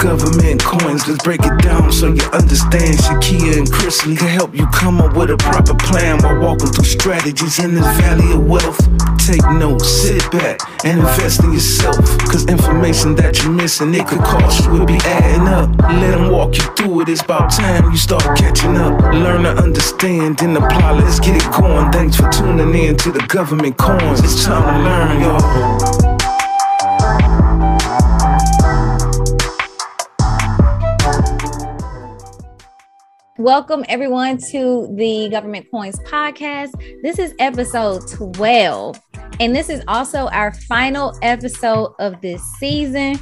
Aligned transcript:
Government 0.00 0.62
coins, 0.62 1.06
let's 1.06 1.22
break 1.22 1.40
it 1.44 1.58
down 1.60 1.92
so 1.92 2.14
you 2.14 2.22
understand. 2.32 2.96
Shakia 2.96 3.58
and 3.58 3.66
Chrisley 3.66 4.16
can 4.16 4.28
help 4.28 4.54
you 4.54 4.66
come 4.68 4.98
up 5.02 5.14
with 5.14 5.28
a 5.28 5.36
proper 5.36 5.74
plan 5.74 6.22
while 6.22 6.40
walking 6.40 6.68
through 6.68 6.84
strategies 6.84 7.58
in 7.58 7.74
this 7.74 7.84
valley 7.98 8.32
of 8.32 8.46
wealth. 8.46 8.80
Take 9.18 9.44
notes, 9.50 9.86
sit 9.86 10.22
back, 10.32 10.60
and 10.86 11.00
invest 11.00 11.44
in 11.44 11.52
yourself. 11.52 11.98
Cause 12.20 12.46
information 12.46 13.14
that 13.16 13.42
you're 13.42 13.52
missing, 13.52 13.94
it 13.94 14.06
could 14.06 14.20
cost 14.20 14.64
you, 14.64 14.80
it 14.80 14.86
be 14.86 14.96
adding 15.04 15.46
up. 15.46 15.68
Let 16.00 16.12
them 16.12 16.32
walk 16.32 16.56
you 16.56 16.64
through 16.76 17.02
it, 17.02 17.10
it's 17.10 17.20
about 17.20 17.52
time 17.52 17.90
you 17.90 17.98
start 17.98 18.24
catching 18.38 18.78
up. 18.78 18.98
Learn 19.12 19.42
to 19.42 19.50
understand, 19.50 20.38
then 20.38 20.56
apply, 20.56 20.92
let's 20.92 21.20
get 21.20 21.36
it 21.36 21.52
going. 21.52 21.92
Thanks 21.92 22.16
for 22.16 22.30
tuning 22.30 22.74
in 22.74 22.96
to 22.96 23.12
the 23.12 23.20
government 23.28 23.76
coins. 23.76 24.20
It's 24.20 24.46
time 24.46 24.62
to 24.62 24.82
learn, 24.82 25.20
y'all. 25.20 26.23
Welcome, 33.38 33.84
everyone, 33.88 34.38
to 34.52 34.88
the 34.94 35.28
Government 35.28 35.66
Coins 35.68 35.98
podcast. 36.02 36.70
This 37.02 37.18
is 37.18 37.34
episode 37.40 38.06
12, 38.08 39.00
and 39.40 39.56
this 39.56 39.68
is 39.68 39.82
also 39.88 40.28
our 40.28 40.52
final 40.52 41.18
episode 41.20 41.96
of 41.98 42.20
this 42.20 42.40
season. 42.60 43.18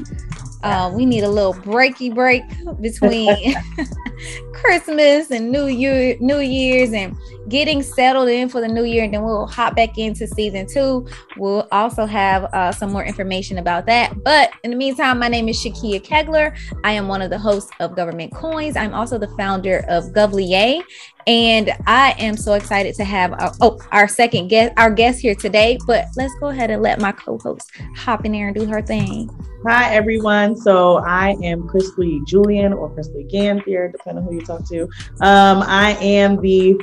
Uh, 0.63 0.91
we 0.95 1.05
need 1.07 1.25
a 1.25 1.29
little 1.29 1.55
breaky 1.55 2.15
break 2.15 2.43
between 2.81 3.37
Christmas 4.53 5.31
and 5.31 5.51
New 5.51 5.67
Year, 5.67 6.17
New 6.21 6.39
Year's, 6.39 6.93
and 6.93 7.17
getting 7.49 7.83
settled 7.83 8.29
in 8.29 8.49
for 8.49 8.61
the 8.61 8.69
new 8.69 8.85
year. 8.85 9.05
And 9.05 9.13
then 9.13 9.23
we'll 9.23 9.47
hop 9.47 9.75
back 9.75 9.99
into 9.99 10.27
season 10.27 10.67
two. 10.67 11.07
We'll 11.37 11.67
also 11.73 12.07
have 12.07 12.45
uh, 12.45 12.73
some 12.73 12.93
more 12.93 13.05
information 13.05 13.59
about 13.59 13.87
that. 13.87 14.23
But 14.23 14.53
in 14.63 14.71
the 14.71 14.77
meantime, 14.77 15.19
my 15.19 15.29
name 15.29 15.49
is 15.49 15.63
Shakia 15.63 16.01
Kegler. 16.01 16.57
I 16.85 16.93
am 16.93 17.09
one 17.09 17.23
of 17.23 17.31
the 17.31 17.39
hosts 17.39 17.71
of 17.81 17.97
Government 17.97 18.33
Coins. 18.33 18.77
I'm 18.77 18.95
also 18.95 19.19
the 19.19 19.29
founder 19.37 19.85
of 19.89 20.05
Govlier, 20.13 20.83
and 21.27 21.73
I 21.87 22.15
am 22.19 22.37
so 22.37 22.55
excited 22.55 22.95
to 22.97 23.05
have 23.05 23.33
our, 23.33 23.53
oh 23.61 23.79
our 23.91 24.09
second 24.09 24.49
guest, 24.49 24.73
our 24.77 24.91
guest 24.91 25.21
here 25.21 25.35
today. 25.35 25.79
But 25.87 26.07
let's 26.17 26.35
go 26.41 26.49
ahead 26.49 26.71
and 26.71 26.83
let 26.83 27.01
my 27.01 27.13
co-host 27.13 27.71
hop 27.97 28.25
in 28.25 28.33
there 28.33 28.49
and 28.49 28.57
do 28.57 28.67
her 28.67 28.83
thing. 28.83 29.31
Hi, 29.67 29.95
everyone. 29.95 30.57
So 30.57 30.99
I 30.99 31.37
am 31.43 31.69
Chrisley 31.69 32.27
Julian 32.27 32.73
or 32.73 32.91
Chrisley 32.91 33.31
Ganthier, 33.31 33.93
depending 33.93 34.25
on 34.25 34.29
who 34.29 34.35
you 34.39 34.45
talk 34.45 34.67
to. 34.69 34.83
Um, 35.21 35.63
I 35.63 35.97
am 36.01 36.41
the 36.41 36.81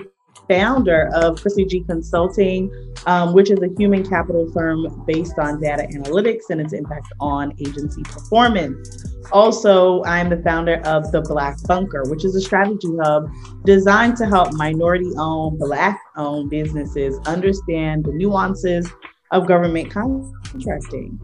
founder 0.47 1.09
of 1.13 1.39
Chrisley 1.39 1.69
G 1.69 1.81
Consulting, 1.81 2.71
um, 3.05 3.33
which 3.33 3.51
is 3.51 3.59
a 3.61 3.69
human 3.77 4.07
capital 4.07 4.51
firm 4.51 5.03
based 5.05 5.37
on 5.37 5.61
data 5.61 5.87
analytics 5.93 6.49
and 6.49 6.59
its 6.59 6.73
impact 6.73 7.07
on 7.19 7.53
agency 7.59 8.01
performance. 8.03 9.08
Also, 9.31 10.03
I'm 10.05 10.29
the 10.29 10.41
founder 10.43 10.81
of 10.85 11.11
The 11.11 11.21
Black 11.21 11.61
Bunker, 11.63 12.03
which 12.07 12.25
is 12.25 12.35
a 12.35 12.41
strategy 12.41 12.89
hub 13.03 13.29
designed 13.63 14.17
to 14.17 14.25
help 14.25 14.53
minority 14.53 15.11
owned, 15.17 15.59
Black 15.59 15.99
owned 16.17 16.49
businesses 16.49 17.19
understand 17.27 18.05
the 18.05 18.11
nuances 18.11 18.89
of 19.31 19.47
government 19.47 19.91
contracting. 19.91 21.19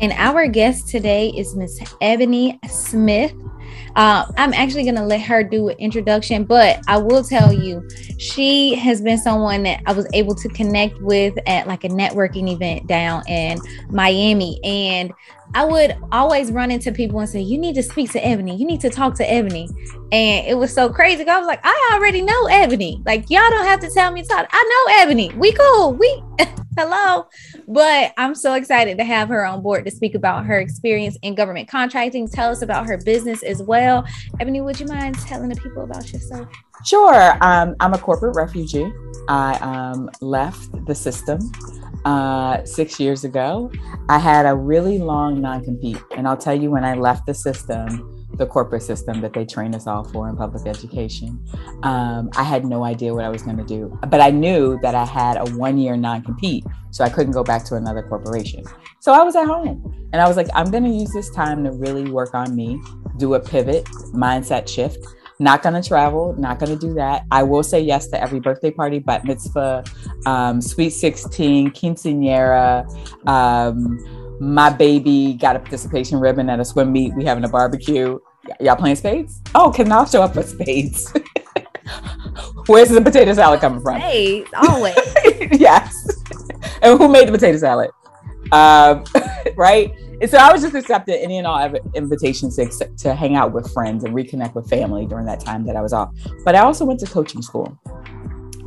And 0.00 0.12
our 0.12 0.46
guest 0.46 0.88
today 0.88 1.28
is 1.28 1.54
Miss 1.54 1.78
Ebony 2.00 2.58
Smith. 2.68 3.34
Uh, 3.96 4.24
I'm 4.38 4.54
actually 4.54 4.84
going 4.84 4.94
to 4.94 5.04
let 5.04 5.20
her 5.22 5.42
do 5.42 5.68
an 5.68 5.76
introduction, 5.78 6.44
but 6.44 6.80
I 6.88 6.96
will 6.96 7.22
tell 7.22 7.52
you, 7.52 7.86
she 8.18 8.74
has 8.76 9.02
been 9.02 9.18
someone 9.18 9.62
that 9.64 9.82
I 9.86 9.92
was 9.92 10.06
able 10.14 10.34
to 10.36 10.48
connect 10.50 11.00
with 11.02 11.34
at 11.46 11.66
like 11.66 11.84
a 11.84 11.88
networking 11.88 12.50
event 12.50 12.86
down 12.86 13.26
in 13.28 13.58
Miami. 13.90 14.58
And 14.64 15.12
I 15.54 15.64
would 15.64 15.96
always 16.12 16.52
run 16.52 16.70
into 16.70 16.92
people 16.92 17.18
and 17.20 17.28
say, 17.28 17.40
You 17.40 17.58
need 17.58 17.74
to 17.74 17.82
speak 17.82 18.12
to 18.12 18.24
Ebony. 18.24 18.56
You 18.56 18.66
need 18.66 18.80
to 18.82 18.90
talk 18.90 19.14
to 19.16 19.30
Ebony. 19.30 19.68
And 20.12 20.46
it 20.46 20.56
was 20.56 20.72
so 20.72 20.88
crazy. 20.88 21.26
I 21.26 21.38
was 21.38 21.46
like, 21.46 21.60
I 21.64 21.90
already 21.94 22.22
know 22.22 22.46
Ebony. 22.46 23.02
Like, 23.04 23.30
y'all 23.30 23.48
don't 23.50 23.66
have 23.66 23.80
to 23.80 23.90
tell 23.90 24.12
me 24.12 24.22
to 24.22 24.28
talk. 24.28 24.46
I 24.50 24.84
know 24.86 25.02
Ebony. 25.02 25.30
We 25.36 25.52
cool. 25.52 25.94
We 25.94 26.22
hello. 26.78 27.26
But 27.66 28.12
I'm 28.16 28.34
so 28.34 28.54
excited 28.54 28.98
to 28.98 29.04
have 29.04 29.28
her 29.28 29.44
on 29.44 29.62
board 29.62 29.84
to 29.84 29.90
speak 29.90 30.14
about 30.14 30.46
her 30.46 30.60
experience 30.60 31.18
in 31.22 31.34
government 31.34 31.68
contracting. 31.68 32.28
Tell 32.28 32.50
us 32.50 32.62
about 32.62 32.86
her 32.86 32.98
business 32.98 33.42
as 33.42 33.62
well. 33.62 34.04
Ebony, 34.38 34.60
would 34.60 34.78
you 34.78 34.86
mind 34.86 35.18
telling 35.18 35.48
the 35.48 35.56
people 35.56 35.82
about 35.82 36.12
yourself? 36.12 36.48
Sure. 36.84 37.36
Um, 37.42 37.76
I'm 37.80 37.92
a 37.92 37.98
corporate 37.98 38.36
refugee. 38.36 38.90
I 39.28 39.54
um, 39.58 40.10
left 40.20 40.86
the 40.86 40.94
system 40.94 41.40
uh, 42.04 42.64
six 42.64 42.98
years 42.98 43.24
ago. 43.24 43.70
I 44.08 44.18
had 44.18 44.46
a 44.46 44.54
really 44.54 44.98
long 44.98 45.40
non 45.40 45.64
compete. 45.64 46.02
And 46.16 46.26
I'll 46.26 46.36
tell 46.36 46.54
you, 46.54 46.70
when 46.70 46.84
I 46.84 46.94
left 46.94 47.26
the 47.26 47.34
system, 47.34 48.16
the 48.34 48.46
corporate 48.46 48.82
system 48.82 49.20
that 49.20 49.32
they 49.32 49.44
train 49.44 49.74
us 49.74 49.86
all 49.86 50.04
for 50.04 50.28
in 50.28 50.36
public 50.36 50.66
education, 50.66 51.44
um, 51.82 52.30
I 52.36 52.42
had 52.42 52.64
no 52.64 52.84
idea 52.84 53.12
what 53.12 53.24
I 53.24 53.28
was 53.28 53.42
going 53.42 53.58
to 53.58 53.64
do. 53.64 53.98
But 54.08 54.20
I 54.20 54.30
knew 54.30 54.78
that 54.82 54.94
I 54.94 55.04
had 55.04 55.36
a 55.36 55.50
one 55.56 55.78
year 55.78 55.96
non 55.96 56.22
compete, 56.22 56.64
so 56.90 57.04
I 57.04 57.08
couldn't 57.08 57.32
go 57.32 57.44
back 57.44 57.64
to 57.66 57.76
another 57.76 58.02
corporation. 58.02 58.64
So 59.00 59.12
I 59.12 59.22
was 59.22 59.36
at 59.36 59.46
home 59.46 60.08
and 60.12 60.20
I 60.20 60.28
was 60.28 60.36
like, 60.36 60.48
I'm 60.54 60.70
going 60.70 60.84
to 60.84 60.90
use 60.90 61.12
this 61.12 61.30
time 61.30 61.64
to 61.64 61.72
really 61.72 62.10
work 62.10 62.34
on 62.34 62.54
me, 62.54 62.80
do 63.16 63.34
a 63.34 63.40
pivot, 63.40 63.84
mindset 64.12 64.68
shift. 64.68 64.98
Not 65.40 65.62
to 65.62 65.82
travel, 65.82 66.34
not 66.38 66.60
to 66.60 66.76
do 66.76 66.92
that. 66.94 67.24
I 67.30 67.42
will 67.42 67.62
say 67.62 67.80
yes 67.80 68.08
to 68.08 68.22
every 68.22 68.40
birthday 68.40 68.70
party, 68.70 68.98
bar 68.98 69.22
mitzvah, 69.24 69.82
um, 70.26 70.60
sweet 70.60 70.90
16, 70.90 71.70
quinceanera. 71.70 72.86
Um, 73.26 74.36
my 74.38 74.68
baby 74.68 75.32
got 75.32 75.56
a 75.56 75.58
participation 75.58 76.20
ribbon 76.20 76.50
at 76.50 76.60
a 76.60 76.64
swim 76.64 76.92
meet. 76.92 77.14
We 77.14 77.24
having 77.24 77.42
a 77.44 77.48
barbecue. 77.48 78.18
Y- 78.46 78.56
y'all 78.60 78.76
playing 78.76 78.96
spades? 78.96 79.40
Oh, 79.54 79.70
can 79.70 79.90
I 79.90 80.04
show 80.04 80.22
up 80.22 80.34
for 80.34 80.42
spades? 80.42 81.10
Where's 82.66 82.90
the 82.90 83.00
potato 83.00 83.32
salad 83.32 83.60
coming 83.60 83.80
from? 83.80 83.98
Hey, 83.98 84.44
always. 84.68 84.94
yes. 85.52 86.22
And 86.82 86.98
who 86.98 87.08
made 87.08 87.28
the 87.28 87.32
potato 87.32 87.56
salad? 87.56 87.90
Um, 88.52 89.04
right? 89.56 89.90
So 90.28 90.36
I 90.36 90.52
was 90.52 90.60
just 90.60 90.74
accepting 90.74 91.14
any 91.14 91.38
and 91.38 91.46
all 91.46 91.74
invitations 91.94 92.56
to, 92.56 92.66
to 92.98 93.14
hang 93.14 93.36
out 93.36 93.52
with 93.52 93.72
friends 93.72 94.04
and 94.04 94.14
reconnect 94.14 94.54
with 94.54 94.68
family 94.68 95.06
during 95.06 95.24
that 95.24 95.40
time 95.40 95.64
that 95.64 95.76
I 95.76 95.80
was 95.80 95.94
off. 95.94 96.14
But 96.44 96.54
I 96.54 96.60
also 96.60 96.84
went 96.84 97.00
to 97.00 97.06
coaching 97.06 97.40
school 97.40 97.78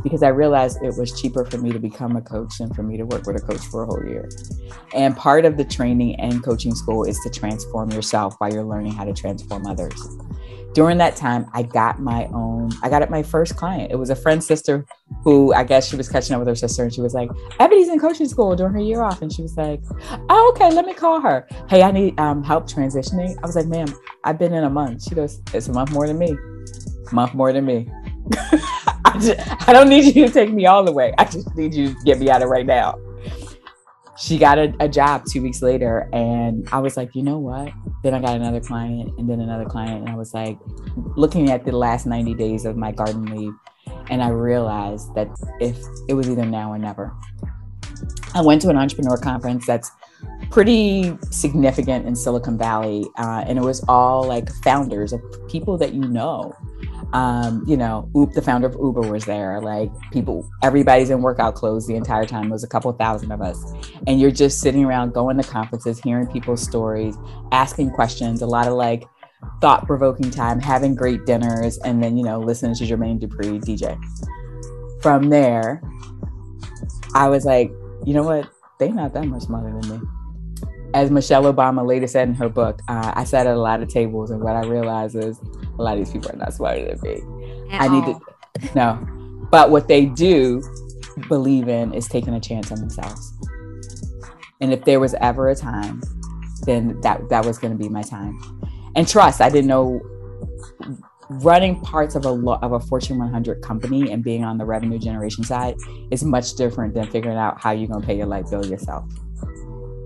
because 0.03 0.21
I 0.21 0.27
realized 0.27 0.79
it 0.83 0.95
was 0.97 1.19
cheaper 1.19 1.45
for 1.45 1.57
me 1.57 1.71
to 1.71 1.79
become 1.79 2.15
a 2.15 2.21
coach 2.21 2.57
than 2.57 2.73
for 2.73 2.83
me 2.83 2.97
to 2.97 3.03
work 3.03 3.25
with 3.25 3.37
a 3.37 3.41
coach 3.41 3.61
for 3.67 3.83
a 3.83 3.85
whole 3.85 4.05
year. 4.05 4.29
And 4.93 5.15
part 5.15 5.45
of 5.45 5.57
the 5.57 5.63
training 5.63 6.19
and 6.19 6.43
coaching 6.43 6.75
school 6.75 7.05
is 7.05 7.19
to 7.23 7.29
transform 7.29 7.91
yourself 7.91 8.35
while 8.37 8.53
you're 8.53 8.63
learning 8.63 8.91
how 8.91 9.05
to 9.05 9.13
transform 9.13 9.65
others. 9.65 9.93
During 10.73 10.97
that 10.97 11.15
time, 11.15 11.45
I 11.53 11.61
got 11.61 11.99
my 11.99 12.25
own, 12.33 12.71
I 12.81 12.89
got 12.89 13.07
my 13.11 13.21
first 13.21 13.55
client. 13.55 13.91
It 13.91 13.95
was 13.95 14.09
a 14.09 14.15
friend's 14.15 14.47
sister 14.47 14.85
who 15.23 15.53
I 15.53 15.63
guess 15.63 15.87
she 15.87 15.95
was 15.95 16.09
catching 16.09 16.33
up 16.33 16.39
with 16.39 16.47
her 16.47 16.55
sister 16.55 16.83
and 16.83 16.91
she 16.91 16.99
was 16.99 17.13
like, 17.13 17.29
Ebony's 17.59 17.89
in 17.89 17.99
coaching 17.99 18.27
school 18.27 18.55
during 18.55 18.73
her 18.73 18.79
year 18.79 19.03
off. 19.03 19.21
And 19.21 19.31
she 19.31 19.43
was 19.43 19.55
like, 19.55 19.81
Oh, 20.29 20.51
okay, 20.55 20.73
let 20.73 20.85
me 20.85 20.95
call 20.95 21.21
her. 21.21 21.47
Hey, 21.69 21.83
I 21.83 21.91
need 21.91 22.19
um, 22.19 22.43
help 22.43 22.67
transitioning. 22.67 23.37
I 23.43 23.45
was 23.45 23.55
like, 23.55 23.67
ma'am, 23.67 23.87
I've 24.23 24.39
been 24.39 24.53
in 24.53 24.63
a 24.63 24.69
month. 24.69 25.03
She 25.03 25.13
goes, 25.13 25.41
It's 25.53 25.67
a 25.67 25.73
month 25.73 25.91
more 25.91 26.07
than 26.07 26.17
me. 26.17 26.35
Month 27.11 27.35
more 27.35 27.53
than 27.53 27.65
me. 27.65 27.87
I, 29.05 29.19
just, 29.19 29.67
I 29.67 29.73
don't 29.73 29.89
need 29.89 30.15
you 30.15 30.27
to 30.27 30.33
take 30.33 30.51
me 30.51 30.65
all 30.65 30.83
the 30.83 30.91
way. 30.91 31.13
I 31.17 31.25
just 31.25 31.53
need 31.55 31.73
you 31.73 31.93
to 31.93 31.95
get 32.03 32.19
me 32.19 32.29
out 32.29 32.41
of 32.41 32.49
right 32.49 32.65
now. 32.65 32.97
She 34.17 34.37
got 34.37 34.57
a, 34.57 34.73
a 34.79 34.87
job 34.87 35.23
two 35.29 35.41
weeks 35.41 35.61
later, 35.61 36.07
and 36.13 36.67
I 36.71 36.79
was 36.79 36.95
like, 36.95 37.15
you 37.15 37.23
know 37.23 37.39
what? 37.39 37.73
Then 38.03 38.13
I 38.13 38.21
got 38.21 38.35
another 38.35 38.61
client, 38.61 39.13
and 39.17 39.29
then 39.29 39.41
another 39.41 39.65
client, 39.65 40.01
and 40.01 40.09
I 40.09 40.15
was 40.15 40.33
like, 40.33 40.57
looking 41.15 41.49
at 41.49 41.65
the 41.65 41.71
last 41.71 42.05
90 42.05 42.35
days 42.35 42.65
of 42.65 42.77
my 42.77 42.91
garden 42.91 43.25
leave, 43.25 43.53
and 44.09 44.21
I 44.21 44.29
realized 44.29 45.13
that 45.15 45.27
if 45.59 45.77
it 46.07 46.13
was 46.13 46.29
either 46.29 46.45
now 46.45 46.71
or 46.71 46.77
never. 46.77 47.11
I 48.35 48.41
went 48.41 48.61
to 48.63 48.69
an 48.69 48.77
entrepreneur 48.77 49.17
conference 49.17 49.65
that's 49.65 49.91
pretty 50.51 51.17
significant 51.31 52.05
in 52.05 52.15
Silicon 52.15 52.57
Valley, 52.57 53.05
uh, 53.17 53.43
and 53.47 53.57
it 53.57 53.63
was 53.63 53.83
all 53.87 54.25
like 54.25 54.51
founders 54.63 55.13
of 55.13 55.21
people 55.47 55.77
that 55.77 55.93
you 55.93 56.01
know 56.01 56.55
um, 57.13 57.63
you 57.67 57.77
know, 57.77 58.09
Oop, 58.17 58.33
the 58.33 58.41
founder 58.41 58.67
of 58.67 58.73
Uber 58.73 59.01
was 59.01 59.25
there. 59.25 59.61
Like 59.61 59.91
people, 60.11 60.49
everybody's 60.63 61.11
in 61.11 61.21
workout 61.21 61.53
clothes 61.53 61.85
the 61.85 61.95
entire 61.95 62.25
time. 62.25 62.45
It 62.45 62.51
was 62.51 62.63
a 62.63 62.67
couple 62.67 62.91
thousand 62.93 63.31
of 63.31 63.41
us. 63.41 63.63
And 64.07 64.19
you're 64.19 64.31
just 64.31 64.59
sitting 64.61 64.83
around 64.83 65.13
going 65.13 65.37
to 65.37 65.43
conferences, 65.43 65.99
hearing 65.99 66.27
people's 66.27 66.63
stories, 66.63 67.15
asking 67.51 67.91
questions, 67.91 68.41
a 68.41 68.47
lot 68.47 68.67
of 68.67 68.73
like 68.73 69.03
thought 69.61 69.85
provoking 69.85 70.31
time, 70.31 70.59
having 70.59 70.95
great 70.95 71.25
dinners, 71.25 71.77
and 71.79 72.03
then, 72.03 72.17
you 72.17 72.23
know, 72.23 72.39
listening 72.39 72.73
to 72.75 72.83
Jermaine 72.83 73.21
Dupri 73.21 73.61
DJ. 73.61 73.95
From 75.03 75.29
there, 75.29 75.83
I 77.13 77.29
was 77.29 77.45
like, 77.45 77.69
you 78.05 78.15
know 78.15 78.23
what? 78.23 78.49
They 78.79 78.89
not 78.89 79.13
that 79.13 79.25
much 79.25 79.43
smarter 79.43 79.79
than 79.79 79.99
me 79.99 80.07
as 80.93 81.09
Michelle 81.11 81.51
Obama 81.51 81.85
later 81.85 82.07
said 82.07 82.27
in 82.27 82.35
her 82.35 82.49
book, 82.49 82.79
uh, 82.87 83.13
I 83.15 83.23
sat 83.23 83.47
at 83.47 83.55
a 83.55 83.59
lot 83.59 83.81
of 83.81 83.89
tables, 83.89 84.31
and 84.31 84.41
what 84.41 84.55
I 84.55 84.65
realized 84.65 85.15
is 85.15 85.39
a 85.77 85.81
lot 85.81 85.97
of 85.97 86.05
these 86.05 86.11
people 86.11 86.31
are 86.31 86.37
not 86.37 86.53
smarter 86.53 86.95
than 86.95 87.01
me. 87.01 87.71
At 87.71 87.81
I 87.81 87.87
need 87.87 88.03
all. 88.03 88.21
to 88.59 88.69
no, 88.75 89.47
but 89.49 89.71
what 89.71 89.87
they 89.87 90.05
do 90.05 90.61
believe 91.27 91.67
in 91.67 91.93
is 91.93 92.07
taking 92.07 92.33
a 92.33 92.39
chance 92.39 92.71
on 92.71 92.79
themselves. 92.79 93.33
And 94.61 94.71
if 94.71 94.85
there 94.85 94.99
was 94.99 95.13
ever 95.15 95.49
a 95.49 95.55
time, 95.55 96.01
then 96.65 96.99
that 97.01 97.27
that 97.29 97.45
was 97.45 97.57
going 97.57 97.73
to 97.73 97.77
be 97.77 97.89
my 97.89 98.03
time. 98.03 98.39
And 98.95 99.07
trust, 99.07 99.41
I 99.41 99.49
didn't 99.49 99.67
know 99.67 100.01
running 101.29 101.79
parts 101.81 102.15
of 102.15 102.25
a 102.25 102.29
lo- 102.29 102.59
of 102.61 102.73
a 102.73 102.79
Fortune 102.79 103.17
100 103.17 103.61
company 103.61 104.11
and 104.11 104.23
being 104.23 104.43
on 104.43 104.57
the 104.57 104.65
revenue 104.65 104.99
generation 104.99 105.43
side 105.43 105.75
is 106.11 106.23
much 106.23 106.53
different 106.55 106.93
than 106.93 107.07
figuring 107.07 107.37
out 107.37 107.59
how 107.61 107.71
you're 107.71 107.87
going 107.87 108.01
to 108.01 108.05
pay 108.05 108.15
your 108.15 108.27
light 108.27 108.49
bill 108.49 108.65
yourself. 108.65 109.05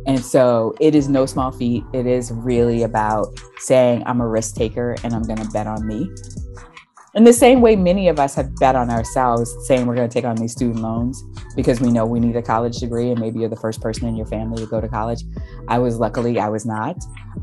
And 0.07 0.23
so 0.23 0.73
it 0.79 0.95
is 0.95 1.09
no 1.09 1.25
small 1.25 1.51
feat. 1.51 1.83
It 1.93 2.07
is 2.07 2.31
really 2.31 2.83
about 2.83 3.27
saying 3.57 4.03
I'm 4.05 4.21
a 4.21 4.27
risk 4.27 4.55
taker 4.55 4.95
and 5.03 5.13
I'm 5.13 5.23
going 5.23 5.39
to 5.39 5.49
bet 5.49 5.67
on 5.67 5.85
me. 5.85 6.09
In 7.13 7.23
the 7.23 7.33
same 7.33 7.61
way 7.61 7.75
many 7.75 8.07
of 8.07 8.19
us 8.19 8.35
have 8.35 8.55
bet 8.55 8.75
on 8.75 8.89
ourselves 8.89 9.53
saying 9.67 9.85
we're 9.85 9.95
going 9.95 10.07
to 10.07 10.13
take 10.13 10.23
on 10.23 10.35
these 10.35 10.51
student 10.51 10.79
loans 10.79 11.23
because 11.55 11.81
we 11.81 11.91
know 11.91 12.05
we 12.05 12.19
need 12.19 12.35
a 12.35 12.41
college 12.41 12.77
degree 12.77 13.09
and 13.09 13.19
maybe 13.19 13.39
you're 13.39 13.49
the 13.49 13.55
first 13.55 13.81
person 13.81 14.07
in 14.07 14.15
your 14.15 14.27
family 14.27 14.63
to 14.63 14.69
go 14.69 14.79
to 14.79 14.87
college. 14.87 15.23
I 15.67 15.79
was 15.79 15.97
luckily 15.97 16.39
i 16.39 16.47
was 16.47 16.65
not. 16.65 16.95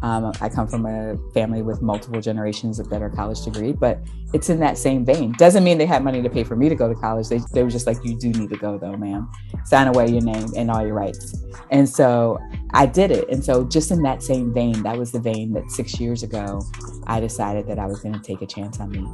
Um, 0.03 0.33
i 0.41 0.49
come 0.49 0.67
from 0.67 0.87
a 0.87 1.17
family 1.35 1.63
with 1.63 1.83
multiple 1.83 2.21
generations 2.21 2.79
of 2.79 2.89
better 2.89 3.11
college 3.11 3.43
degree 3.43 3.73
but 3.73 4.01
it's 4.35 4.51
in 4.51 4.59
that 4.59 4.77
same 4.77 5.05
vein 5.05 5.33
doesn't 5.39 5.65
mean 5.65 5.79
they 5.79 5.87
had 5.87 6.05
money 6.05 6.21
to 6.21 6.29
pay 6.29 6.45
for 6.45 6.57
me 6.57 6.69
to 6.69 6.75
go 6.75 6.89
to 6.89 6.95
college 6.95 7.29
they, 7.29 7.41
they 7.53 7.63
were 7.63 7.71
just 7.71 7.87
like 7.87 7.97
you 8.05 8.19
do 8.19 8.29
need 8.33 8.51
to 8.51 8.57
go 8.57 8.77
though 8.77 8.97
ma'am 8.97 9.31
sign 9.65 9.87
away 9.87 10.09
your 10.09 10.23
name 10.23 10.47
and 10.57 10.71
all 10.71 10.85
your 10.85 10.95
rights 10.95 11.43
and 11.71 11.89
so 11.89 12.39
i 12.73 12.85
did 12.85 13.11
it 13.11 13.29
and 13.31 13.43
so 13.45 13.65
just 13.65 13.91
in 13.91 14.03
that 14.03 14.23
same 14.23 14.53
vein 14.53 14.83
that 14.83 14.99
was 14.99 15.13
the 15.13 15.21
vein 15.21 15.53
that 15.53 15.71
six 15.71 15.99
years 15.99 16.23
ago 16.23 16.61
i 17.07 17.21
decided 17.21 17.67
that 17.67 17.79
i 17.79 17.87
was 17.87 18.01
going 18.01 18.15
to 18.15 18.21
take 18.21 18.43
a 18.43 18.47
chance 18.47 18.81
on 18.81 18.91
me 18.91 19.07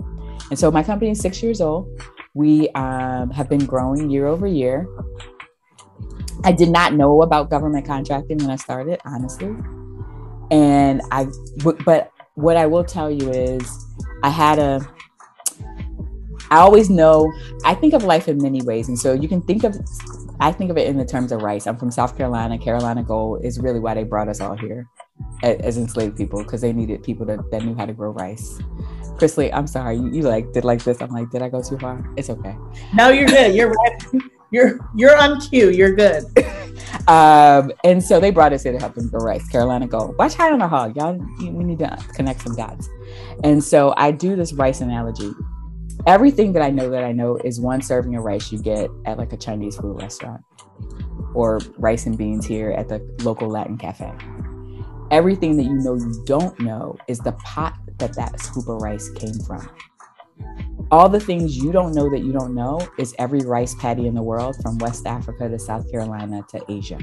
and 0.51 0.59
so 0.59 0.71
my 0.71 0.83
company 0.83 1.11
is 1.13 1.21
six 1.21 1.43
years 1.43 1.61
old. 1.61 1.89
We 2.35 2.69
um, 2.71 3.31
have 3.31 3.49
been 3.49 3.65
growing 3.65 4.11
year 4.11 4.27
over 4.27 4.47
year. 4.47 4.89
I 6.45 6.53
did 6.53 6.71
not 6.71 6.95
know 6.95 7.23
about 7.23 7.51
government 7.51 7.87
contracting 7.87 8.39
when 8.39 8.51
I 8.51 8.57
started, 8.57 9.01
honestly. 9.05 9.55
And 10.51 11.03
I, 11.13 11.29
but 11.85 12.11
what 12.35 12.57
I 12.57 12.67
will 12.67 12.85
tell 12.85 13.11
you 13.11 13.31
is 13.31 13.87
I 14.25 14.31
had 14.31 14.59
a, 14.59 14.81
I 16.51 16.59
always 16.59 16.91
know, 16.91 17.33
I 17.65 17.75
think 17.75 17.95
of 17.95 18.03
life 18.03 18.29
in 18.29 18.39
many 18.39 18.63
ways. 18.63 18.89
And 18.89 18.99
so 18.99 19.13
you 19.13 19.29
can 19.29 19.41
think 19.43 19.65
of, 19.65 19.77
I 20.41 20.51
think 20.53 20.71
of 20.71 20.79
it 20.79 20.89
in 20.89 20.97
the 20.97 21.05
terms 21.05 21.33
of 21.33 21.43
rice. 21.43 21.67
I'm 21.67 21.77
from 21.77 21.91
South 21.91 22.17
Carolina. 22.17 22.59
Carolina 22.59 23.03
Gold 23.03 23.45
is 23.45 23.61
really 23.61 23.79
why 23.79 23.95
they 23.95 24.05
brought 24.05 24.29
us 24.29 24.41
all 24.41 24.57
here 24.57 24.89
as 25.43 25.77
enslaved 25.77 26.17
people 26.17 26.43
because 26.43 26.61
they 26.61 26.73
needed 26.73 27.03
people 27.03 27.25
that, 27.27 27.39
that 27.51 27.63
knew 27.63 27.75
how 27.75 27.87
to 27.87 27.93
grow 27.93 28.11
rice. 28.11 28.59
Chrisley, 29.21 29.51
I'm 29.53 29.67
sorry. 29.67 29.97
You, 29.97 30.11
you, 30.11 30.23
like 30.23 30.53
did 30.53 30.65
like 30.65 30.83
this. 30.83 31.01
I'm 31.01 31.11
like, 31.11 31.31
did 31.31 31.43
I 31.43 31.49
go 31.49 31.63
too 31.63 31.79
far? 31.79 32.05
It's 32.17 32.31
okay. 32.31 32.57
No, 32.95 33.11
you're 33.11 33.29
good. 33.29 33.55
You're 33.55 33.71
right. 33.71 34.03
You're 34.51 34.81
you're 34.97 35.17
on 35.17 35.41
cue. 35.41 35.71
You're 35.71 35.95
good. 35.95 36.25
um, 37.09 37.71
and 37.85 38.03
so 38.03 38.19
they 38.19 38.31
brought 38.31 38.53
us 38.53 38.65
here 38.65 38.73
to 38.73 38.79
help 38.79 38.95
them 38.95 39.09
grow 39.09 39.21
rice. 39.21 39.47
Carolina 39.49 39.87
Gold. 39.87 40.17
Watch 40.19 40.35
high 40.35 40.51
on 40.51 40.59
the 40.59 40.67
hog, 40.67 40.97
y'all. 40.97 41.17
We 41.39 41.51
need 41.51 41.79
to 41.81 41.97
connect 42.15 42.43
some 42.43 42.57
dots. 42.57 42.89
And 43.45 43.63
so 43.63 43.95
I 43.97 44.11
do 44.11 44.35
this 44.37 44.53
rice 44.53 44.81
analogy. 44.81 45.33
Everything 46.07 46.53
that 46.55 46.63
I 46.63 46.71
know 46.71 46.89
that 46.91 47.05
I 47.05 47.13
know 47.13 47.37
is 47.37 47.61
one 47.61 47.83
serving 47.83 48.17
of 48.17 48.25
rice 48.25 48.51
you 48.51 48.63
get 48.63 48.89
at 49.05 49.19
like 49.19 49.33
a 49.33 49.37
Chinese 49.37 49.77
food 49.77 50.01
restaurant, 50.01 50.43
or 51.35 51.61
rice 51.77 52.07
and 52.07 52.17
beans 52.17 52.47
here 52.47 52.71
at 52.71 52.89
the 52.89 53.01
local 53.23 53.49
Latin 53.49 53.77
cafe. 53.77 54.11
Everything 55.11 55.57
that 55.57 55.65
you 55.65 55.75
know 55.75 55.95
you 55.95 56.23
don't 56.25 56.59
know 56.61 56.97
is 57.09 57.19
the 57.19 57.33
pot 57.33 57.77
that 57.99 58.15
that 58.15 58.41
scoop 58.41 58.69
of 58.69 58.81
rice 58.81 59.11
came 59.11 59.35
from. 59.41 59.69
All 60.91 61.09
the 61.09 61.21
things 61.21 61.57
you 61.57 61.71
don't 61.71 61.93
know 61.93 62.09
that 62.11 62.21
you 62.21 62.33
don't 62.33 62.55
know 62.55 62.81
is 62.99 63.15
every 63.19 63.41
rice 63.41 63.75
paddy 63.75 64.07
in 64.07 64.15
the 64.15 64.23
world 64.23 64.57
from 64.63 64.79
West 64.79 65.07
Africa 65.07 65.49
to 65.49 65.59
South 65.59 65.91
Carolina 65.91 66.43
to 66.49 66.61
Asia. 66.69 66.99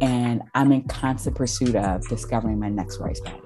And 0.00 0.42
I'm 0.54 0.72
in 0.72 0.84
constant 0.84 1.34
pursuit 1.36 1.74
of 1.74 2.06
discovering 2.08 2.58
my 2.58 2.68
next 2.68 2.98
rice 2.98 3.20
paddy. 3.20 3.40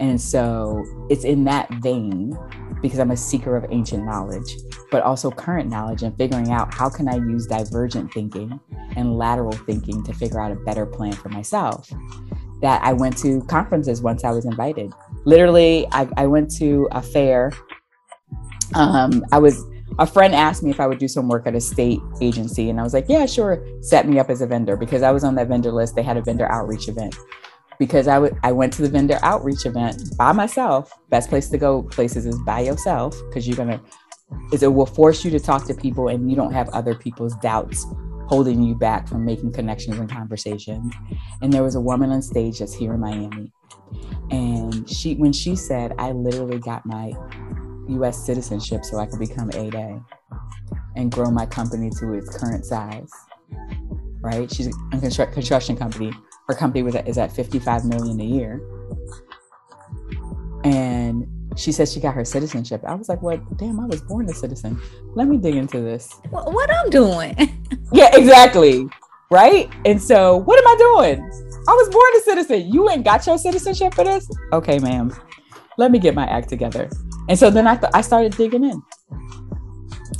And 0.00 0.20
so 0.20 0.84
it's 1.10 1.24
in 1.24 1.44
that 1.44 1.70
vein 1.82 2.36
because 2.80 2.98
I'm 2.98 3.12
a 3.12 3.16
seeker 3.16 3.56
of 3.56 3.64
ancient 3.70 4.04
knowledge, 4.04 4.56
but 4.90 5.02
also 5.02 5.30
current 5.30 5.70
knowledge 5.70 6.02
and 6.02 6.16
figuring 6.16 6.50
out 6.50 6.74
how 6.74 6.90
can 6.90 7.08
I 7.08 7.16
use 7.16 7.46
divergent 7.46 8.12
thinking 8.12 8.58
and 8.96 9.16
lateral 9.16 9.52
thinking 9.52 10.02
to 10.04 10.12
figure 10.12 10.40
out 10.40 10.50
a 10.50 10.56
better 10.56 10.84
plan 10.84 11.12
for 11.12 11.28
myself 11.28 11.88
that 12.62 12.80
I 12.82 12.92
went 12.92 13.18
to 13.18 13.42
conferences 13.42 14.02
once 14.02 14.24
I 14.24 14.30
was 14.30 14.46
invited. 14.46 14.92
Literally, 15.24 15.86
I, 15.92 16.08
I 16.16 16.26
went 16.26 16.50
to 16.56 16.88
a 16.92 17.02
fair. 17.02 17.52
Um, 18.74 19.24
I 19.32 19.38
was 19.38 19.62
a 19.98 20.06
friend 20.06 20.34
asked 20.34 20.62
me 20.62 20.70
if 20.70 20.80
I 20.80 20.86
would 20.86 20.98
do 20.98 21.08
some 21.08 21.28
work 21.28 21.46
at 21.46 21.54
a 21.54 21.60
state 21.60 22.00
agency, 22.20 22.70
and 22.70 22.80
I 22.80 22.82
was 22.82 22.94
like, 22.94 23.06
"Yeah, 23.08 23.26
sure." 23.26 23.62
Set 23.82 24.08
me 24.08 24.18
up 24.18 24.30
as 24.30 24.40
a 24.40 24.46
vendor 24.46 24.76
because 24.76 25.02
I 25.02 25.10
was 25.10 25.24
on 25.24 25.34
that 25.34 25.48
vendor 25.48 25.72
list. 25.72 25.96
They 25.96 26.02
had 26.02 26.16
a 26.16 26.22
vendor 26.22 26.50
outreach 26.50 26.88
event. 26.88 27.14
Because 27.78 28.08
I 28.08 28.18
would, 28.18 28.36
I 28.42 28.52
went 28.52 28.72
to 28.74 28.82
the 28.82 28.88
vendor 28.88 29.18
outreach 29.22 29.66
event 29.66 30.16
by 30.16 30.32
myself. 30.32 30.92
Best 31.10 31.28
place 31.28 31.48
to 31.48 31.58
go 31.58 31.82
places 31.82 32.26
is 32.26 32.38
by 32.40 32.60
yourself 32.60 33.16
because 33.28 33.46
you're 33.46 33.56
gonna, 33.56 33.80
is 34.52 34.62
it 34.62 34.72
will 34.72 34.86
force 34.86 35.24
you 35.24 35.30
to 35.30 35.40
talk 35.40 35.66
to 35.66 35.74
people, 35.74 36.08
and 36.08 36.30
you 36.30 36.36
don't 36.36 36.52
have 36.52 36.68
other 36.70 36.94
people's 36.94 37.34
doubts 37.36 37.86
holding 38.26 38.62
you 38.62 38.74
back 38.74 39.08
from 39.08 39.24
making 39.24 39.52
connections 39.52 39.98
and 39.98 40.08
conversations. 40.08 40.92
And 41.42 41.52
there 41.52 41.62
was 41.62 41.74
a 41.74 41.80
woman 41.80 42.10
on 42.10 42.22
stage 42.22 42.60
that's 42.60 42.72
here 42.72 42.94
in 42.94 43.00
Miami. 43.00 43.52
And 44.30 44.88
she 44.88 45.16
when 45.16 45.32
she 45.32 45.54
said, 45.54 45.92
I 45.98 46.12
literally 46.12 46.58
got 46.58 46.86
my 46.86 47.12
US 47.88 48.24
citizenship 48.24 48.84
so 48.84 48.98
I 48.98 49.06
could 49.06 49.18
become 49.18 49.50
8A 49.50 50.02
and 50.96 51.12
grow 51.12 51.30
my 51.30 51.46
company 51.46 51.90
to 51.98 52.14
its 52.14 52.34
current 52.36 52.64
size. 52.64 53.10
Right? 54.22 54.50
She's 54.50 54.68
a 54.68 54.98
construction 54.98 55.76
company. 55.76 56.12
Her 56.52 56.58
company 56.58 56.82
was 56.82 56.94
at, 56.94 57.08
is 57.08 57.16
at 57.16 57.32
55 57.32 57.86
million 57.86 58.20
a 58.20 58.24
year. 58.24 58.60
And 60.64 61.26
she 61.56 61.72
said 61.72 61.88
she 61.88 61.98
got 61.98 62.14
her 62.14 62.26
citizenship. 62.26 62.82
I 62.86 62.94
was 62.94 63.08
like, 63.08 63.22
"What? 63.22 63.40
Well, 63.40 63.56
damn, 63.56 63.80
I 63.80 63.86
was 63.86 64.02
born 64.02 64.28
a 64.28 64.34
citizen. 64.34 64.78
Let 65.14 65.28
me 65.28 65.38
dig 65.38 65.56
into 65.56 65.80
this. 65.80 66.12
What 66.28 66.70
I'm 66.70 66.90
doing? 66.90 67.34
yeah, 67.92 68.10
exactly. 68.14 68.86
Right. 69.30 69.70
And 69.86 70.00
so, 70.00 70.36
what 70.36 70.58
am 70.58 70.66
I 70.66 70.76
doing? 70.76 71.20
I 71.68 71.72
was 71.72 71.88
born 71.88 72.16
a 72.18 72.20
citizen. 72.20 72.70
You 72.70 72.90
ain't 72.90 73.02
got 73.02 73.26
your 73.26 73.38
citizenship 73.38 73.94
for 73.94 74.04
this? 74.04 74.28
Okay, 74.52 74.78
ma'am. 74.78 75.10
Let 75.78 75.90
me 75.90 75.98
get 75.98 76.14
my 76.14 76.26
act 76.26 76.50
together. 76.50 76.90
And 77.30 77.38
so 77.38 77.48
then 77.48 77.66
I 77.66 77.76
th- 77.76 77.92
I 77.94 78.02
started 78.02 78.36
digging 78.36 78.64
in. 78.64 78.82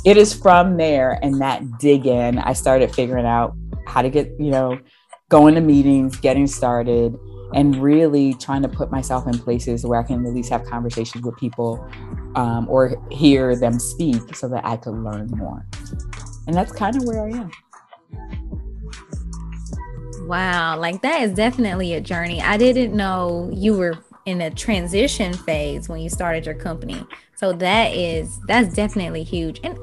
It 0.03 0.17
is 0.17 0.33
from 0.33 0.77
there 0.77 1.19
and 1.21 1.39
that 1.41 1.77
dig 1.77 2.07
in, 2.07 2.39
I 2.39 2.53
started 2.53 2.91
figuring 2.95 3.27
out 3.27 3.55
how 3.85 4.01
to 4.01 4.09
get, 4.09 4.31
you 4.39 4.49
know, 4.49 4.79
going 5.33 5.55
to 5.55 5.61
meetings, 5.61 6.15
getting 6.17 6.45
started, 6.45 7.17
and 7.55 7.77
really 7.77 8.35
trying 8.35 8.61
to 8.61 8.67
put 8.67 8.91
myself 8.91 9.25
in 9.25 9.35
places 9.39 9.83
where 9.83 9.99
I 9.99 10.03
can 10.03 10.23
at 10.27 10.31
least 10.31 10.51
have 10.51 10.63
conversations 10.63 11.25
with 11.25 11.35
people 11.37 11.83
um, 12.35 12.69
or 12.69 12.95
hear 13.09 13.55
them 13.55 13.79
speak 13.79 14.35
so 14.35 14.47
that 14.49 14.63
I 14.63 14.77
could 14.77 14.93
learn 14.93 15.31
more. 15.31 15.65
And 16.45 16.55
that's 16.55 16.71
kind 16.71 16.95
of 16.95 17.05
where 17.05 17.25
I 17.25 17.29
am. 17.31 17.51
Wow, 20.27 20.77
like 20.77 21.01
that 21.01 21.23
is 21.23 21.33
definitely 21.33 21.95
a 21.95 22.01
journey. 22.01 22.39
I 22.39 22.57
didn't 22.57 22.95
know 22.95 23.49
you 23.51 23.75
were 23.75 23.97
in 24.25 24.41
a 24.41 24.49
transition 24.49 25.33
phase 25.33 25.89
when 25.89 25.99
you 25.99 26.09
started 26.09 26.45
your 26.45 26.55
company. 26.55 27.05
So 27.35 27.51
that 27.53 27.93
is 27.93 28.39
that's 28.47 28.73
definitely 28.73 29.23
huge. 29.23 29.59
And 29.63 29.77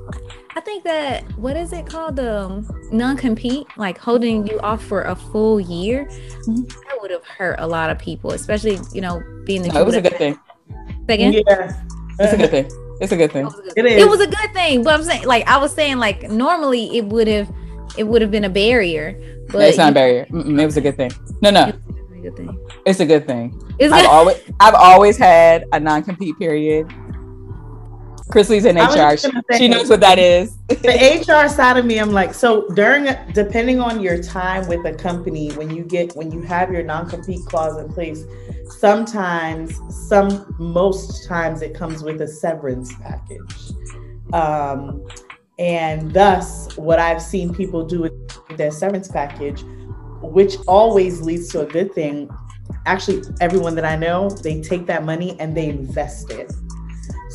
I 0.57 0.61
think 0.61 0.83
that 0.85 1.23
what 1.39 1.57
is 1.57 1.73
it 1.73 1.87
called 1.87 2.17
the 2.17 2.41
um, 2.41 2.89
non-compete, 2.91 3.67
like 3.77 3.99
holding 3.99 4.47
you 4.47 4.59
off 4.61 4.83
for 4.83 5.03
a 5.03 5.15
full 5.15 5.61
year, 5.61 6.07
mm-hmm. 6.07 6.63
that 6.63 6.99
would 7.01 7.11
have 7.11 7.25
hurt 7.25 7.57
a 7.61 7.67
lot 7.67 7.91
of 7.91 7.99
people, 7.99 8.33
especially 8.33 8.79
you 8.93 9.01
know 9.01 9.23
being 9.45 9.63
the. 9.63 9.69
No, 9.69 9.81
it 9.81 9.87
was 9.87 9.95
a 9.95 10.01
good 10.01 10.17
thing. 10.17 10.39
Second, 11.09 11.35
yeah, 11.35 11.83
it's 12.19 12.33
a 12.33 12.37
good 12.37 12.51
thing. 12.51 12.71
It's 13.01 13.13
a 13.13 13.17
good 13.17 13.33
thing. 13.33 13.47
It, 13.77 13.85
it, 13.85 13.99
it 14.01 14.09
was 14.09 14.21
a 14.21 14.27
good 14.27 14.53
thing, 14.53 14.85
but 14.85 14.95
I'm 14.95 15.03
saying, 15.03 15.27
like 15.27 15.47
I 15.49 15.57
was 15.57 15.73
saying, 15.75 15.99
like 15.99 16.31
normally 16.31 16.97
it 16.97 17.07
would 17.07 17.29
have, 17.29 17.51
it 17.97 18.05
would 18.05 18.23
have 18.23 18.31
been 18.31 18.45
a 18.45 18.51
barrier. 18.51 19.19
But 19.49 19.59
no, 19.59 19.61
it's 19.61 19.79
not 19.79 19.93
a 19.93 19.95
barrier. 19.95 20.27
Mm-mm, 20.27 20.61
it 20.61 20.67
was 20.67 20.77
a 20.77 20.81
good 20.81 20.97
thing. 20.97 21.11
No, 21.41 21.51
no, 21.51 21.69
it's 21.69 21.90
a 22.21 22.31
good 22.31 22.37
thing. 22.37 22.69
It's 22.87 23.01
a 23.01 23.07
good 23.07 23.27
thing. 23.27 23.61
It's 23.79 23.93
I've 23.93 24.07
always, 24.07 24.41
I've 24.61 24.75
always 24.75 25.17
had 25.17 25.65
a 25.73 25.81
non-compete 25.81 26.39
period 26.39 26.87
Chrisley's 28.31 28.65
in 28.65 28.77
HR. 28.77 29.17
Say, 29.17 29.31
she 29.59 29.69
knows 29.69 29.91
what 29.91 30.01
that 30.01 30.19
is. 30.19 30.57
the 30.69 31.25
HR 31.45 31.49
side 31.49 31.77
of 31.77 31.85
me, 31.85 31.99
I'm 31.99 32.13
like, 32.13 32.33
so 32.33 32.69
during 32.69 33.09
depending 33.33 33.81
on 33.81 34.01
your 34.01 34.23
time 34.23 34.67
with 34.69 34.87
a 34.87 34.95
company, 34.95 35.51
when 35.53 35.75
you 35.75 35.83
get 35.83 36.15
when 36.15 36.31
you 36.31 36.41
have 36.43 36.73
your 36.73 36.83
non-compete 36.83 37.45
clause 37.47 37.77
in 37.77 37.93
place, 37.93 38.25
sometimes, 38.79 39.81
some 40.09 40.55
most 40.59 41.27
times 41.27 41.61
it 41.61 41.75
comes 41.75 42.03
with 42.03 42.21
a 42.21 42.29
severance 42.29 42.95
package. 42.95 43.73
Um, 44.33 45.07
and 45.59 46.13
thus 46.13 46.77
what 46.77 46.99
I've 47.01 47.21
seen 47.21 47.53
people 47.53 47.85
do 47.85 48.03
with 48.03 48.57
their 48.57 48.71
severance 48.71 49.09
package, 49.09 49.65
which 50.23 50.57
always 50.67 51.21
leads 51.21 51.49
to 51.49 51.61
a 51.61 51.67
good 51.67 51.93
thing. 51.95 52.31
Actually, 52.87 53.23
everyone 53.41 53.75
that 53.75 53.85
I 53.85 53.97
know, 53.97 54.31
they 54.31 54.61
take 54.61 54.87
that 54.87 55.05
money 55.05 55.39
and 55.41 55.57
they 55.57 55.69
invest 55.69 56.31
it 56.31 56.53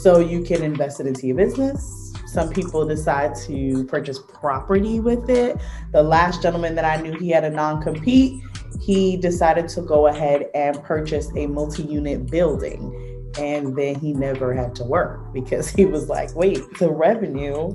so 0.05 0.19
you 0.19 0.43
can 0.43 0.61
invest 0.61 0.99
it 0.99 1.07
into 1.07 1.25
your 1.25 1.35
business, 1.35 2.13
some 2.27 2.51
people 2.51 2.85
decide 2.85 3.33
to 3.47 3.85
purchase 3.85 4.19
property 4.19 4.99
with 4.99 5.31
it. 5.31 5.57
The 5.93 6.03
last 6.03 6.43
gentleman 6.43 6.75
that 6.75 6.85
I 6.85 7.01
knew, 7.01 7.17
he 7.17 7.29
had 7.29 7.43
a 7.43 7.49
non 7.49 7.81
compete. 7.81 8.43
He 8.79 9.17
decided 9.17 9.67
to 9.69 9.81
go 9.81 10.05
ahead 10.05 10.51
and 10.53 10.79
purchase 10.83 11.31
a 11.35 11.47
multi 11.47 11.81
unit 11.81 12.29
building. 12.29 13.31
And 13.39 13.75
then 13.75 13.95
he 13.95 14.13
never 14.13 14.53
had 14.53 14.75
to 14.75 14.83
work 14.83 15.33
because 15.33 15.69
he 15.69 15.85
was 15.85 16.07
like, 16.07 16.35
wait, 16.35 16.61
the 16.77 16.91
revenue 16.91 17.71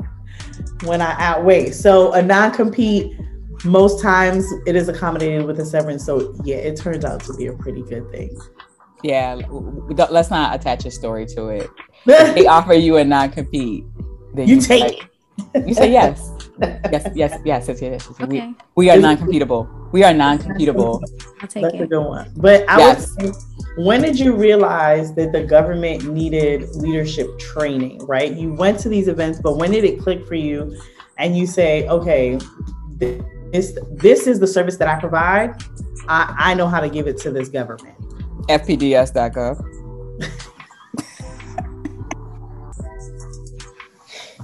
when 0.84 1.02
I 1.02 1.16
outweigh. 1.18 1.72
So 1.72 2.12
a 2.12 2.22
non 2.22 2.52
compete, 2.52 3.18
most 3.64 4.02
times 4.02 4.46
it 4.66 4.76
is 4.76 4.88
accommodated 4.88 5.44
with 5.44 5.60
a 5.60 5.64
severance. 5.64 6.04
So 6.04 6.34
yeah, 6.44 6.56
it 6.56 6.76
turns 6.76 7.04
out 7.04 7.20
to 7.24 7.34
be 7.34 7.46
a 7.46 7.52
pretty 7.52 7.82
good 7.82 8.10
thing. 8.10 8.36
Yeah, 9.02 9.40
let's 9.48 10.30
not 10.30 10.54
attach 10.54 10.84
a 10.84 10.90
story 10.90 11.26
to 11.26 11.48
it. 11.48 11.70
If 12.06 12.34
they 12.34 12.46
offer 12.46 12.72
you 12.72 12.96
a 12.96 13.04
non 13.04 13.30
compete, 13.30 13.84
then 14.34 14.48
you, 14.48 14.56
you 14.56 14.60
take. 14.60 14.82
Like, 14.82 15.10
you 15.66 15.74
say 15.74 15.90
yes. 15.92 16.30
yes, 16.60 17.08
yes, 17.14 17.40
yes, 17.44 17.68
yes, 17.68 17.82
yes. 17.82 18.10
Okay. 18.10 18.26
We, 18.26 18.54
we 18.76 18.90
are 18.90 18.98
non-computable. 18.98 19.92
We 19.92 20.04
are 20.04 20.12
non-computable. 20.12 21.02
I'll 21.40 21.48
take 21.48 21.62
That's 21.62 21.74
it. 21.74 21.80
a 21.82 21.86
good 21.86 22.04
one. 22.04 22.32
But 22.36 22.68
I 22.68 22.78
yes. 22.78 23.14
would 23.20 23.34
say, 23.34 23.40
when 23.78 24.02
did 24.02 24.18
you 24.18 24.34
realize 24.34 25.14
that 25.14 25.32
the 25.32 25.44
government 25.44 26.04
needed 26.04 26.68
leadership 26.76 27.38
training? 27.38 28.04
Right, 28.06 28.32
you 28.34 28.52
went 28.52 28.78
to 28.80 28.88
these 28.88 29.08
events, 29.08 29.40
but 29.40 29.56
when 29.56 29.70
did 29.70 29.84
it 29.84 30.00
click 30.00 30.26
for 30.26 30.34
you, 30.34 30.78
and 31.18 31.36
you 31.36 31.46
say, 31.46 31.88
okay, 31.88 32.38
this 33.52 33.78
this 33.90 34.26
is 34.26 34.40
the 34.40 34.46
service 34.46 34.76
that 34.76 34.88
I 34.88 34.98
provide. 34.98 35.62
I, 36.08 36.34
I 36.38 36.54
know 36.54 36.66
how 36.66 36.80
to 36.80 36.88
give 36.88 37.06
it 37.06 37.18
to 37.18 37.30
this 37.30 37.48
government. 37.48 37.96
FPDS.gov. 38.48 39.64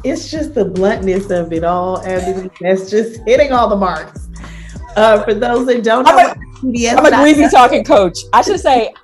it's 0.04 0.30
just 0.30 0.54
the 0.54 0.64
bluntness 0.64 1.30
of 1.30 1.52
it 1.52 1.64
all, 1.64 1.98
and 2.02 2.50
that's 2.60 2.90
just 2.90 3.20
hitting 3.26 3.52
all 3.52 3.68
the 3.68 3.76
marks. 3.76 4.28
Uh, 4.96 5.22
for 5.24 5.34
those 5.34 5.66
that 5.66 5.82
don't 5.82 6.04
know, 6.04 6.16
I'm 6.16 6.38
a, 6.74 6.88
I'm 6.88 7.04
a 7.06 7.10
greasy 7.10 7.48
talking 7.50 7.84
coach. 7.84 8.18
I 8.32 8.42
should 8.42 8.60
say, 8.60 8.94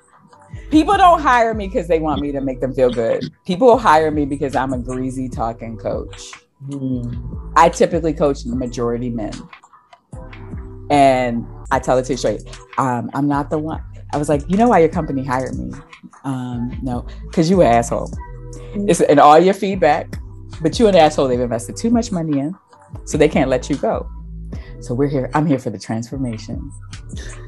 people 0.71 0.97
don't 0.97 1.21
hire 1.21 1.53
me 1.53 1.67
because 1.67 1.87
they 1.87 1.99
want 1.99 2.21
me 2.21 2.31
to 2.31 2.41
make 2.41 2.59
them 2.61 2.73
feel 2.73 2.89
good. 2.89 3.23
People 3.45 3.77
hire 3.77 4.09
me 4.09 4.25
because 4.25 4.55
I'm 4.55 4.73
a 4.73 4.79
greasy 4.79 5.29
talking 5.29 5.77
coach. 5.77 6.31
Hmm. 6.71 7.51
I 7.55 7.69
typically 7.69 8.13
coach 8.13 8.43
the 8.43 8.55
majority 8.55 9.09
men, 9.09 9.33
and 10.89 11.45
I 11.71 11.79
tell 11.79 11.97
it 11.97 12.05
to 12.05 12.13
you 12.13 12.17
straight. 12.17 12.41
Um, 12.77 13.09
I'm 13.13 13.27
not 13.27 13.49
the 13.49 13.57
one. 13.57 13.83
I 14.13 14.17
was 14.17 14.29
like, 14.29 14.43
you 14.47 14.57
know 14.57 14.67
why 14.67 14.79
your 14.79 14.89
company 14.89 15.23
hired 15.23 15.57
me? 15.57 15.71
Um, 16.23 16.77
no, 16.83 17.05
because 17.23 17.49
you 17.49 17.61
an 17.61 17.67
asshole. 17.67 18.11
It's 18.75 19.01
in 19.01 19.19
all 19.19 19.39
your 19.39 19.53
feedback, 19.53 20.15
but 20.61 20.79
you 20.79 20.87
an 20.87 20.95
asshole. 20.95 21.27
They've 21.27 21.39
invested 21.39 21.77
too 21.77 21.89
much 21.89 22.11
money 22.11 22.39
in, 22.39 22.55
so 23.05 23.17
they 23.17 23.27
can't 23.27 23.49
let 23.49 23.69
you 23.69 23.75
go. 23.75 24.09
So 24.81 24.93
we're 24.93 25.07
here. 25.07 25.31
I'm 25.33 25.45
here 25.45 25.59
for 25.59 25.69
the 25.69 25.79
transformation. 25.79 26.71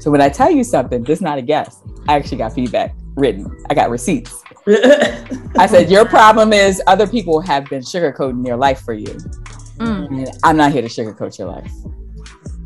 So 0.00 0.10
when 0.10 0.20
I 0.20 0.28
tell 0.28 0.50
you 0.50 0.64
something, 0.64 1.04
this 1.04 1.18
is 1.18 1.22
not 1.22 1.38
a 1.38 1.42
guess. 1.42 1.82
I 2.08 2.16
actually 2.16 2.38
got 2.38 2.54
feedback 2.54 2.94
written. 3.14 3.64
I 3.68 3.74
got 3.74 3.90
receipts. 3.90 4.42
I 4.66 5.66
said, 5.68 5.90
Your 5.90 6.04
problem 6.04 6.52
is 6.52 6.82
other 6.86 7.06
people 7.06 7.40
have 7.40 7.66
been 7.66 7.82
sugarcoating 7.82 8.44
their 8.44 8.56
life 8.56 8.80
for 8.80 8.94
you. 8.94 9.14
Mm. 9.78 10.36
I'm 10.42 10.56
not 10.56 10.72
here 10.72 10.82
to 10.82 10.88
sugarcoat 10.88 11.38
your 11.38 11.48
life. 11.48 11.70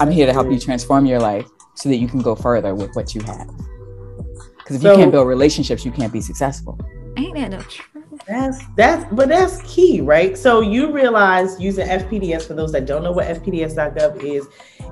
I'm 0.00 0.10
here 0.10 0.26
to 0.26 0.32
help 0.32 0.50
you 0.50 0.58
transform 0.58 1.04
your 1.04 1.20
life 1.20 1.46
so 1.74 1.90
that 1.90 1.96
you 1.96 2.08
can 2.08 2.22
go 2.22 2.34
further 2.34 2.74
with 2.74 2.94
what 2.96 3.14
you 3.14 3.20
have. 3.22 3.50
Because 4.58 4.76
if 4.76 4.82
so, 4.82 4.92
you 4.92 4.96
can't 4.96 5.12
build 5.12 5.28
relationships, 5.28 5.84
you 5.84 5.92
can't 5.92 6.12
be 6.12 6.22
successful. 6.22 6.78
Ain't 7.16 7.34
that 7.34 7.50
no 7.50 7.60
truth? 7.60 7.86
That's 8.26 8.64
that's 8.76 9.04
but 9.12 9.28
that's 9.28 9.60
key, 9.62 10.00
right? 10.00 10.38
So 10.38 10.60
you 10.60 10.90
realize 10.90 11.60
using 11.60 11.86
FPDS 11.86 12.46
for 12.46 12.54
those 12.54 12.72
that 12.72 12.86
don't 12.86 13.02
know 13.02 13.12
what 13.12 13.26
FPDS.gov 13.26 14.22
is, 14.22 14.48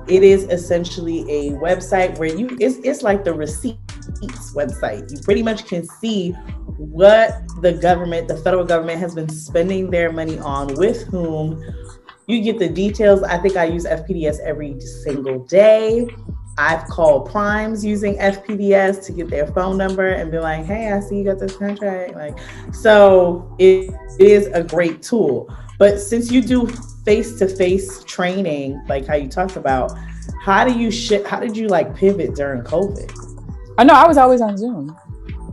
it 0.07 0.23
is 0.23 0.43
essentially 0.43 1.21
a 1.21 1.51
website 1.53 2.17
where 2.17 2.29
you 2.29 2.55
it's 2.59 2.77
it's 2.83 3.01
like 3.01 3.23
the 3.23 3.33
receipts 3.33 4.53
website. 4.53 5.11
You 5.11 5.21
pretty 5.21 5.41
much 5.43 5.65
can 5.65 5.85
see 5.85 6.31
what 6.77 7.41
the 7.61 7.73
government, 7.73 8.27
the 8.27 8.37
federal 8.37 8.63
government 8.63 8.99
has 8.99 9.15
been 9.15 9.29
spending 9.29 9.89
their 9.89 10.11
money 10.11 10.37
on, 10.39 10.73
with 10.75 11.03
whom. 11.07 11.63
You 12.29 12.43
get 12.43 12.59
the 12.59 12.69
details. 12.69 13.23
I 13.23 13.39
think 13.39 13.57
I 13.57 13.65
use 13.65 13.87
FPDS 13.87 14.39
every 14.41 14.79
single 14.79 15.39
day. 15.45 16.07
I've 16.59 16.83
called 16.83 17.31
primes 17.31 17.83
using 17.83 18.17
FPDS 18.17 19.03
to 19.07 19.13
get 19.13 19.31
their 19.31 19.47
phone 19.47 19.77
number 19.77 20.09
and 20.09 20.29
be 20.29 20.37
like, 20.37 20.63
hey, 20.63 20.91
I 20.91 20.99
see 20.99 21.17
you 21.17 21.23
got 21.23 21.39
this 21.39 21.55
contract. 21.55 22.13
Like, 22.13 22.37
so 22.71 23.55
it 23.57 23.91
is 24.19 24.45
a 24.53 24.61
great 24.61 25.01
tool. 25.01 25.51
But 25.79 25.99
since 25.99 26.31
you 26.31 26.43
do 26.43 26.67
face-to-face 27.03 28.03
training, 28.03 28.79
like 28.87 29.07
how 29.07 29.15
you 29.15 29.27
talked 29.27 29.55
about, 29.55 29.97
how 30.43 30.63
do 30.63 30.77
you 30.77 30.91
sh- 30.91 31.23
how 31.25 31.39
did 31.39 31.57
you 31.57 31.67
like 31.67 31.95
pivot 31.95 32.35
during 32.35 32.61
COVID? 32.61 33.11
I 33.79 33.83
know 33.83 33.95
I 33.95 34.07
was 34.07 34.17
always 34.17 34.41
on 34.41 34.55
Zoom. 34.55 34.95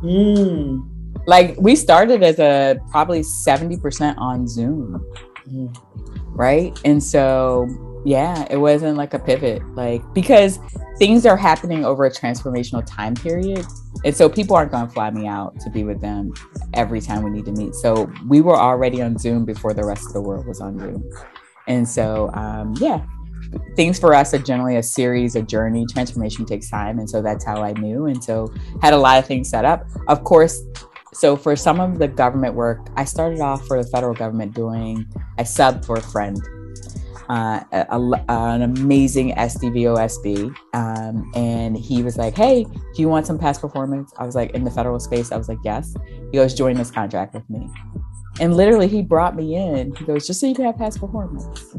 Mm. 0.03 0.87
Like 1.27 1.57
we 1.59 1.75
started 1.75 2.23
as 2.23 2.39
a 2.39 2.79
probably 2.91 3.21
70% 3.21 4.19
on 4.19 4.47
Zoom. 4.47 5.03
Mm. 5.49 5.75
Right. 6.37 6.79
And 6.85 7.03
so 7.03 7.67
yeah, 8.07 8.47
it 8.51 8.57
wasn't 8.59 8.97
like 8.97 9.15
a 9.15 9.19
pivot, 9.19 9.63
like 9.75 10.01
because 10.15 10.61
things 10.97 11.27
are 11.27 11.37
happening 11.37 11.85
over 11.85 12.05
a 12.05 12.11
transformational 12.11 12.87
time 12.87 13.15
period. 13.15 13.67
And 14.05 14.15
so 14.15 14.29
people 14.29 14.55
aren't 14.55 14.71
going 14.71 14.87
to 14.87 14.93
fly 14.93 15.11
me 15.11 15.27
out 15.27 15.59
to 15.61 15.71
be 15.71 15.83
with 15.83 16.01
them 16.01 16.33
every 16.73 17.01
time 17.01 17.25
we 17.25 17.31
need 17.31 17.47
to 17.47 17.53
meet. 17.53 17.75
So 17.75 18.09
we 18.29 18.43
were 18.43 18.57
already 18.57 19.03
on 19.03 19.19
Zoom 19.19 19.45
before 19.45 19.75
the 19.75 19.85
rest 19.85 20.07
of 20.07 20.13
the 20.13 20.21
world 20.21 20.47
was 20.47 20.61
on 20.61 20.79
Zoom. 20.79 21.11
And 21.67 21.89
so, 21.89 22.31
um, 22.35 22.75
yeah, 22.79 23.05
things 23.75 23.99
for 23.99 24.15
us 24.15 24.33
are 24.33 24.39
generally 24.39 24.77
a 24.77 24.85
series, 24.85 25.35
a 25.35 25.43
journey. 25.43 25.85
Transformation 25.87 26.47
takes 26.47 26.71
time. 26.71 27.01
And 27.01 27.11
so 27.11 27.23
that's 27.23 27.45
how 27.45 27.61
I 27.61 27.73
knew. 27.73 28.07
And 28.07 28.23
so 28.23 28.55
had 28.83 28.93
a 28.93 28.99
lot 28.99 29.19
of 29.19 29.27
things 29.27 29.49
set 29.49 29.65
up. 29.65 29.85
Of 30.07 30.23
course, 30.23 30.63
so 31.19 31.37
for 31.37 31.57
some 31.57 31.81
of 31.81 31.99
the 31.99 32.09
government 32.09 32.55
work, 32.55 32.87
I 32.97 33.05
started 33.05 33.41
off 33.41 33.67
for 33.67 33.83
the 33.83 33.89
federal 33.89 34.15
government 34.15 34.55
doing, 34.55 35.07
I 35.39 35.43
subbed 35.43 35.85
for 35.85 35.97
a 35.97 36.03
friend 36.03 36.41
uh, 37.29 37.61
a, 37.73 37.87
a, 37.91 38.25
an 38.29 38.63
amazing 38.63 39.33
SDVOSB. 39.35 40.55
Um, 40.75 41.31
and 41.35 41.77
he 41.77 42.03
was 42.03 42.17
like, 42.17 42.35
Hey, 42.35 42.65
do 42.65 43.03
you 43.03 43.09
want 43.09 43.27
some 43.27 43.39
past 43.39 43.61
performance? 43.61 44.13
I 44.19 44.25
was 44.25 44.35
like, 44.35 44.53
In 44.53 44.65
the 44.65 44.71
federal 44.71 45.01
space? 45.01 45.33
I 45.33 45.37
was 45.37 45.49
like, 45.49 45.59
Yes. 45.65 45.95
He 46.31 46.39
goes, 46.39 46.55
Join 46.55 46.77
this 46.77 46.91
contract 46.91 47.35
with 47.35 47.49
me. 47.51 47.69
And 48.39 48.57
literally, 48.57 48.89
he 48.89 49.03
brought 49.03 49.35
me 49.35 49.57
in. 49.57 49.95
He 49.97 50.05
goes, 50.05 50.27
Just 50.27 50.41
so 50.41 50.47
you 50.47 50.55
can 50.55 50.65
have 50.67 50.79
past 50.79 51.01
performance. 51.01 51.75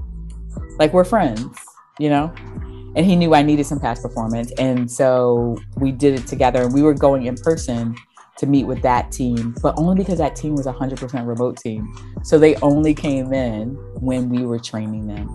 Like, 0.79 0.93
we're 0.93 1.05
friends, 1.05 1.45
you 1.99 2.09
know? 2.09 2.33
And 2.95 3.05
he 3.05 3.15
knew 3.15 3.35
I 3.35 3.43
needed 3.43 3.65
some 3.65 3.79
past 3.79 4.01
performance. 4.01 4.51
And 4.57 4.89
so 4.89 5.57
we 5.77 5.91
did 5.91 6.19
it 6.19 6.25
together 6.25 6.63
and 6.63 6.73
we 6.73 6.81
were 6.81 6.95
going 6.95 7.27
in 7.27 7.35
person 7.35 7.95
to 8.37 8.45
meet 8.45 8.65
with 8.65 8.81
that 8.83 9.11
team, 9.11 9.55
but 9.61 9.73
only 9.77 9.95
because 9.95 10.19
that 10.19 10.35
team 10.35 10.55
was 10.55 10.67
a 10.67 10.73
100% 10.73 11.27
remote 11.27 11.57
team. 11.57 11.93
So 12.23 12.37
they 12.37 12.55
only 12.57 12.93
came 12.93 13.33
in 13.33 13.69
when 13.99 14.29
we 14.29 14.45
were 14.45 14.59
training 14.59 15.07
them. 15.07 15.27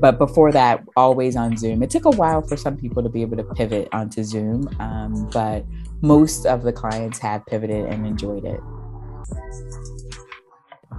But 0.00 0.18
before 0.18 0.50
that, 0.50 0.82
always 0.96 1.36
on 1.36 1.56
Zoom. 1.56 1.82
It 1.82 1.90
took 1.90 2.06
a 2.06 2.10
while 2.10 2.42
for 2.42 2.56
some 2.56 2.76
people 2.76 3.04
to 3.04 3.08
be 3.08 3.22
able 3.22 3.36
to 3.36 3.44
pivot 3.44 3.88
onto 3.92 4.24
Zoom, 4.24 4.68
um, 4.80 5.30
but 5.32 5.64
most 6.00 6.44
of 6.44 6.64
the 6.64 6.72
clients 6.72 7.18
have 7.20 7.46
pivoted 7.46 7.86
and 7.86 8.04
enjoyed 8.04 8.44
it. 8.44 8.60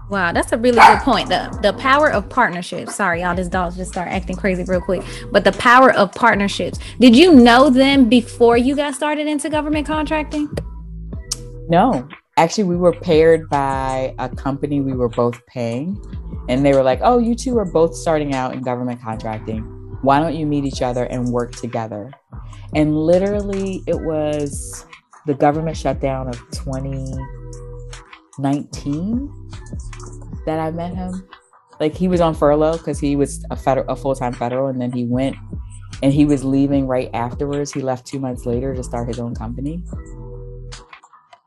Wow, 0.10 0.34
that's 0.34 0.52
a 0.52 0.58
really 0.58 0.80
good 0.80 1.00
point. 1.00 1.30
The 1.30 1.58
the 1.62 1.74
power 1.74 2.12
of 2.12 2.28
partnerships. 2.30 2.96
Sorry, 2.96 3.22
y'all, 3.22 3.36
this 3.36 3.48
dog 3.48 3.76
just 3.76 3.92
start 3.92 4.10
acting 4.10 4.36
crazy 4.36 4.64
real 4.64 4.82
quick. 4.82 5.04
But 5.32 5.44
the 5.44 5.52
power 5.54 5.94
of 5.94 6.12
partnerships. 6.14 6.80
Did 7.00 7.16
you 7.16 7.34
know 7.34 7.70
them 7.70 8.10
before 8.10 8.58
you 8.58 8.76
got 8.76 8.96
started 8.96 9.28
into 9.28 9.50
government 9.50 9.88
contracting? 9.88 10.50
No. 11.70 12.08
Actually, 12.36 12.64
we 12.66 12.76
were 12.76 12.94
paired 12.94 13.48
by 13.50 14.14
a 14.20 14.28
company 14.28 14.82
we 14.82 14.94
were 14.94 15.10
both 15.10 15.40
paying. 15.46 16.02
And 16.50 16.66
they 16.66 16.74
were 16.74 16.84
like, 16.84 17.00
Oh, 17.02 17.20
you 17.20 17.36
two 17.36 17.58
are 17.58 17.66
both 17.66 17.96
starting 17.96 18.34
out 18.34 18.54
in 18.54 18.62
government 18.62 19.02
contracting. 19.02 19.62
Why 20.02 20.20
don't 20.20 20.36
you 20.36 20.46
meet 20.46 20.66
each 20.66 20.82
other 20.82 21.06
and 21.06 21.30
work 21.30 21.56
together? 21.56 22.12
And 22.76 22.98
literally, 22.98 23.82
it 23.88 24.00
was 24.00 24.86
the 25.26 25.34
government 25.34 25.78
shutdown 25.78 26.28
of 26.28 26.36
2019 26.52 29.44
that 30.46 30.60
I 30.60 30.72
met 30.72 30.96
him. 30.96 31.28
Like 31.80 31.96
he 31.96 32.08
was 32.08 32.22
on 32.22 32.36
furlough 32.36 32.78
because 32.78 33.00
he 33.00 33.16
was 33.16 33.44
a 33.50 33.56
federal, 33.56 33.88
a 33.90 33.96
full 33.96 34.16
time 34.16 34.34
federal, 34.34 34.68
and 34.68 34.80
then 34.80 34.92
he 34.92 35.06
went 35.06 35.36
and 36.02 36.14
he 36.14 36.26
was 36.26 36.44
leaving 36.44 36.88
right 36.88 37.10
afterwards. 37.14 37.74
He 37.74 37.82
left 37.82 38.06
two 38.06 38.20
months 38.20 38.46
later 38.46 38.74
to 38.76 38.84
start 38.84 39.08
his 39.08 39.20
own 39.20 39.36
company. 39.36 39.84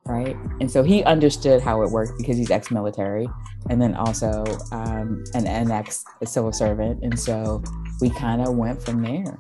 Right. 0.05 0.37
And 0.61 0.71
so 0.71 0.85
he 0.85 1.03
understood 1.03 1.61
how 1.63 1.83
it 1.83 1.91
worked 1.91 2.17
because 2.17 2.37
he's 2.37 2.51
ex 2.51 2.71
military 2.71 3.29
and 3.69 3.83
then 3.83 3.95
also 3.97 4.45
um, 4.71 5.25
an, 5.35 5.47
an 5.47 5.71
ex 5.71 6.05
civil 6.25 6.53
servant. 6.53 7.03
And 7.03 7.19
so 7.19 7.63
we 8.01 8.11
kind 8.11 8.41
of 8.41 8.57
went 8.57 8.81
from 8.83 9.03
there. 9.03 9.39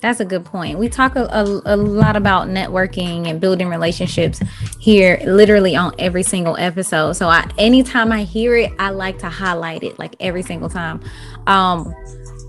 That's 0.00 0.20
a 0.20 0.24
good 0.24 0.44
point. 0.44 0.78
We 0.78 0.88
talk 0.88 1.16
a, 1.16 1.24
a, 1.24 1.74
a, 1.74 1.76
lot 1.76 2.16
about 2.16 2.48
networking 2.48 3.28
and 3.28 3.40
building 3.40 3.68
relationships 3.68 4.40
here 4.78 5.18
literally 5.24 5.74
on 5.74 5.94
every 5.98 6.22
single 6.22 6.56
episode. 6.58 7.14
So 7.14 7.28
I 7.28 7.50
anytime 7.58 8.12
I 8.12 8.24
hear 8.24 8.56
it, 8.56 8.72
I 8.78 8.90
like 8.90 9.18
to 9.20 9.28
highlight 9.28 9.82
it 9.82 9.98
like 9.98 10.14
every 10.20 10.42
single 10.42 10.68
time. 10.68 11.00
Um 11.46 11.94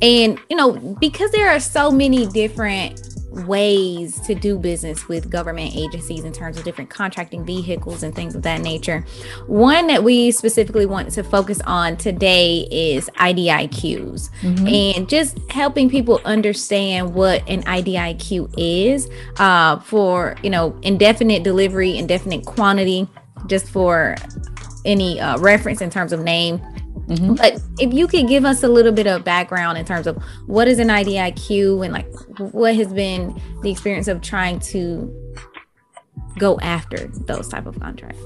and 0.02 0.40
you 0.50 0.58
know, 0.58 0.74
because 1.00 1.32
there 1.32 1.50
are 1.50 1.60
so 1.60 1.90
many 1.92 2.28
different 2.28 3.17
ways 3.30 4.20
to 4.22 4.34
do 4.34 4.58
business 4.58 5.08
with 5.08 5.30
government 5.30 5.76
agencies 5.76 6.24
in 6.24 6.32
terms 6.32 6.58
of 6.58 6.64
different 6.64 6.90
contracting 6.90 7.46
vehicles 7.46 8.04
and 8.04 8.16
things 8.16 8.36
of 8.36 8.42
that 8.44 8.62
nature. 8.62 9.06
One 9.48 9.88
that 9.88 10.04
we 10.04 10.32
specifically 10.32 10.86
want 10.86 11.12
to 11.12 11.24
focus 11.24 11.60
on 11.66 11.98
today 11.98 12.68
is 12.72 13.10
IDIQs 13.16 14.30
mm-hmm. 14.42 14.68
and 14.68 15.10
just 15.10 15.38
helping 15.50 15.90
people 15.90 16.22
understand 16.26 17.14
what 17.14 17.48
an 17.50 17.64
IDIQ 17.64 18.54
is 18.58 19.10
uh, 19.38 19.80
for, 19.80 20.36
you 20.44 20.50
know, 20.50 20.78
indefinite 20.82 21.44
delivery, 21.44 21.98
indefinite 21.98 22.46
quantity, 22.46 23.08
just 23.48 23.70
for 23.70 24.16
any 24.86 25.20
uh, 25.20 25.38
reference 25.40 25.82
in 25.82 25.90
terms 25.90 26.14
of 26.14 26.22
name 26.22 26.62
Mm-hmm. 27.08 27.36
But 27.36 27.62
if 27.80 27.94
you 27.94 28.08
could 28.08 28.28
give 28.28 28.44
us 28.44 28.64
a 28.64 28.68
little 28.68 28.92
bit 28.92 29.08
of 29.08 29.24
background 29.24 29.78
in 29.78 29.86
terms 29.86 30.08
of 30.08 30.22
what 30.46 30.68
is 30.68 30.80
an 30.80 30.90
IDIQ 30.90 31.84
and 31.84 31.94
like 31.94 32.08
what 32.52 32.76
has 32.76 32.92
been 32.92 33.40
the 33.62 33.72
experience 33.72 34.08
of 34.08 34.22
trying 34.22 34.60
to 34.60 35.14
go 36.38 36.60
after 36.60 37.08
those 37.26 37.48
type 37.48 37.66
of 37.66 37.80
contracts. 37.80 38.20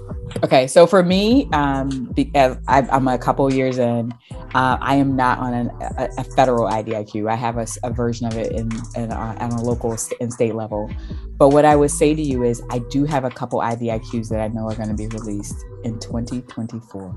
Okay, 0.43 0.67
so 0.67 0.85
for 0.85 1.03
me, 1.03 1.47
um, 1.53 2.13
as 2.35 2.57
I, 2.67 2.85
am 2.89 3.07
a 3.07 3.17
couple 3.17 3.51
years 3.53 3.77
in, 3.77 4.13
uh, 4.53 4.77
I 4.81 4.95
am 4.95 5.15
not 5.15 5.39
on 5.39 5.53
an, 5.53 5.69
a, 5.97 6.09
a, 6.17 6.23
federal 6.23 6.69
IDIQ. 6.69 7.29
I 7.29 7.35
have 7.35 7.57
a, 7.57 7.67
a 7.83 7.91
version 7.91 8.27
of 8.27 8.37
it 8.37 8.51
in, 8.51 8.69
in 8.95 9.11
uh, 9.11 9.37
on 9.39 9.51
a 9.51 9.61
local 9.61 9.95
and 10.19 10.33
state 10.33 10.55
level. 10.55 10.89
But 11.37 11.49
what 11.49 11.65
I 11.65 11.75
would 11.75 11.91
say 11.91 12.13
to 12.13 12.21
you 12.21 12.43
is, 12.43 12.61
I 12.69 12.79
do 12.89 13.05
have 13.05 13.23
a 13.23 13.29
couple 13.29 13.59
IDIQs 13.59 14.29
that 14.29 14.39
I 14.39 14.47
know 14.49 14.67
are 14.67 14.75
going 14.75 14.89
to 14.89 14.95
be 14.95 15.07
released 15.07 15.63
in 15.83 15.99
2024. 15.99 17.15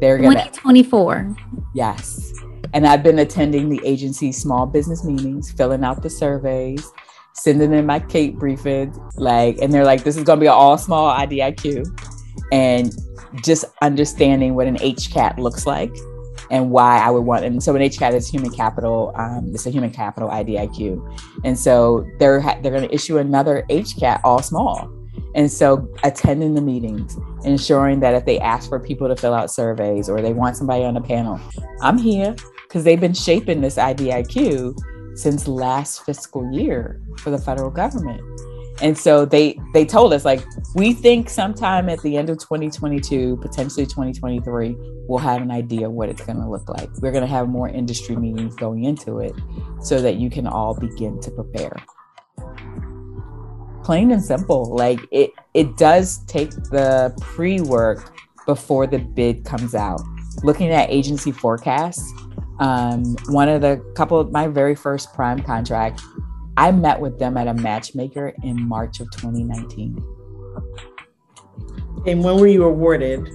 They're 0.00 0.18
gonna 0.18 0.34
2024. 0.34 1.36
Yes. 1.74 2.32
And 2.74 2.86
I've 2.86 3.02
been 3.02 3.18
attending 3.18 3.68
the 3.68 3.80
agency 3.84 4.32
small 4.32 4.66
business 4.66 5.04
meetings, 5.04 5.50
filling 5.50 5.84
out 5.84 6.02
the 6.02 6.10
surveys, 6.10 6.90
sending 7.34 7.72
in 7.72 7.86
my 7.86 7.98
CAPE 7.98 8.36
briefings, 8.36 8.98
like, 9.16 9.58
and 9.60 9.72
they're 9.72 9.84
like, 9.84 10.04
this 10.04 10.16
is 10.16 10.24
gonna 10.24 10.40
be 10.40 10.46
an 10.46 10.52
all 10.52 10.76
small 10.78 11.10
IDIQ. 11.10 11.86
And 12.52 12.92
just 13.42 13.64
understanding 13.82 14.54
what 14.54 14.66
an 14.66 14.76
HCAT 14.76 15.38
looks 15.38 15.66
like 15.66 15.94
and 16.50 16.70
why 16.70 16.98
I 16.98 17.10
would 17.10 17.24
want. 17.24 17.44
And 17.44 17.62
so 17.62 17.74
an 17.74 17.82
HCAT 17.82 18.14
is 18.14 18.28
human 18.28 18.50
capital. 18.50 19.12
Um, 19.16 19.50
it's 19.52 19.66
a 19.66 19.70
human 19.70 19.90
capital 19.90 20.28
IDIQ, 20.28 21.42
and 21.44 21.58
so 21.58 22.06
they're 22.18 22.40
ha- 22.40 22.58
they're 22.62 22.72
going 22.72 22.88
to 22.88 22.94
issue 22.94 23.18
another 23.18 23.64
HCAT 23.70 24.20
all 24.24 24.42
small. 24.42 24.90
And 25.34 25.50
so 25.50 25.88
attending 26.02 26.54
the 26.54 26.60
meetings, 26.60 27.18
ensuring 27.44 28.00
that 28.00 28.14
if 28.14 28.24
they 28.24 28.38
ask 28.40 28.68
for 28.68 28.80
people 28.80 29.08
to 29.08 29.16
fill 29.16 29.34
out 29.34 29.50
surveys 29.50 30.08
or 30.08 30.20
they 30.20 30.32
want 30.32 30.56
somebody 30.56 30.84
on 30.84 30.96
a 30.96 31.02
panel, 31.02 31.40
I'm 31.82 31.98
here 31.98 32.34
because 32.62 32.84
they've 32.84 33.00
been 33.00 33.14
shaping 33.14 33.60
this 33.60 33.76
IDIQ 33.76 34.78
since 35.16 35.48
last 35.48 36.04
fiscal 36.04 36.50
year 36.52 37.00
for 37.18 37.30
the 37.30 37.38
federal 37.38 37.70
government. 37.70 38.20
And 38.80 38.96
so 38.96 39.24
they 39.24 39.58
they 39.74 39.84
told 39.84 40.12
us 40.12 40.24
like 40.24 40.44
we 40.74 40.92
think 40.92 41.28
sometime 41.28 41.88
at 41.88 42.00
the 42.02 42.16
end 42.16 42.30
of 42.30 42.38
2022, 42.38 43.36
potentially 43.38 43.86
2023, 43.86 44.76
we'll 45.08 45.18
have 45.18 45.42
an 45.42 45.50
idea 45.50 45.86
of 45.86 45.92
what 45.92 46.08
it's 46.08 46.24
going 46.24 46.38
to 46.38 46.48
look 46.48 46.68
like. 46.68 46.88
We're 47.00 47.10
going 47.10 47.24
to 47.24 47.30
have 47.30 47.48
more 47.48 47.68
industry 47.68 48.14
meetings 48.14 48.54
going 48.54 48.84
into 48.84 49.18
it 49.18 49.34
so 49.82 50.00
that 50.00 50.16
you 50.16 50.30
can 50.30 50.46
all 50.46 50.74
begin 50.74 51.20
to 51.22 51.30
prepare 51.32 51.72
plain 53.88 54.10
and 54.10 54.22
simple. 54.22 54.76
Like 54.76 55.00
it 55.10 55.30
it 55.54 55.78
does 55.78 56.18
take 56.26 56.50
the 56.50 57.16
pre-work 57.22 58.12
before 58.44 58.86
the 58.86 58.98
bid 58.98 59.46
comes 59.46 59.74
out. 59.74 60.02
Looking 60.42 60.68
at 60.68 60.90
agency 60.90 61.32
forecasts, 61.32 62.04
um, 62.60 63.16
one 63.30 63.48
of 63.48 63.62
the 63.62 63.78
couple 63.96 64.20
of 64.20 64.30
my 64.30 64.46
very 64.46 64.74
first 64.74 65.14
prime 65.14 65.42
contract, 65.42 66.02
I 66.58 66.70
met 66.70 67.00
with 67.00 67.18
them 67.18 67.38
at 67.38 67.48
a 67.48 67.54
matchmaker 67.54 68.34
in 68.42 68.68
March 68.68 69.00
of 69.00 69.10
2019. 69.10 69.96
And 72.06 72.22
when 72.22 72.38
were 72.38 72.46
you 72.46 72.64
awarded? 72.64 73.26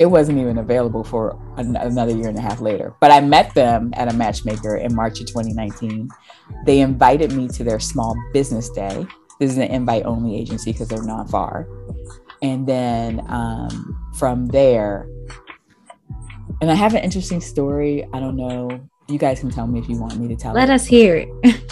It 0.00 0.06
wasn't 0.06 0.38
even 0.38 0.56
available 0.56 1.04
for 1.04 1.38
an- 1.58 1.76
another 1.76 2.16
year 2.16 2.30
and 2.30 2.38
a 2.38 2.40
half 2.40 2.62
later. 2.62 2.94
But 3.00 3.10
I 3.10 3.20
met 3.20 3.52
them 3.54 3.90
at 3.92 4.10
a 4.10 4.16
matchmaker 4.16 4.76
in 4.76 4.94
March 4.94 5.20
of 5.20 5.26
2019. 5.26 6.08
They 6.64 6.80
invited 6.80 7.32
me 7.32 7.48
to 7.48 7.64
their 7.64 7.78
small 7.78 8.16
business 8.32 8.70
day. 8.70 9.06
This 9.40 9.50
is 9.50 9.56
an 9.56 9.64
invite 9.64 10.04
only 10.04 10.36
agency 10.36 10.70
because 10.70 10.86
they're 10.88 11.02
not 11.02 11.30
far. 11.30 11.66
And 12.42 12.66
then 12.66 13.24
um, 13.28 14.12
from 14.14 14.46
there, 14.46 15.08
and 16.60 16.70
I 16.70 16.74
have 16.74 16.94
an 16.94 17.02
interesting 17.02 17.40
story. 17.40 18.06
I 18.12 18.20
don't 18.20 18.36
know. 18.36 18.68
You 19.08 19.18
guys 19.18 19.40
can 19.40 19.50
tell 19.50 19.66
me 19.66 19.78
if 19.80 19.88
you 19.88 19.98
want 19.98 20.18
me 20.18 20.28
to 20.28 20.36
tell 20.36 20.52
Let 20.52 20.68
it. 20.68 20.72
us 20.74 20.86
hear 20.86 21.26
it. 21.42 21.62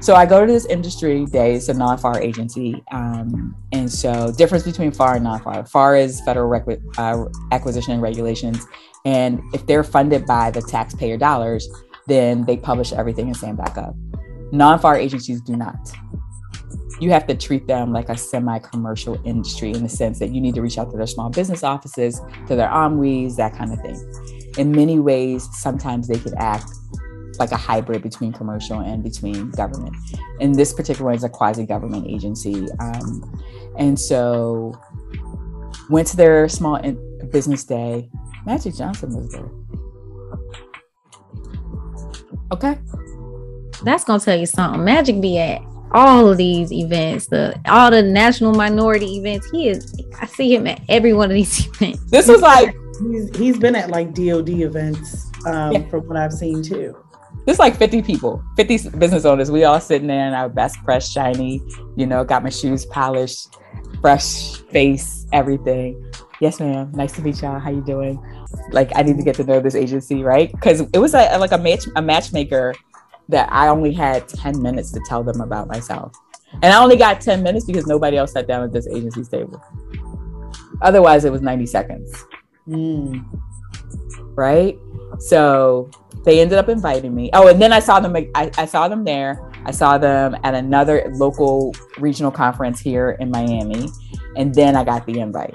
so 0.00 0.14
I 0.14 0.24
go 0.24 0.44
to 0.44 0.50
this 0.50 0.64
industry 0.66 1.26
day. 1.26 1.54
It's 1.54 1.68
a 1.68 1.74
non-FAR 1.74 2.18
agency, 2.20 2.82
um, 2.92 3.54
and 3.72 3.92
so 3.92 4.32
difference 4.32 4.64
between 4.64 4.90
FAR 4.90 5.16
and 5.16 5.24
non-FAR. 5.24 5.66
FAR 5.66 5.96
is 5.96 6.22
federal 6.22 6.50
requ- 6.50 6.80
uh, 6.96 7.28
acquisition 7.52 7.92
and 7.92 8.02
regulations, 8.02 8.66
and 9.04 9.40
if 9.52 9.66
they're 9.66 9.84
funded 9.84 10.24
by 10.24 10.50
the 10.50 10.62
taxpayer 10.62 11.18
dollars, 11.18 11.68
then 12.06 12.44
they 12.46 12.56
publish 12.56 12.92
everything 12.94 13.26
and 13.26 13.36
stand 13.36 13.58
back 13.58 13.76
up. 13.76 13.94
Non-FAR 14.50 14.96
agencies 14.96 15.40
do 15.42 15.56
not. 15.56 15.76
You 17.00 17.10
have 17.10 17.26
to 17.26 17.34
treat 17.34 17.66
them 17.66 17.92
like 17.92 18.08
a 18.08 18.16
semi-commercial 18.16 19.20
industry 19.24 19.70
in 19.70 19.82
the 19.82 19.88
sense 19.88 20.18
that 20.20 20.30
you 20.30 20.40
need 20.40 20.54
to 20.54 20.62
reach 20.62 20.78
out 20.78 20.90
to 20.90 20.96
their 20.96 21.06
small 21.06 21.28
business 21.28 21.62
offices, 21.62 22.20
to 22.46 22.56
their 22.56 22.68
OMWIs, 22.68 23.36
that 23.36 23.54
kind 23.54 23.72
of 23.72 23.80
thing. 23.80 24.52
In 24.58 24.70
many 24.70 25.00
ways, 25.00 25.48
sometimes 25.52 26.06
they 26.08 26.18
could 26.18 26.34
act 26.38 26.70
like 27.38 27.50
a 27.50 27.56
hybrid 27.56 28.02
between 28.02 28.32
commercial 28.32 28.78
and 28.78 29.02
between 29.02 29.50
government. 29.50 29.94
And 30.40 30.54
this 30.54 30.72
particular 30.72 31.06
one 31.06 31.16
is 31.16 31.24
a 31.24 31.28
quasi-government 31.28 32.06
agency. 32.06 32.68
Um, 32.78 33.42
and 33.76 33.98
so 33.98 34.80
went 35.90 36.06
to 36.08 36.16
their 36.16 36.48
small 36.48 36.80
business 37.32 37.64
day. 37.64 38.08
Magic 38.46 38.76
Johnson 38.76 39.14
was 39.14 39.32
there. 39.32 39.50
Okay. 42.52 42.78
That's 43.82 44.04
gonna 44.04 44.20
tell 44.20 44.38
you 44.38 44.46
something. 44.46 44.84
Magic 44.84 45.20
be 45.20 45.38
at 45.38 45.60
all 45.92 46.30
of 46.30 46.36
these 46.36 46.72
events, 46.72 47.26
the 47.26 47.58
all 47.66 47.90
the 47.90 48.02
national 48.02 48.52
minority 48.54 49.16
events. 49.16 49.48
He 49.50 49.68
is 49.68 49.94
I 50.20 50.26
see 50.26 50.54
him 50.54 50.66
at 50.66 50.80
every 50.88 51.12
one 51.12 51.30
of 51.30 51.34
these 51.34 51.66
events. 51.80 52.04
This 52.10 52.28
was 52.28 52.42
like 52.42 52.74
he's 53.00 53.36
he's 53.36 53.58
been 53.58 53.76
at 53.76 53.90
like 53.90 54.14
DOD 54.14 54.48
events 54.48 55.30
um, 55.46 55.72
yeah. 55.72 55.88
from 55.88 56.06
what 56.08 56.16
I've 56.16 56.32
seen 56.32 56.62
too. 56.62 56.96
There's 57.46 57.58
like 57.58 57.76
50 57.76 58.02
people, 58.02 58.42
50 58.56 58.90
business 58.96 59.24
owners. 59.24 59.50
We 59.50 59.64
all 59.64 59.80
sitting 59.80 60.06
there 60.06 60.26
in 60.26 60.32
our 60.32 60.48
best 60.48 60.82
press 60.82 61.10
shiny, 61.10 61.60
you 61.94 62.06
know, 62.06 62.24
got 62.24 62.42
my 62.42 62.48
shoes 62.48 62.86
polished, 62.86 63.56
fresh 64.00 64.56
face, 64.70 65.26
everything. 65.32 66.10
Yes, 66.40 66.58
ma'am. 66.58 66.90
Nice 66.94 67.12
to 67.12 67.22
meet 67.22 67.42
y'all. 67.42 67.58
How 67.58 67.70
you 67.70 67.82
doing? 67.82 68.22
Like, 68.70 68.92
I 68.94 69.02
need 69.02 69.18
to 69.18 69.22
get 69.22 69.34
to 69.36 69.44
know 69.44 69.60
this 69.60 69.74
agency, 69.74 70.22
right? 70.22 70.50
Because 70.52 70.80
it 70.80 70.98
was 70.98 71.12
a, 71.14 71.36
like 71.38 71.52
a 71.52 71.58
match 71.58 71.86
a 71.96 72.02
matchmaker 72.02 72.74
that 73.28 73.52
I 73.52 73.68
only 73.68 73.92
had 73.92 74.28
10 74.28 74.60
minutes 74.60 74.92
to 74.92 75.00
tell 75.06 75.22
them 75.22 75.40
about 75.40 75.68
myself. 75.68 76.12
And 76.62 76.66
I 76.66 76.82
only 76.82 76.96
got 76.96 77.20
10 77.20 77.42
minutes 77.42 77.64
because 77.64 77.86
nobody 77.86 78.16
else 78.16 78.32
sat 78.32 78.46
down 78.46 78.62
at 78.62 78.72
this 78.72 78.86
agency's 78.86 79.28
table. 79.28 79.62
Otherwise, 80.82 81.24
it 81.24 81.32
was 81.32 81.42
90 81.42 81.66
seconds. 81.66 82.24
Mm. 82.68 83.24
Right? 84.36 84.78
So 85.18 85.90
they 86.24 86.40
ended 86.40 86.58
up 86.58 86.68
inviting 86.68 87.14
me. 87.14 87.30
Oh, 87.32 87.48
and 87.48 87.60
then 87.60 87.72
I 87.72 87.80
saw 87.80 88.00
them. 88.00 88.16
I, 88.34 88.50
I 88.56 88.66
saw 88.66 88.88
them 88.88 89.04
there. 89.04 89.50
I 89.66 89.70
saw 89.70 89.98
them 89.98 90.36
at 90.42 90.54
another 90.54 91.10
local 91.14 91.74
regional 91.98 92.30
conference 92.30 92.80
here 92.80 93.12
in 93.20 93.30
Miami. 93.30 93.88
And 94.36 94.54
then 94.54 94.76
I 94.76 94.84
got 94.84 95.06
the 95.06 95.20
invite 95.20 95.54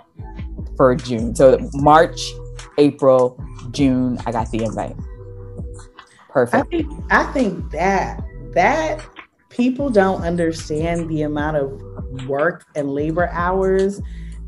for 0.77 0.95
June. 0.95 1.35
So 1.35 1.57
March, 1.73 2.31
April, 2.77 3.41
June, 3.71 4.17
I 4.25 4.31
got 4.31 4.49
the 4.51 4.63
invite. 4.63 4.95
Perfect. 6.29 6.65
I 6.65 6.69
think, 6.69 7.03
I 7.11 7.23
think 7.33 7.71
that 7.71 8.23
that 8.53 9.05
people 9.49 9.89
don't 9.89 10.21
understand 10.21 11.09
the 11.09 11.23
amount 11.23 11.57
of 11.57 12.27
work 12.27 12.65
and 12.75 12.91
labor 12.91 13.27
hours 13.29 14.01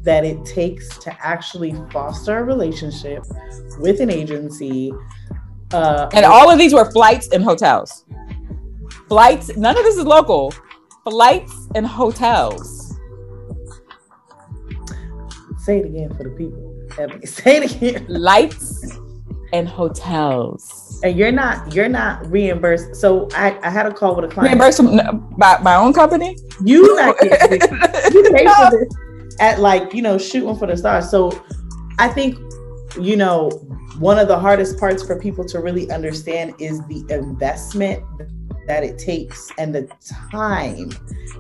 that 0.04 0.24
it 0.24 0.44
takes 0.46 0.98
to 1.00 1.16
actually 1.26 1.76
foster 1.92 2.40
a 2.40 2.44
relationship 2.44 3.24
with 3.80 4.00
an 4.00 4.10
agency. 4.10 4.92
Uh, 5.74 6.10
and 6.14 6.26
all 6.26 6.50
of 6.50 6.58
these 6.58 6.74
were 6.74 6.90
flights 6.92 7.28
and 7.30 7.44
hotels. 7.44 8.06
Flights, 9.08 9.56
none 9.58 9.78
of 9.78 9.84
this 9.84 9.98
is 9.98 10.06
local. 10.06 10.54
Flights 11.04 11.68
and 11.76 11.86
hotels. 11.86 13.00
Say 15.60 15.80
it 15.80 15.86
again 15.86 16.10
for 16.16 16.24
the 16.24 16.30
people. 16.32 16.68
Say 17.26 17.58
it 17.58 17.76
again. 17.76 18.06
Lights 18.10 19.00
and 19.54 19.68
hotels 19.68 20.82
and 21.04 21.18
you're 21.18 21.32
not 21.32 21.74
you're 21.74 21.90
not 21.90 22.26
reimbursed. 22.30 22.96
So 22.96 23.28
I, 23.34 23.58
I 23.64 23.70
had 23.70 23.86
a 23.86 23.94
call 23.94 24.16
with 24.16 24.26
a 24.26 24.28
client. 24.28 24.52
Reimbursed 24.52 24.78
from, 24.78 25.36
by 25.38 25.58
my 25.62 25.76
own 25.76 25.94
company. 25.94 26.38
You 26.64 26.96
not 26.96 27.18
getting 27.20 27.62
you 28.14 28.32
pay 28.34 28.46
for 28.46 28.72
this 28.72 28.96
at 29.40 29.60
like 29.60 29.94
you 29.94 30.02
know 30.02 30.18
shooting 30.18 30.56
for 30.56 30.68
the 30.68 30.78
stars. 30.78 31.10
So 31.10 31.44
I 32.00 32.08
think 32.08 32.38
you 33.00 33.16
know 33.16 33.50
one 34.00 34.18
of 34.18 34.28
the 34.28 34.38
hardest 34.38 34.80
parts 34.80 35.04
for 35.04 35.20
people 35.20 35.46
to 35.46 35.60
really 35.60 35.90
understand 35.92 36.56
is 36.60 36.86
the 36.88 37.06
investment 37.10 38.04
that 38.68 38.84
it 38.84 38.98
takes 38.98 39.52
and 39.58 39.74
the 39.74 39.90
time 40.32 40.92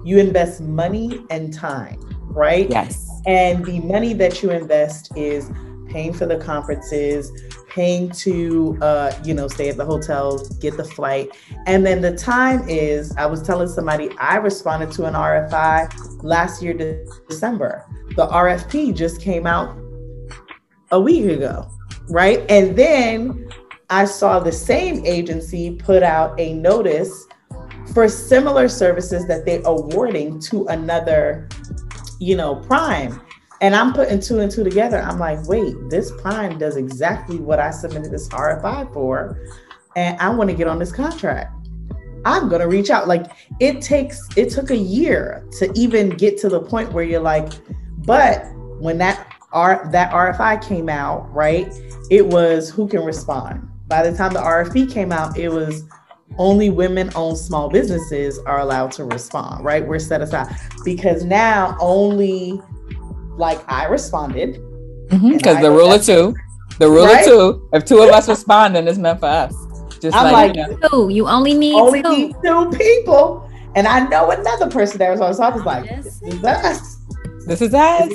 you 0.04 0.18
invest 0.18 0.60
money 0.62 1.24
and 1.30 1.54
time 1.54 2.00
right 2.34 2.70
Yes. 2.70 3.08
and 3.26 3.64
the 3.66 3.80
money 3.82 4.14
that 4.14 4.42
you 4.42 4.50
invest 4.50 5.16
is 5.16 5.52
paying 5.92 6.14
for 6.14 6.26
the 6.26 6.38
conferences 6.38 7.32
paying 7.72 8.10
to 8.10 8.78
uh, 8.82 9.14
you 9.24 9.34
know 9.34 9.48
stay 9.48 9.70
at 9.70 9.78
the 9.78 9.86
hotel 9.86 10.38
get 10.60 10.76
the 10.76 10.84
flight. 10.84 11.30
And 11.66 11.86
then 11.86 12.02
the 12.02 12.16
time 12.16 12.68
is 12.68 13.16
i 13.16 13.26
was 13.26 13.42
telling 13.42 13.68
somebody 13.68 14.10
i 14.18 14.36
responded 14.36 14.92
to 14.94 15.06
an 15.06 15.14
rfi 15.14 16.24
last 16.24 16.62
year 16.62 16.74
december. 17.30 17.86
The 18.16 18.28
rfp 18.28 18.96
just 18.96 19.22
came 19.22 19.48
out 19.48 19.78
a 20.92 21.00
week 21.00 21.26
ago 21.26 21.70
right? 22.10 22.40
And 22.50 22.76
then 22.76 23.50
i 23.90 24.06
saw 24.06 24.40
the 24.40 24.52
same 24.52 25.06
agency 25.06 25.76
put 25.76 26.04
out 26.04 26.40
a 26.40 26.54
notice 26.54 27.28
for 27.94 28.08
similar 28.08 28.68
services 28.68 29.28
that 29.28 29.46
they're 29.46 29.62
awarding 29.66 30.40
to 30.40 30.66
another 30.68 31.48
you 32.20 32.36
know 32.36 32.56
prime 32.56 33.22
and 33.62 33.76
I'm 33.76 33.94
putting 33.94 34.20
two 34.20 34.40
and 34.40 34.52
two 34.52 34.64
together. 34.64 35.00
I'm 35.00 35.20
like, 35.20 35.48
wait, 35.48 35.76
this 35.90 36.12
prime 36.20 36.58
does 36.58 36.78
exactly 36.78 37.38
what 37.38 37.60
I 37.60 37.70
submitted 37.70 38.12
this 38.12 38.28
RFI 38.30 38.92
for. 38.92 39.40
And 39.96 40.20
I 40.20 40.30
want 40.30 40.50
to 40.50 40.56
get 40.56 40.68
on 40.68 40.80
this 40.80 40.92
contract. 40.92 41.54
I'm 42.26 42.50
gonna 42.50 42.68
reach 42.68 42.90
out. 42.90 43.08
Like 43.08 43.28
it 43.60 43.82
takes 43.82 44.28
it 44.36 44.50
took 44.52 44.70
a 44.70 44.78
year 44.78 45.48
to 45.60 45.72
even 45.76 46.10
get 46.10 46.38
to 46.40 46.50
the 46.50 46.60
point 46.60 46.92
where 46.92 47.04
you're 47.04 47.22
like, 47.22 47.52
but 48.06 48.46
when 48.80 48.98
that 49.00 49.28
R 49.54 49.88
that 49.92 50.12
RFI 50.12 50.68
came 50.68 50.90
out, 50.90 51.32
right? 51.34 51.74
It 52.10 52.28
was 52.28 52.70
who 52.70 52.88
can 52.88 53.04
respond. 53.04 53.68
By 53.88 54.08
the 54.08 54.16
time 54.16 54.34
the 54.34 54.40
RFP 54.40 54.92
came 54.92 55.12
out, 55.12 55.38
it 55.38 55.50
was 55.50 55.84
only 56.38 56.70
women 56.70 57.12
owned 57.16 57.38
small 57.38 57.70
businesses 57.70 58.40
are 58.40 58.60
allowed 58.60 58.92
to 58.94 59.04
respond, 59.04 59.66
right? 59.66 59.86
We're 59.86 60.00
set 60.00 60.22
aside 60.22 60.56
because 60.86 61.26
now 61.26 61.76
only 61.80 62.62
like 63.38 63.60
I 63.72 63.86
responded. 63.86 64.62
Because 65.10 65.58
And 65.58 65.58
I 65.58 65.62
the 65.62 65.72
rule 65.72 65.92
of 65.92 66.04
two, 66.06 66.34
the 66.80 66.90
rule 66.90 67.06
Right? 67.06 67.20
of 67.20 67.26
two. 67.26 67.70
If 67.74 67.86
two 67.86 68.00
of 68.00 68.10
us 68.10 68.30
respond, 68.30 68.76
then 68.76 68.88
it's 68.88 68.98
meant 68.98 69.20
for 69.20 69.26
us. 69.28 69.54
Just 70.00 70.16
I'm 70.18 70.32
like, 70.32 70.56
like, 70.56 70.68
you 70.70 70.78
know, 70.80 70.88
Two. 70.90 71.10
You 71.10 71.28
only 71.28 71.54
need 71.54 71.76
only 71.76 72.02
two. 72.02 72.10
need 72.10 72.36
two 72.44 72.70
people. 72.72 73.48
And 73.76 73.88
I 73.88 74.08
know 74.08 74.32
another 74.32 74.70
person 74.70 74.98
that 75.00 75.12
was 75.12 75.22
on. 75.22 75.34
So 75.34 75.44
I 75.44 75.50
was 75.50 75.64
like, 75.64 75.88
this 75.90 76.22
is 76.24 76.44
us. 76.44 76.98
this 77.46 77.62
is 77.62 77.74
us. 77.74 78.10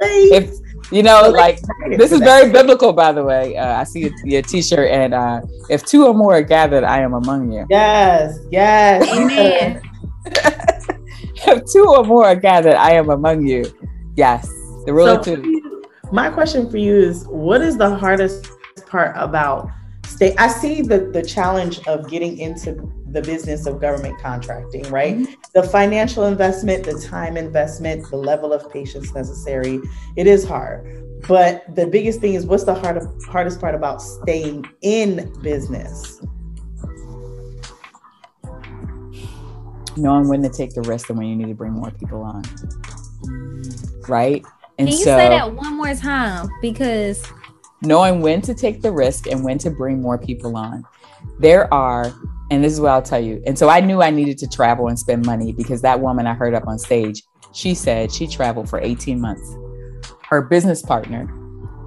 If, 0.00 0.50
If 0.50 0.58
you 0.92 1.02
know, 1.02 1.28
like 1.30 1.60
this 1.96 2.12
is 2.12 2.20
very 2.20 2.52
biblical, 2.52 2.92
by 2.92 3.12
the 3.12 3.24
way. 3.24 3.56
Uh, 3.56 3.80
I 3.80 3.84
see 3.84 4.00
your, 4.00 4.10
your 4.24 4.42
T-shirt, 4.42 4.90
and 4.90 5.14
uh, 5.14 5.40
if 5.70 5.84
two 5.84 6.06
or 6.06 6.12
more 6.14 6.34
are 6.34 6.42
gathered, 6.42 6.84
I 6.84 7.00
am 7.00 7.14
among 7.14 7.50
you. 7.52 7.64
Yes, 7.70 8.38
yes. 8.50 9.02
Amen. 9.08 9.80
if 10.26 11.64
two 11.72 11.86
or 11.88 12.04
more 12.04 12.26
are 12.26 12.36
gathered, 12.36 12.74
I 12.74 12.92
am 12.92 13.08
among 13.10 13.46
you. 13.46 13.64
Yes, 14.16 14.46
the 14.86 14.92
rule 14.92 15.06
So 15.06 15.18
of 15.18 15.24
two. 15.24 15.82
my 16.12 16.30
question 16.30 16.70
for 16.70 16.78
you 16.78 16.96
is 16.96 17.26
what 17.26 17.60
is 17.60 17.76
the 17.76 17.94
hardest 17.94 18.50
part 18.86 19.14
about 19.16 19.68
stay 20.06 20.34
I 20.36 20.48
see 20.48 20.82
the 20.82 21.10
the 21.12 21.22
challenge 21.22 21.80
of 21.86 22.08
getting 22.08 22.38
into 22.38 22.92
the 23.14 23.22
business 23.22 23.66
of 23.66 23.80
government 23.80 24.20
contracting, 24.20 24.82
right? 24.90 25.16
Mm-hmm. 25.16 25.32
The 25.54 25.62
financial 25.62 26.26
investment, 26.26 26.84
the 26.84 27.00
time 27.00 27.36
investment, 27.36 28.10
the 28.10 28.16
level 28.16 28.52
of 28.52 28.70
patience 28.72 29.14
necessary. 29.14 29.80
It 30.16 30.26
is 30.26 30.44
hard. 30.44 31.04
But 31.26 31.64
the 31.74 31.86
biggest 31.86 32.20
thing 32.20 32.34
is 32.34 32.44
what's 32.44 32.64
the 32.64 32.74
hard, 32.74 33.00
hardest 33.28 33.60
part 33.60 33.74
about 33.74 34.02
staying 34.02 34.66
in 34.82 35.32
business? 35.42 36.20
Knowing 39.96 40.28
when 40.28 40.42
to 40.42 40.48
take 40.48 40.74
the 40.74 40.82
risk 40.82 41.08
and 41.08 41.16
when 41.16 41.28
you 41.28 41.36
need 41.36 41.48
to 41.48 41.54
bring 41.54 41.72
more 41.72 41.92
people 41.92 42.22
on, 42.22 42.42
right? 44.08 44.44
And 44.78 44.88
Can 44.88 44.98
you 44.98 45.04
so, 45.04 45.16
say 45.16 45.28
that 45.28 45.54
one 45.54 45.76
more 45.76 45.94
time? 45.94 46.48
Because 46.60 47.24
knowing 47.84 48.20
when 48.20 48.40
to 48.42 48.54
take 48.54 48.82
the 48.82 48.90
risk 48.90 49.26
and 49.26 49.44
when 49.44 49.58
to 49.58 49.70
bring 49.70 50.00
more 50.00 50.18
people 50.18 50.56
on. 50.56 50.84
There 51.38 51.72
are, 51.72 52.12
and 52.50 52.62
this 52.62 52.72
is 52.72 52.80
what 52.80 52.90
I'll 52.90 53.02
tell 53.02 53.20
you. 53.20 53.42
And 53.46 53.58
so 53.58 53.68
I 53.68 53.80
knew 53.80 54.02
I 54.02 54.10
needed 54.10 54.38
to 54.38 54.48
travel 54.48 54.88
and 54.88 54.98
spend 54.98 55.24
money 55.26 55.52
because 55.52 55.82
that 55.82 56.00
woman 56.00 56.26
I 56.26 56.34
heard 56.34 56.54
up 56.54 56.66
on 56.66 56.78
stage, 56.78 57.22
she 57.52 57.74
said 57.74 58.12
she 58.12 58.26
traveled 58.26 58.68
for 58.68 58.80
18 58.80 59.20
months. 59.20 59.56
Her 60.28 60.42
business 60.42 60.82
partner, 60.82 61.28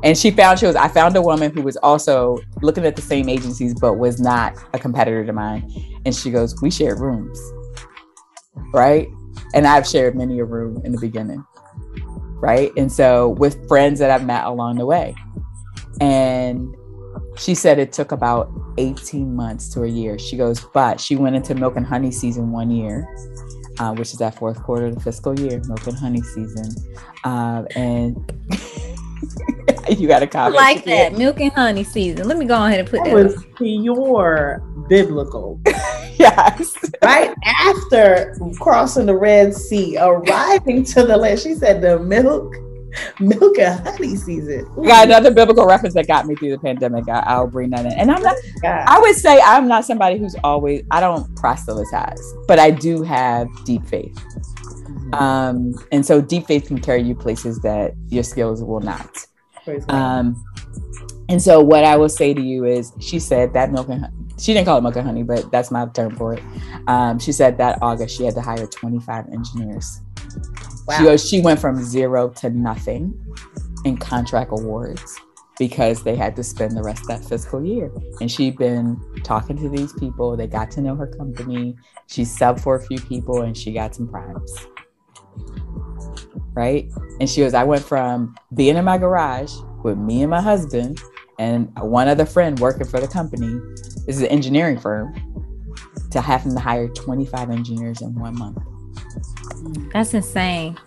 and 0.03 0.17
she 0.17 0.31
found 0.31 0.59
she 0.59 0.67
was, 0.67 0.75
I 0.75 0.87
found 0.87 1.15
a 1.15 1.21
woman 1.21 1.51
who 1.51 1.61
was 1.61 1.75
also 1.77 2.37
looking 2.61 2.85
at 2.85 2.95
the 2.95 3.01
same 3.01 3.29
agencies, 3.29 3.73
but 3.73 3.95
was 3.95 4.19
not 4.19 4.53
a 4.73 4.79
competitor 4.79 5.25
to 5.25 5.33
mine. 5.33 5.69
And 6.05 6.15
she 6.15 6.29
goes, 6.29 6.55
We 6.61 6.69
shared 6.69 6.99
rooms, 6.99 7.39
right? 8.73 9.07
And 9.53 9.65
I've 9.67 9.87
shared 9.87 10.15
many 10.15 10.39
a 10.39 10.45
room 10.45 10.81
in 10.83 10.91
the 10.91 10.99
beginning, 10.99 11.45
right? 12.39 12.71
And 12.77 12.91
so 12.91 13.29
with 13.29 13.67
friends 13.67 13.99
that 13.99 14.11
I've 14.11 14.25
met 14.25 14.45
along 14.45 14.77
the 14.77 14.85
way. 14.85 15.15
And 16.01 16.75
she 17.37 17.55
said 17.55 17.79
it 17.79 17.91
took 17.93 18.11
about 18.11 18.51
18 18.77 19.35
months 19.35 19.69
to 19.73 19.83
a 19.83 19.87
year. 19.87 20.17
She 20.19 20.37
goes, 20.37 20.59
but 20.73 20.99
she 20.99 21.15
went 21.15 21.35
into 21.35 21.55
milk 21.55 21.75
and 21.77 21.85
honey 21.85 22.11
season 22.11 22.51
one 22.51 22.69
year, 22.71 23.07
uh, 23.79 23.93
which 23.93 24.11
is 24.11 24.19
that 24.19 24.35
fourth 24.35 24.61
quarter 24.63 24.87
of 24.87 24.95
the 24.95 25.01
fiscal 25.01 25.39
year, 25.39 25.61
milk 25.67 25.85
and 25.87 25.97
honey 25.97 26.21
season. 26.21 26.65
Uh, 27.23 27.63
and 27.75 28.15
you 29.97 30.07
got 30.07 30.21
a 30.21 30.25
I 30.25 30.27
comment. 30.27 30.55
like 30.55 30.83
that 30.85 31.13
milk 31.13 31.39
and 31.39 31.51
honey 31.53 31.83
season. 31.83 32.27
Let 32.27 32.37
me 32.37 32.45
go 32.45 32.63
ahead 32.63 32.79
and 32.81 32.89
put 32.89 33.03
That 33.03 33.15
that. 33.15 33.23
was 33.23 33.45
pure 33.55 34.61
biblical. 34.87 35.61
Yes. 36.19 36.75
right 37.03 37.31
after 37.45 38.35
crossing 38.59 39.05
the 39.05 39.15
Red 39.15 39.53
Sea, 39.53 39.99
arriving 39.99 40.83
to 40.85 41.03
the 41.03 41.15
land, 41.15 41.39
she 41.39 41.53
said 41.53 41.79
the 41.79 41.99
milk, 41.99 42.55
milk 43.19 43.59
and 43.59 43.79
honey 43.87 44.15
season. 44.15 44.67
Ooh, 44.79 44.83
got 44.83 45.05
another 45.05 45.31
biblical 45.31 45.67
reference 45.67 45.93
that 45.93 46.07
got 46.07 46.25
me 46.25 46.33
through 46.33 46.49
the 46.49 46.57
pandemic. 46.57 47.07
I, 47.07 47.19
I'll 47.19 47.45
bring 47.45 47.69
that 47.69 47.85
in. 47.85 47.91
And 47.93 48.11
I'm 48.11 48.23
not, 48.23 48.35
God. 48.63 48.85
I 48.87 48.99
would 48.99 49.15
say 49.15 49.39
I'm 49.43 49.67
not 49.67 49.85
somebody 49.85 50.17
who's 50.17 50.35
always, 50.43 50.81
I 50.89 50.99
don't 50.99 51.35
proselytize, 51.35 52.33
but 52.47 52.57
I 52.57 52.71
do 52.71 53.03
have 53.03 53.47
deep 53.63 53.85
faith. 53.85 54.19
Um, 55.13 55.75
and 55.91 56.03
so 56.03 56.19
deep 56.19 56.47
faith 56.47 56.67
can 56.67 56.81
carry 56.81 57.03
you 57.03 57.13
places 57.13 57.59
that 57.59 57.93
your 58.09 58.23
skills 58.23 58.63
will 58.63 58.81
not. 58.81 59.25
Um, 59.89 60.43
and 61.29 61.41
so 61.41 61.61
what 61.61 61.83
I 61.83 61.97
will 61.97 62.09
say 62.09 62.33
to 62.33 62.41
you 62.41 62.65
is, 62.65 62.93
she 62.99 63.19
said 63.19 63.53
that 63.53 63.71
milk 63.71 63.89
and 63.89 64.01
honey, 64.01 64.16
she 64.39 64.53
didn't 64.53 64.65
call 64.65 64.85
it 64.85 64.95
and 64.95 65.05
honey, 65.05 65.23
but 65.23 65.51
that's 65.51 65.71
my 65.71 65.85
term 65.87 66.15
for 66.15 66.33
it. 66.33 66.43
Um, 66.87 67.19
she 67.19 67.31
said 67.31 67.57
that 67.57 67.79
August 67.81 68.15
she 68.15 68.23
had 68.23 68.35
to 68.35 68.41
hire 68.41 68.67
25 68.67 69.25
engineers. 69.31 70.01
She 70.97 71.03
wow. 71.03 71.03
goes, 71.03 71.27
she 71.27 71.41
went 71.41 71.59
from 71.59 71.83
zero 71.83 72.29
to 72.29 72.49
nothing 72.49 73.13
in 73.83 73.97
contract 73.97 74.51
awards 74.51 75.19
because 75.57 76.03
they 76.03 76.15
had 76.15 76.35
to 76.35 76.43
spend 76.43 76.77
the 76.77 76.83
rest 76.83 77.01
of 77.01 77.07
that 77.07 77.25
fiscal 77.25 77.65
year. 77.65 77.91
And 78.21 78.31
she'd 78.31 78.57
been 78.57 78.99
talking 79.23 79.57
to 79.57 79.69
these 79.69 79.91
people. 79.93 80.37
They 80.37 80.47
got 80.47 80.69
to 80.71 80.81
know 80.81 80.95
her 80.95 81.07
company. 81.07 81.75
She 82.07 82.21
subbed 82.21 82.61
for 82.61 82.75
a 82.75 82.81
few 82.81 82.99
people 82.99 83.41
and 83.41 83.57
she 83.57 83.73
got 83.73 83.95
some 83.95 84.07
primes. 84.07 84.67
Right. 86.53 86.89
And 87.19 87.29
she 87.29 87.41
goes, 87.41 87.53
I 87.53 87.63
went 87.63 87.83
from 87.83 88.35
being 88.53 88.77
in 88.77 88.85
my 88.85 88.97
garage 88.97 89.53
with 89.83 89.97
me 89.97 90.21
and 90.21 90.29
my 90.29 90.41
husband 90.41 91.01
and 91.39 91.71
one 91.79 92.07
other 92.07 92.25
friend 92.25 92.59
working 92.59 92.87
for 92.87 92.99
the 92.99 93.07
company. 93.07 93.59
This 94.07 94.15
is 94.15 94.21
an 94.23 94.29
engineering 94.29 94.79
firm 94.79 95.13
to 96.11 96.21
having 96.21 96.55
to 96.55 96.59
hire 96.59 96.87
25 96.87 97.49
engineers 97.49 98.01
in 98.01 98.15
one 98.15 98.37
month. 98.39 98.57
That's 99.93 100.13
insane. 100.13 100.77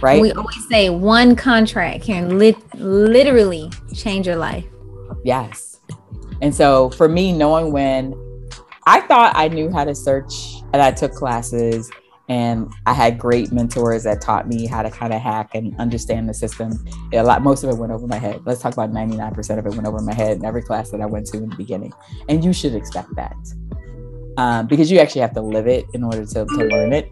Right. 0.00 0.20
We 0.20 0.32
always 0.32 0.68
say 0.68 0.90
one 0.90 1.36
contract 1.36 2.04
can 2.04 2.38
lit- 2.38 2.74
literally 2.74 3.70
change 3.94 4.26
your 4.26 4.36
life. 4.36 4.66
Yes. 5.24 5.80
And 6.40 6.52
so 6.52 6.90
for 6.90 7.08
me, 7.08 7.32
knowing 7.32 7.72
when 7.72 8.14
I 8.86 9.02
thought 9.02 9.32
I 9.36 9.46
knew 9.46 9.70
how 9.70 9.84
to 9.84 9.94
search 9.94 10.34
and 10.72 10.82
I 10.82 10.90
took 10.90 11.12
classes 11.12 11.90
and 12.28 12.72
I 12.86 12.92
had 12.92 13.18
great 13.18 13.52
mentors 13.52 14.04
that 14.04 14.20
taught 14.20 14.48
me 14.48 14.66
how 14.66 14.82
to 14.82 14.90
kind 14.90 15.12
of 15.12 15.20
hack 15.20 15.54
and 15.54 15.78
understand 15.78 16.28
the 16.28 16.34
system. 16.34 16.72
A 17.12 17.22
lot, 17.22 17.42
most 17.42 17.64
of 17.64 17.70
it 17.70 17.76
went 17.76 17.92
over 17.92 18.06
my 18.06 18.16
head. 18.18 18.42
Let's 18.46 18.60
talk 18.60 18.72
about 18.72 18.90
99% 18.92 19.58
of 19.58 19.66
it 19.66 19.70
went 19.70 19.86
over 19.86 19.98
my 20.00 20.14
head 20.14 20.36
in 20.38 20.44
every 20.44 20.62
class 20.62 20.90
that 20.90 21.00
I 21.00 21.06
went 21.06 21.26
to 21.28 21.38
in 21.38 21.50
the 21.50 21.56
beginning. 21.56 21.92
And 22.28 22.44
you 22.44 22.52
should 22.52 22.74
expect 22.74 23.14
that 23.16 23.36
um, 24.38 24.66
because 24.66 24.90
you 24.90 24.98
actually 24.98 25.20
have 25.22 25.34
to 25.34 25.42
live 25.42 25.66
it 25.66 25.84
in 25.94 26.04
order 26.04 26.24
to, 26.24 26.44
to 26.44 26.64
learn 26.66 26.92
it. 26.92 27.10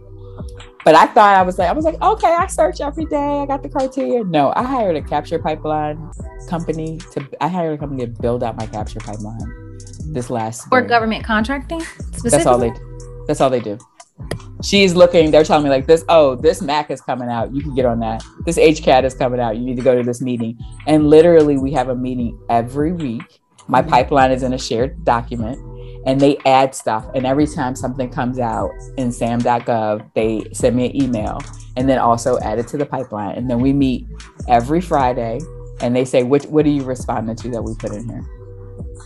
But 0.84 0.94
I 0.94 1.06
thought 1.06 1.36
I 1.36 1.42
was 1.42 1.58
like, 1.58 1.68
I 1.68 1.72
was 1.72 1.84
like, 1.84 2.00
okay, 2.00 2.32
I 2.32 2.46
search 2.46 2.80
every 2.80 3.04
day. 3.04 3.40
I 3.40 3.46
got 3.46 3.62
the 3.62 3.68
criteria. 3.68 4.24
No, 4.24 4.52
I 4.56 4.62
hired 4.62 4.96
a 4.96 5.02
capture 5.02 5.38
pipeline 5.38 6.10
company 6.48 6.98
to, 7.12 7.28
I 7.42 7.48
hired 7.48 7.74
a 7.74 7.78
company 7.78 8.06
to 8.06 8.10
build 8.22 8.42
out 8.42 8.56
my 8.56 8.66
capture 8.66 9.00
pipeline. 9.00 9.78
this 10.06 10.30
last 10.30 10.60
Or 10.72 10.78
spring. 10.78 10.86
government 10.86 11.24
contracting? 11.24 11.82
That's 12.24 12.46
all 12.46 12.56
they. 12.58 12.72
That's 13.26 13.40
all 13.42 13.50
they 13.50 13.60
do. 13.60 13.78
She's 14.62 14.94
looking. 14.94 15.30
They're 15.30 15.44
telling 15.44 15.64
me 15.64 15.70
like 15.70 15.86
this. 15.86 16.04
Oh, 16.08 16.34
this 16.34 16.60
MAC 16.60 16.90
is 16.90 17.00
coming 17.00 17.28
out. 17.28 17.54
You 17.54 17.62
can 17.62 17.74
get 17.74 17.86
on 17.86 17.98
that. 18.00 18.22
This 18.44 18.58
HCAT 18.58 19.04
is 19.04 19.14
coming 19.14 19.40
out. 19.40 19.56
You 19.56 19.64
need 19.64 19.76
to 19.76 19.82
go 19.82 19.96
to 19.96 20.02
this 20.02 20.20
meeting. 20.20 20.58
And 20.86 21.08
literally, 21.08 21.56
we 21.56 21.72
have 21.72 21.88
a 21.88 21.94
meeting 21.94 22.38
every 22.50 22.92
week. 22.92 23.40
My 23.68 23.80
mm-hmm. 23.80 23.90
pipeline 23.90 24.32
is 24.32 24.42
in 24.42 24.52
a 24.52 24.58
shared 24.58 25.02
document, 25.04 25.58
and 26.06 26.20
they 26.20 26.36
add 26.44 26.74
stuff. 26.74 27.06
And 27.14 27.26
every 27.26 27.46
time 27.46 27.74
something 27.74 28.10
comes 28.10 28.38
out 28.38 28.70
in 28.98 29.12
SAM.gov, 29.12 30.12
they 30.14 30.44
send 30.52 30.76
me 30.76 30.90
an 30.90 31.02
email, 31.02 31.40
and 31.76 31.88
then 31.88 31.98
also 31.98 32.38
add 32.40 32.58
it 32.58 32.68
to 32.68 32.76
the 32.76 32.86
pipeline. 32.86 33.36
And 33.36 33.48
then 33.48 33.60
we 33.60 33.72
meet 33.72 34.06
every 34.46 34.82
Friday, 34.82 35.40
and 35.80 35.96
they 35.96 36.04
say, 36.04 36.22
"Which 36.22 36.44
what 36.44 36.66
are 36.66 36.70
you 36.70 36.82
responding 36.82 37.36
to 37.36 37.50
that 37.50 37.62
we 37.62 37.74
put 37.76 37.92
in 37.92 38.08
here?" 38.08 38.39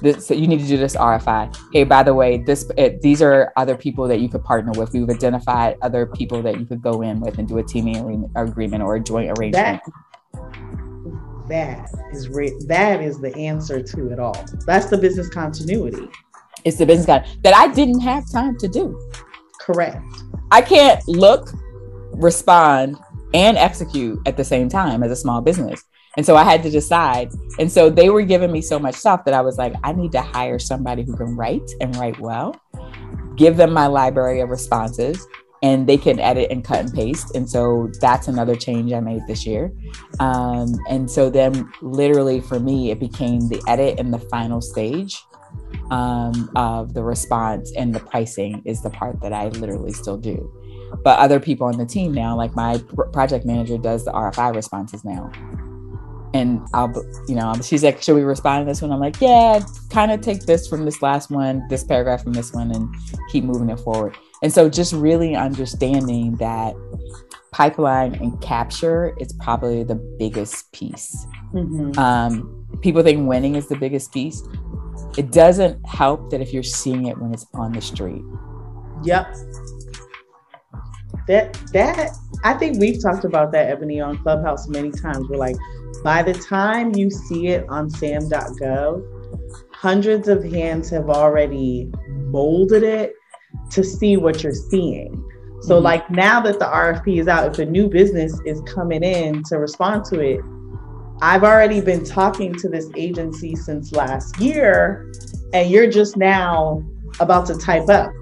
This 0.01 0.31
you 0.31 0.47
need 0.47 0.61
to 0.61 0.67
do 0.67 0.77
this 0.77 0.97
RFI. 0.97 1.57
Hey, 1.73 1.85
by 1.85 2.03
the 2.03 2.15
way, 2.15 2.39
this 2.39 2.71
it, 2.77 3.03
these 3.03 3.23
are 3.23 3.53
other 3.57 3.77
people 3.77 4.09
that 4.09 4.21
you 4.21 4.29
could 4.29 4.45
partner 4.45 4.73
with. 4.79 4.93
We've 4.93 5.09
identified 5.09 5.77
other 5.83 6.07
people 6.07 6.43
that 6.43 6.59
you 6.59 6.67
could 6.67 6.83
go 6.83 7.03
in 7.03 7.21
with 7.21 7.39
and 7.39 7.49
do 7.49 7.59
a 7.59 7.63
teaming 7.63 8.31
agreement 8.37 8.83
or 8.83 8.97
a 8.97 9.01
joint 9.01 9.31
arrangement. 9.39 9.81
That 9.85 10.05
that 11.49 11.91
is 12.13 12.29
re- 12.29 12.59
that 12.67 13.01
is 13.03 13.21
the 13.21 13.35
answer 13.37 13.83
to 13.83 14.09
it 14.11 14.19
all. 14.19 14.45
That's 14.67 14.87
the 14.87 14.99
business 14.99 15.29
continuity. 15.29 16.09
It's 16.65 16.79
the 16.79 16.87
business 16.87 17.07
that 17.43 17.55
I 17.55 17.69
didn't 17.69 18.01
have 18.01 18.31
time 18.31 18.57
to 18.59 18.69
do. 18.69 18.99
Correct. 19.61 20.03
I 20.51 20.63
can't 20.63 21.07
look, 21.07 21.51
respond, 22.13 22.97
and 23.35 23.59
execute 23.59 24.19
at 24.27 24.37
the 24.37 24.45
same 24.45 24.69
time 24.69 25.03
as 25.03 25.11
a 25.11 25.17
small 25.17 25.41
business. 25.41 25.85
And 26.17 26.25
so 26.25 26.37
I 26.37 26.45
had 26.45 26.63
to 26.63 26.71
decide. 26.71 27.33
And 27.59 27.71
so 27.71 27.91
they 27.91 28.11
were 28.11 28.23
giving 28.23 28.53
me 28.53 28.61
so 28.61 28.79
much 28.79 28.95
stuff 28.95 29.25
that 29.25 29.35
I 29.35 29.41
was 29.41 29.59
like, 29.59 29.75
I 29.83 29.93
need 29.93 30.13
to 30.13 30.23
hire 30.23 30.59
somebody 30.59 31.03
who 31.03 31.17
can 31.17 31.37
write 31.37 31.69
and 31.81 31.95
write 31.97 32.19
well, 32.21 32.55
give 33.37 33.57
them 33.57 33.73
my 33.73 33.87
library 33.87 34.41
of 34.41 34.49
responses, 34.49 35.27
and 35.63 35.89
they 35.89 35.97
can 35.97 36.21
edit 36.21 36.51
and 36.51 36.63
cut 36.63 36.81
and 36.81 36.93
paste. 36.93 37.35
And 37.35 37.49
so 37.49 37.91
that's 38.01 38.29
another 38.29 38.55
change 38.55 38.93
I 38.93 39.01
made 39.01 39.23
this 39.27 39.47
year. 39.47 39.73
Um, 40.21 40.75
and 40.89 41.11
so 41.11 41.31
then, 41.31 41.71
literally, 41.81 42.41
for 42.41 42.61
me, 42.61 42.91
it 42.91 43.01
became 43.01 43.49
the 43.49 43.63
edit 43.67 43.99
and 43.99 44.13
the 44.13 44.19
final 44.19 44.61
stage 44.61 45.21
um, 45.91 46.51
of 46.55 46.95
the 46.95 47.03
response 47.03 47.73
and 47.77 47.95
the 47.95 48.01
pricing 48.01 48.63
is 48.65 48.83
the 48.83 48.91
part 48.91 49.21
that 49.21 49.33
I 49.33 49.49
literally 49.49 49.93
still 49.93 50.17
do. 50.17 50.53
But 51.03 51.19
other 51.19 51.41
people 51.41 51.67
on 51.67 51.77
the 51.77 51.87
team 51.87 52.13
now, 52.13 52.37
like 52.37 52.55
my 52.55 52.79
pr- 52.79 53.05
project 53.05 53.45
manager, 53.45 53.79
does 53.79 54.05
the 54.05 54.13
RFI 54.13 54.55
responses 54.55 55.05
now. 55.05 55.33
And 56.35 56.61
I'll, 56.75 56.93
you 57.29 57.37
know, 57.37 57.55
she's 57.63 57.85
like, 57.85 58.03
should 58.03 58.17
we 58.17 58.23
respond 58.23 58.67
to 58.67 58.71
this 58.71 58.83
one? 58.83 58.91
I'm 58.91 58.99
like, 58.99 59.21
yeah, 59.21 59.61
kind 59.89 60.11
of 60.11 60.21
take 60.21 60.41
this 60.47 60.67
from 60.67 60.85
this 60.85 61.01
last 61.01 61.31
one, 61.31 61.67
this 61.71 61.85
paragraph 61.85 62.25
from 62.25 62.33
this 62.33 62.53
one, 62.53 62.73
and 62.73 62.93
keep 63.31 63.45
moving 63.45 63.71
it 63.71 63.79
forward. 63.79 64.17
And 64.43 64.53
so 64.53 64.69
just 64.69 64.93
really 64.93 65.37
understanding 65.37 66.37
that 66.37 66.75
pipeline 67.53 68.15
and 68.17 68.39
capture 68.43 69.15
is 69.21 69.33
probably 69.41 69.85
the 69.85 69.95
biggest 69.95 70.73
piece. 70.73 71.25
Mhm. 71.55 71.97
Um, 71.97 72.67
people 72.83 73.03
think 73.05 73.29
winning 73.29 73.55
is 73.55 73.69
the 73.69 73.77
biggest 73.77 74.13
piece. 74.13 74.43
It 75.17 75.31
doesn't 75.31 75.87
help 75.87 76.31
that 76.31 76.41
if 76.41 76.53
you're 76.53 76.65
seeing 76.65 77.07
it 77.07 77.17
when 77.17 77.33
it's 77.33 77.47
on 77.55 77.73
the 77.73 77.81
street. 77.81 78.25
Yep. 79.05 79.37
That 81.27 81.55
that 81.73 82.11
I 82.43 82.55
think 82.55 82.79
we've 82.79 83.01
talked 83.03 83.25
about 83.25 83.53
that 83.53 83.71
Ebony 83.71 84.01
on 84.01 84.19
Clubhouse 84.19 84.69
many 84.69 84.91
times. 84.91 85.27
We're 85.29 85.39
like, 85.39 85.57
by 86.03 86.23
the 86.23 86.35
time 86.35 86.95
you 86.95 87.11
see 87.11 87.49
it 87.49 87.67
on 87.69 87.89
sam.gov, 87.89 89.03
hundreds 89.73 90.29
of 90.29 90.45
hands 90.45 90.91
have 90.91 91.09
already 91.09 91.91
molded 92.09 92.83
it 92.83 93.15
to 93.71 93.83
see 93.83 94.17
what 94.17 94.43
you're 94.43 94.53
seeing. 94.53 95.23
So 95.63 95.81
Mhm. 95.81 95.83
like 95.83 96.11
now 96.11 96.41
that 96.43 96.59
the 96.59 96.67
RFP 96.67 97.19
is 97.19 97.29
out, 97.29 97.51
if 97.51 97.59
a 97.59 97.71
new 97.71 97.89
business 97.89 98.39
is 98.45 98.61
coming 98.67 99.03
in 99.03 99.43
to 99.45 99.59
respond 99.59 100.05
to 100.07 100.21
it, 100.21 100.41
I've 101.23 101.45
already 101.45 101.81
been 101.81 102.05
talking 102.05 102.55
to 102.57 102.69
this 102.69 102.91
agency 102.97 103.57
since 103.57 103.93
last 103.93 104.39
year, 104.39 105.11
and 105.55 105.71
you're 105.71 105.87
just 105.87 106.17
now 106.19 106.83
about 107.21 107.47
to 107.47 107.55
type 107.57 107.89
up. 107.89 108.13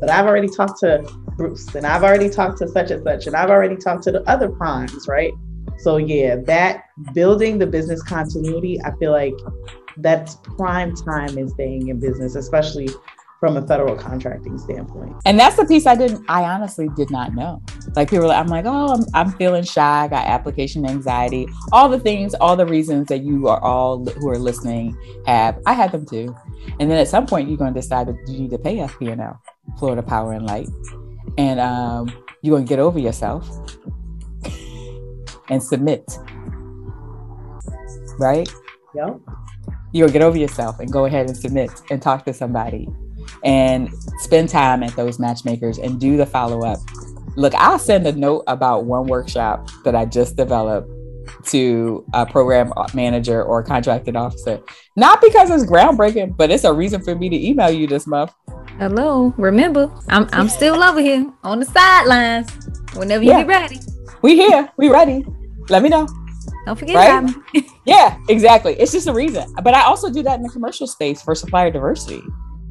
But 0.00 0.10
I've 0.10 0.26
already 0.26 0.48
talked 0.48 0.80
to 0.80 1.04
Bruce, 1.38 1.74
and 1.74 1.86
I've 1.86 2.02
already 2.02 2.28
talked 2.28 2.58
to 2.58 2.68
such 2.68 2.90
and 2.90 3.02
such, 3.02 3.26
and 3.28 3.36
I've 3.36 3.48
already 3.48 3.76
talked 3.76 4.02
to 4.02 4.12
the 4.12 4.28
other 4.28 4.50
primes, 4.50 5.06
right? 5.08 5.32
So 5.78 5.96
yeah, 5.96 6.36
that 6.46 6.84
building 7.14 7.58
the 7.58 7.66
business 7.66 8.02
continuity, 8.02 8.78
I 8.84 8.90
feel 8.96 9.12
like 9.12 9.34
that's 9.96 10.36
prime 10.56 10.94
time 10.94 11.38
in 11.38 11.48
staying 11.48 11.88
in 11.88 12.00
business, 12.00 12.34
especially 12.34 12.88
from 13.40 13.56
a 13.56 13.64
federal 13.64 13.94
contracting 13.94 14.58
standpoint. 14.58 15.14
And 15.24 15.38
that's 15.38 15.54
the 15.54 15.64
piece 15.64 15.86
I 15.86 15.94
didn't, 15.94 16.24
I 16.28 16.42
honestly 16.42 16.88
did 16.96 17.10
not 17.10 17.34
know. 17.34 17.62
Like 17.94 18.10
people, 18.10 18.26
like, 18.26 18.36
I'm 18.36 18.48
like, 18.48 18.64
oh, 18.66 18.94
I'm, 18.94 19.04
I'm 19.14 19.32
feeling 19.38 19.62
shy, 19.62 20.04
I 20.04 20.08
got 20.08 20.26
application 20.26 20.84
anxiety, 20.84 21.46
all 21.72 21.88
the 21.88 22.00
things, 22.00 22.34
all 22.34 22.56
the 22.56 22.66
reasons 22.66 23.06
that 23.08 23.22
you 23.22 23.46
are 23.46 23.62
all 23.62 24.04
who 24.04 24.28
are 24.28 24.38
listening 24.38 24.96
have. 25.26 25.60
I 25.66 25.74
had 25.74 25.92
them 25.92 26.04
too. 26.04 26.34
And 26.80 26.90
then 26.90 26.98
at 26.98 27.06
some 27.06 27.26
point, 27.26 27.48
you're 27.48 27.58
going 27.58 27.72
to 27.72 27.80
decide 27.80 28.08
that 28.08 28.16
you 28.26 28.40
need 28.40 28.50
to 28.50 28.58
pay 28.58 28.78
FP&L, 28.78 29.40
Florida 29.78 30.02
Power 30.02 30.32
and 30.32 30.44
Light, 30.44 30.68
and 31.38 31.60
um, 31.60 32.08
you're 32.42 32.56
going 32.56 32.66
to 32.66 32.68
get 32.68 32.78
over 32.78 32.98
yourself 32.98 33.48
and 35.48 35.62
submit. 35.62 36.04
Right? 38.18 38.50
Yep. 38.94 39.20
you'll 39.92 40.08
get 40.08 40.22
over 40.22 40.36
yourself 40.36 40.80
and 40.80 40.90
go 40.90 41.04
ahead 41.04 41.28
and 41.28 41.36
submit 41.36 41.70
and 41.90 42.02
talk 42.02 42.24
to 42.24 42.34
somebody 42.34 42.88
and 43.44 43.88
spend 44.18 44.48
time 44.48 44.82
at 44.82 44.96
those 44.96 45.18
matchmakers 45.18 45.78
and 45.78 46.00
do 46.00 46.16
the 46.16 46.26
follow 46.26 46.64
up. 46.64 46.78
Look, 47.36 47.54
I'll 47.54 47.78
send 47.78 48.06
a 48.06 48.12
note 48.12 48.42
about 48.48 48.86
one 48.86 49.06
workshop 49.06 49.68
that 49.84 49.94
I 49.94 50.04
just 50.04 50.36
developed 50.36 50.90
to 51.46 52.04
a 52.14 52.26
program 52.26 52.72
manager 52.94 53.42
or 53.42 53.62
contracted 53.62 54.16
officer. 54.16 54.60
Not 54.96 55.20
because 55.20 55.50
it's 55.50 55.70
groundbreaking, 55.70 56.36
but 56.36 56.50
it's 56.50 56.64
a 56.64 56.72
reason 56.72 57.02
for 57.02 57.14
me 57.14 57.28
to 57.28 57.36
email 57.36 57.70
you 57.70 57.86
this 57.86 58.06
month. 58.06 58.32
Hello. 58.78 59.34
Remember, 59.36 59.90
I'm 60.08 60.28
I'm 60.32 60.48
still 60.48 60.82
over 60.82 61.00
here 61.00 61.30
on 61.42 61.60
the 61.60 61.66
sidelines. 61.66 62.48
Whenever 62.94 63.22
you 63.24 63.30
Yeah. 63.30 63.38
get 63.42 63.48
ready. 63.48 63.80
We 64.22 64.36
here, 64.36 64.68
we 64.76 64.88
ready. 64.88 65.24
Let 65.68 65.82
me 65.82 65.88
know. 65.88 66.06
Don't 66.66 66.78
forget 66.78 66.94
Right? 66.96 67.34
Yeah, 67.86 68.18
exactly. 68.28 68.74
It's 68.74 68.92
just 68.92 69.08
a 69.08 69.12
reason. 69.14 69.52
But 69.62 69.74
I 69.74 69.82
also 69.82 70.10
do 70.10 70.22
that 70.22 70.36
in 70.36 70.42
the 70.42 70.50
commercial 70.50 70.86
space 70.86 71.22
for 71.22 71.34
supplier 71.34 71.70
diversity. 71.70 72.22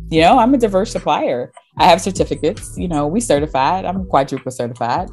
You 0.10 0.22
know, 0.22 0.38
I'm 0.38 0.54
a 0.54 0.58
diverse 0.58 0.92
supplier. 0.92 1.52
I 1.78 1.86
have 1.86 2.00
certificates. 2.02 2.78
You 2.78 2.88
know, 2.88 3.08
we 3.08 3.20
certified. 3.20 3.84
I'm 3.86 4.06
quadruple 4.06 4.52
certified. 4.52 5.10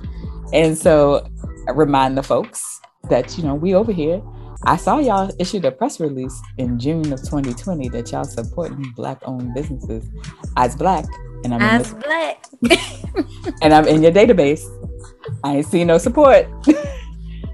And 0.53 0.77
so 0.77 1.27
I 1.69 1.73
remind 1.73 2.17
the 2.19 2.23
folks 2.23 2.81
that, 3.09 3.37
you 3.39 3.45
know, 3.45 3.55
we 3.55 3.75
over 3.75 3.93
here. 3.93 4.21
I 4.67 4.77
saw 4.77 4.99
y'all 4.99 5.31
issued 5.39 5.65
a 5.65 5.71
press 5.71 6.01
release 6.01 6.41
in 6.59 6.79
June 6.79 7.13
of 7.13 7.21
2020 7.21 7.89
that 7.91 8.11
y'all 8.13 8.25
supporting 8.25 8.93
black 8.97 9.19
owned 9.25 9.55
businesses 9.55 10.09
as 10.57 10.75
black. 10.75 11.05
And 11.45 11.55
I'm 11.55 11.61
in 11.61 11.67
Eyes 11.67 11.93
this, 11.93 12.03
black. 12.03 12.45
and 13.63 13.75
I'm 13.75 13.87
in 13.87 14.03
your 14.03 14.13
database. 14.13 14.63
I 15.43 15.57
ain't 15.57 15.67
seen 15.67 15.89
no 15.89 15.99
support. 15.99 16.49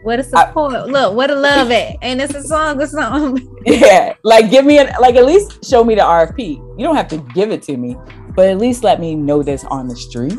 What 0.02 0.18
a 0.18 0.24
support. 0.24 0.88
Look, 0.88 1.14
what 1.14 1.30
a 1.30 1.34
love 1.34 1.70
it. 1.70 1.96
And 2.00 2.22
it's 2.22 2.34
a 2.34 2.42
song 2.42 2.80
or 2.80 2.86
something. 2.86 3.46
Yeah, 3.66 4.14
like 4.22 4.50
give 4.50 4.64
me 4.64 4.78
an 4.78 4.90
like 5.02 5.16
at 5.16 5.26
least 5.26 5.62
show 5.62 5.84
me 5.84 5.94
the 5.94 6.00
RFP. 6.00 6.78
You 6.78 6.86
don't 6.86 6.96
have 6.96 7.08
to 7.08 7.18
give 7.34 7.50
it 7.50 7.62
to 7.64 7.76
me, 7.76 7.94
but 8.34 8.48
at 8.48 8.56
least 8.56 8.82
let 8.82 8.98
me 8.98 9.14
know 9.14 9.42
this 9.42 9.64
on 9.64 9.86
the 9.86 9.94
street, 9.94 10.38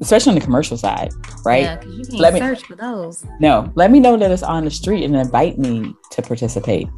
especially 0.00 0.30
on 0.30 0.34
the 0.38 0.44
commercial 0.44 0.76
side, 0.76 1.10
right? 1.44 1.62
Yeah, 1.62 1.76
because 1.76 1.98
you 1.98 2.04
can't 2.04 2.20
Let 2.20 2.34
me- 2.34 2.40
search 2.40 2.62
for 2.64 2.74
those. 2.76 3.24
No, 3.40 3.72
let 3.74 3.90
me 3.90 4.00
know 4.00 4.16
that 4.16 4.30
it's 4.30 4.42
on 4.42 4.64
the 4.64 4.70
street 4.70 5.04
and 5.04 5.16
invite 5.16 5.58
me 5.58 5.94
to 6.12 6.22
participate. 6.22 6.88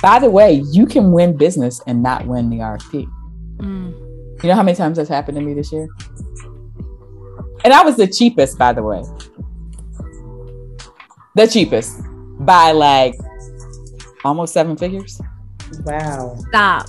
By 0.00 0.18
the 0.18 0.30
way, 0.30 0.62
you 0.70 0.86
can 0.86 1.12
win 1.12 1.36
business 1.36 1.80
and 1.86 2.02
not 2.02 2.26
win 2.26 2.48
the 2.50 2.58
RFP. 2.58 3.06
Mm. 3.58 3.92
You 4.42 4.48
know 4.48 4.54
how 4.54 4.62
many 4.62 4.76
times 4.76 4.96
that's 4.96 5.08
happened 5.10 5.36
to 5.36 5.42
me 5.44 5.52
this 5.54 5.70
year? 5.72 5.88
And 7.64 7.74
I 7.74 7.82
was 7.82 7.96
the 7.96 8.06
cheapest, 8.06 8.56
by 8.56 8.72
the 8.72 8.82
way. 8.82 9.02
The 11.34 11.46
cheapest 11.46 12.00
by 12.40 12.72
like 12.72 13.14
almost 14.24 14.52
seven 14.54 14.76
figures. 14.76 15.20
Wow. 15.84 16.36
Stop. 16.48 16.86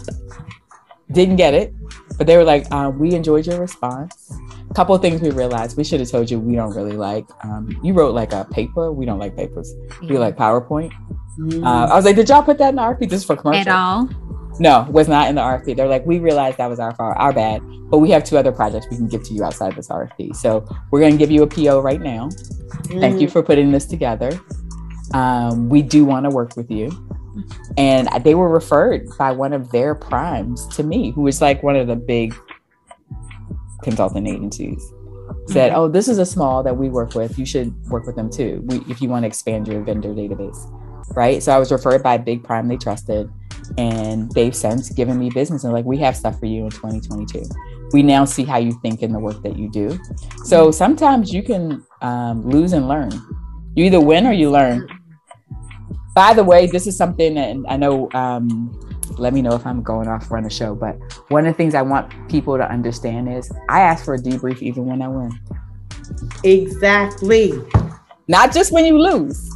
didn't 1.11 1.35
get 1.35 1.53
it, 1.53 1.73
but 2.17 2.25
they 2.25 2.37
were 2.37 2.43
like, 2.45 2.71
um, 2.71 2.97
"We 2.97 3.13
enjoyed 3.13 3.45
your 3.45 3.59
response." 3.59 4.31
A 4.71 4.73
couple 4.73 4.95
of 4.95 5.01
things 5.01 5.19
we 5.21 5.31
realized 5.31 5.75
we 5.75 5.83
should 5.83 5.99
have 5.99 6.09
told 6.09 6.31
you 6.31 6.39
we 6.39 6.55
don't 6.55 6.73
really 6.73 6.95
like. 6.95 7.25
Um, 7.43 7.77
you 7.83 7.93
wrote 7.93 8.15
like 8.15 8.31
a 8.31 8.45
paper. 8.45 8.89
We 8.93 9.05
don't 9.05 9.19
like 9.19 9.35
papers. 9.35 9.73
We 10.01 10.17
like 10.17 10.37
PowerPoint. 10.37 10.93
Mm. 11.37 11.65
Uh, 11.65 11.91
I 11.91 11.95
was 11.95 12.05
like, 12.05 12.15
"Did 12.15 12.29
y'all 12.29 12.41
put 12.41 12.57
that 12.59 12.69
in 12.69 12.75
the 12.77 12.81
RFP? 12.81 13.09
This 13.09 13.19
is 13.19 13.25
for 13.25 13.35
commercial." 13.35 13.59
At 13.59 13.67
all. 13.67 14.09
No, 14.59 14.87
was 14.89 15.09
not 15.09 15.27
in 15.27 15.35
the 15.35 15.41
RFP. 15.41 15.75
They're 15.75 15.89
like, 15.89 16.05
"We 16.05 16.19
realized 16.19 16.57
that 16.57 16.69
was 16.69 16.79
our 16.79 16.95
fault, 16.95 17.15
our 17.17 17.33
bad, 17.33 17.61
but 17.89 17.97
we 17.97 18.11
have 18.11 18.23
two 18.23 18.37
other 18.37 18.53
projects 18.53 18.87
we 18.89 18.95
can 18.95 19.07
give 19.07 19.23
to 19.23 19.33
you 19.33 19.43
outside 19.43 19.71
of 19.71 19.75
this 19.75 19.89
RFP. 19.89 20.33
So 20.37 20.65
we're 20.89 21.01
going 21.01 21.11
to 21.11 21.17
give 21.17 21.31
you 21.31 21.43
a 21.43 21.47
PO 21.47 21.81
right 21.81 22.01
now. 22.01 22.29
Thank 22.87 23.19
you 23.19 23.27
Mm. 23.27 23.31
for 23.31 23.43
putting 23.43 23.71
this 23.71 23.85
together. 23.85 24.31
Um, 25.13 25.67
we 25.67 25.81
do 25.81 26.05
want 26.05 26.23
to 26.25 26.29
work 26.29 26.55
with 26.55 26.71
you. 26.71 26.91
And 27.77 28.07
they 28.23 28.35
were 28.35 28.49
referred 28.49 29.07
by 29.17 29.31
one 29.31 29.51
of 29.51 29.71
their 29.71 29.95
primes 29.95 30.65
to 30.75 30.83
me, 30.83 31.11
who 31.11 31.21
was 31.23 31.41
like 31.41 31.61
one 31.63 31.75
of 31.75 31.87
the 31.87 31.95
big 31.97 32.33
consulting 33.83 34.27
agencies. 34.27 34.93
Said, 35.47 35.71
mm-hmm. 35.71 35.79
"Oh, 35.79 35.87
this 35.87 36.07
is 36.07 36.17
a 36.17 36.25
small 36.25 36.63
that 36.63 36.75
we 36.75 36.89
work 36.89 37.15
with. 37.15 37.39
You 37.39 37.45
should 37.45 37.73
work 37.87 38.05
with 38.05 38.15
them 38.15 38.29
too. 38.29 38.61
We, 38.65 38.77
if 38.89 39.01
you 39.01 39.09
want 39.09 39.23
to 39.23 39.27
expand 39.27 39.67
your 39.67 39.81
vendor 39.81 40.09
database." 40.09 40.59
Right. 41.15 41.41
So 41.43 41.51
I 41.51 41.57
was 41.57 41.71
referred 41.71 42.03
by 42.03 42.15
a 42.15 42.19
big 42.19 42.43
prime 42.43 42.67
they 42.67 42.77
trusted, 42.77 43.29
and 43.77 44.31
they've 44.31 44.55
since 44.55 44.89
given 44.89 45.17
me 45.17 45.29
business 45.29 45.63
and 45.63 45.73
like, 45.73 45.85
"We 45.85 45.97
have 45.97 46.15
stuff 46.15 46.39
for 46.39 46.45
you 46.45 46.65
in 46.65 46.71
2022." 46.71 47.43
we 47.93 48.03
now 48.03 48.25
see 48.25 48.43
how 48.43 48.57
you 48.57 48.71
think 48.81 49.01
in 49.01 49.11
the 49.11 49.19
work 49.19 49.41
that 49.43 49.57
you 49.57 49.69
do. 49.69 49.99
So 50.43 50.71
sometimes 50.71 51.33
you 51.33 51.43
can 51.43 51.85
um, 52.01 52.47
lose 52.47 52.73
and 52.73 52.87
learn. 52.87 53.11
You 53.75 53.85
either 53.85 53.99
win 53.99 54.27
or 54.27 54.31
you 54.31 54.49
learn. 54.49 54.87
By 56.15 56.33
the 56.33 56.43
way, 56.43 56.67
this 56.67 56.87
is 56.87 56.97
something 56.97 57.35
that 57.35 57.55
I 57.69 57.77
know. 57.77 58.09
Um, 58.13 58.77
let 59.19 59.33
me 59.33 59.41
know 59.41 59.53
if 59.53 59.65
I'm 59.65 59.81
going 59.83 60.07
off 60.07 60.31
run 60.31 60.45
a 60.45 60.49
show, 60.49 60.75
but 60.75 60.97
one 61.29 61.45
of 61.45 61.53
the 61.53 61.57
things 61.57 61.75
I 61.75 61.81
want 61.81 62.11
people 62.29 62.57
to 62.57 62.69
understand 62.69 63.31
is 63.31 63.51
I 63.69 63.81
ask 63.81 64.05
for 64.05 64.15
a 64.15 64.17
debrief 64.17 64.61
even 64.61 64.85
when 64.85 65.01
I 65.01 65.07
win. 65.07 65.31
Exactly. 66.43 67.53
Not 68.27 68.53
just 68.53 68.71
when 68.71 68.85
you 68.85 68.99
lose, 68.99 69.49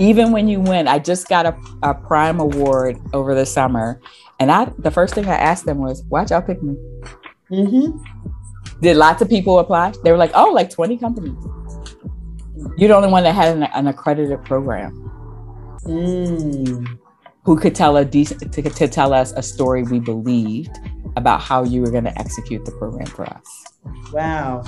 even 0.00 0.32
when 0.32 0.48
you 0.48 0.60
win. 0.60 0.88
I 0.88 0.98
just 0.98 1.28
got 1.28 1.46
a, 1.46 1.56
a 1.82 1.94
Prime 1.94 2.40
Award 2.40 2.98
over 3.12 3.34
the 3.34 3.46
summer, 3.46 4.00
and 4.40 4.50
I 4.50 4.70
the 4.78 4.90
first 4.90 5.14
thing 5.14 5.26
I 5.26 5.36
asked 5.36 5.64
them 5.64 5.78
was, 5.78 6.02
"Why'd 6.08 6.30
y'all 6.30 6.42
pick 6.42 6.62
me?" 6.62 6.76
Mm-hmm. 7.50 8.16
Did 8.80 8.96
lots 8.96 9.22
of 9.22 9.28
people 9.28 9.58
apply? 9.58 9.94
They 10.04 10.10
were 10.10 10.18
like, 10.18 10.32
oh, 10.34 10.50
like 10.52 10.70
20 10.70 10.98
companies. 10.98 11.36
You're 12.76 12.88
the 12.88 12.96
only 12.96 13.08
one 13.08 13.22
that 13.22 13.34
had 13.34 13.56
an, 13.56 13.62
an 13.62 13.86
accredited 13.86 14.44
program. 14.44 14.92
Mm. 15.84 16.85
Who 17.46 17.58
could 17.58 17.74
tell 17.74 17.96
a 17.96 18.04
decent 18.04 18.52
to, 18.52 18.62
to 18.62 18.88
tell 18.88 19.14
us 19.14 19.32
a 19.32 19.42
story 19.42 19.82
we 19.84 20.00
believed 20.00 20.78
about 21.16 21.40
how 21.40 21.64
you 21.64 21.80
were 21.80 21.90
going 21.90 22.04
to 22.04 22.18
execute 22.18 22.64
the 22.64 22.72
program 22.72 23.06
for 23.06 23.24
us. 23.26 23.64
Wow. 24.12 24.64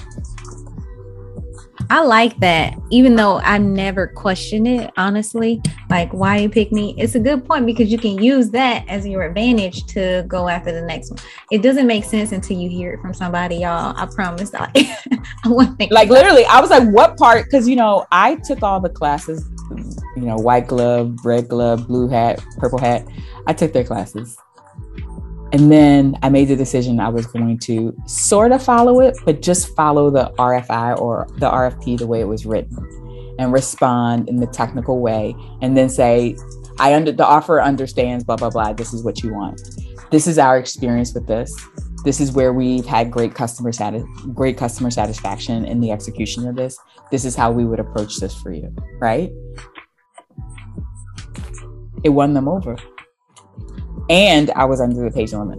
I 1.91 2.03
like 2.03 2.39
that, 2.41 2.79
even 2.91 3.17
though 3.17 3.39
I 3.39 3.57
never 3.57 4.09
question 4.09 4.67
it, 4.67 4.91
honestly. 4.99 5.63
Like, 5.89 6.13
why 6.13 6.39
you 6.39 6.51
pick 6.51 6.71
me? 6.71 6.95
It's 6.99 7.15
a 7.15 7.21
good 7.21 7.47
point 7.47 7.65
because 7.65 7.91
you 7.91 7.97
can 7.97 8.23
use 8.23 8.51
that 8.51 8.87
as 8.89 9.07
your 9.07 9.23
advantage 9.23 9.87
to 9.87 10.25
go 10.29 10.49
after 10.49 10.71
the 10.71 10.83
next 10.83 11.11
one. 11.11 11.21
It 11.51 11.63
doesn't 11.63 11.87
make 11.87 12.05
sense 12.05 12.33
until 12.33 12.59
you 12.59 12.69
hear 12.69 12.93
it 12.93 13.01
from 13.01 13.15
somebody, 13.15 13.57
y'all. 13.57 13.95
I 13.97 14.07
promise. 14.07 14.53
I, 14.59 14.71
I 15.45 15.89
like 15.91 16.11
literally, 16.11 16.45
I 16.45 16.61
was 16.61 16.69
like, 16.69 16.87
what 16.91 17.17
part? 17.17 17.45
Because 17.45 17.67
you 17.67 17.77
know, 17.77 18.07
I 18.13 18.35
took 18.37 18.63
all 18.63 18.81
the 18.81 18.91
classes, 18.91 19.49
you 20.17 20.23
know, 20.23 20.37
white 20.37 20.67
glove, 20.67 21.17
red 21.25 21.49
glove, 21.49 21.87
blue 21.87 22.09
hat, 22.09 22.45
purple 22.59 22.79
hat. 22.79 23.07
I 23.47 23.53
took 23.53 23.73
their 23.73 23.85
classes. 23.85 24.37
And 25.53 25.73
then 25.73 26.19
I 26.23 26.29
made 26.29 26.49
the 26.49 26.57
decision 26.57 27.01
I 27.01 27.09
was 27.09 27.27
going 27.27 27.59
to 27.61 27.97
sort 28.07 28.53
of 28.53 28.63
follow 28.63 29.01
it, 29.01 29.17
but 29.25 29.41
just 29.41 29.75
follow 29.75 30.11
the 30.11 30.33
RFI 30.39 31.01
or 31.01 31.27
the 31.39 31.49
RFP 31.51 31.99
the 31.99 32.07
way 32.07 32.21
it 32.21 32.29
was 32.29 32.45
written 32.45 32.77
and 33.39 33.53
respond 33.53 34.29
in 34.29 34.37
the 34.37 34.47
technical 34.47 35.01
way 35.01 35.35
and 35.63 35.77
then 35.77 35.89
say, 35.89 36.37
I 36.79 36.95
under 36.95 37.13
the 37.13 37.27
offer 37.27 37.63
understands, 37.63 38.25
blah, 38.25 38.37
blah, 38.37 38.51
blah. 38.51 38.73
This 38.73 38.93
is 38.93 39.03
what 39.03 39.23
you 39.23 39.33
want. 39.33 39.61
This 40.11 40.27
is 40.27 40.39
our 40.39 40.59
experience 40.59 41.15
with 41.15 41.27
this. 41.27 41.55
This 42.05 42.21
is 42.21 42.33
where 42.33 42.53
we've 42.53 42.87
had 42.87 43.11
great 43.11 43.35
customer 43.35 43.73
sati- 43.73 44.05
great 44.33 44.57
customer 44.57 44.91
satisfaction 44.91 45.65
in 45.65 45.81
the 45.81 45.91
execution 45.91 46.47
of 46.47 46.57
this. 46.57 46.79
This 47.11 47.25
is 47.25 47.35
how 47.35 47.51
we 47.51 47.65
would 47.65 47.81
approach 47.81 48.19
this 48.19 48.35
for 48.35 48.53
you, 48.53 48.75
right? 49.01 49.31
It 52.05 52.11
won 52.11 52.35
them 52.35 52.49
over 52.49 52.77
and 54.09 54.51
I 54.53 54.65
was 54.65 54.81
under 54.81 55.03
the 55.03 55.11
page 55.11 55.33
limit. 55.33 55.59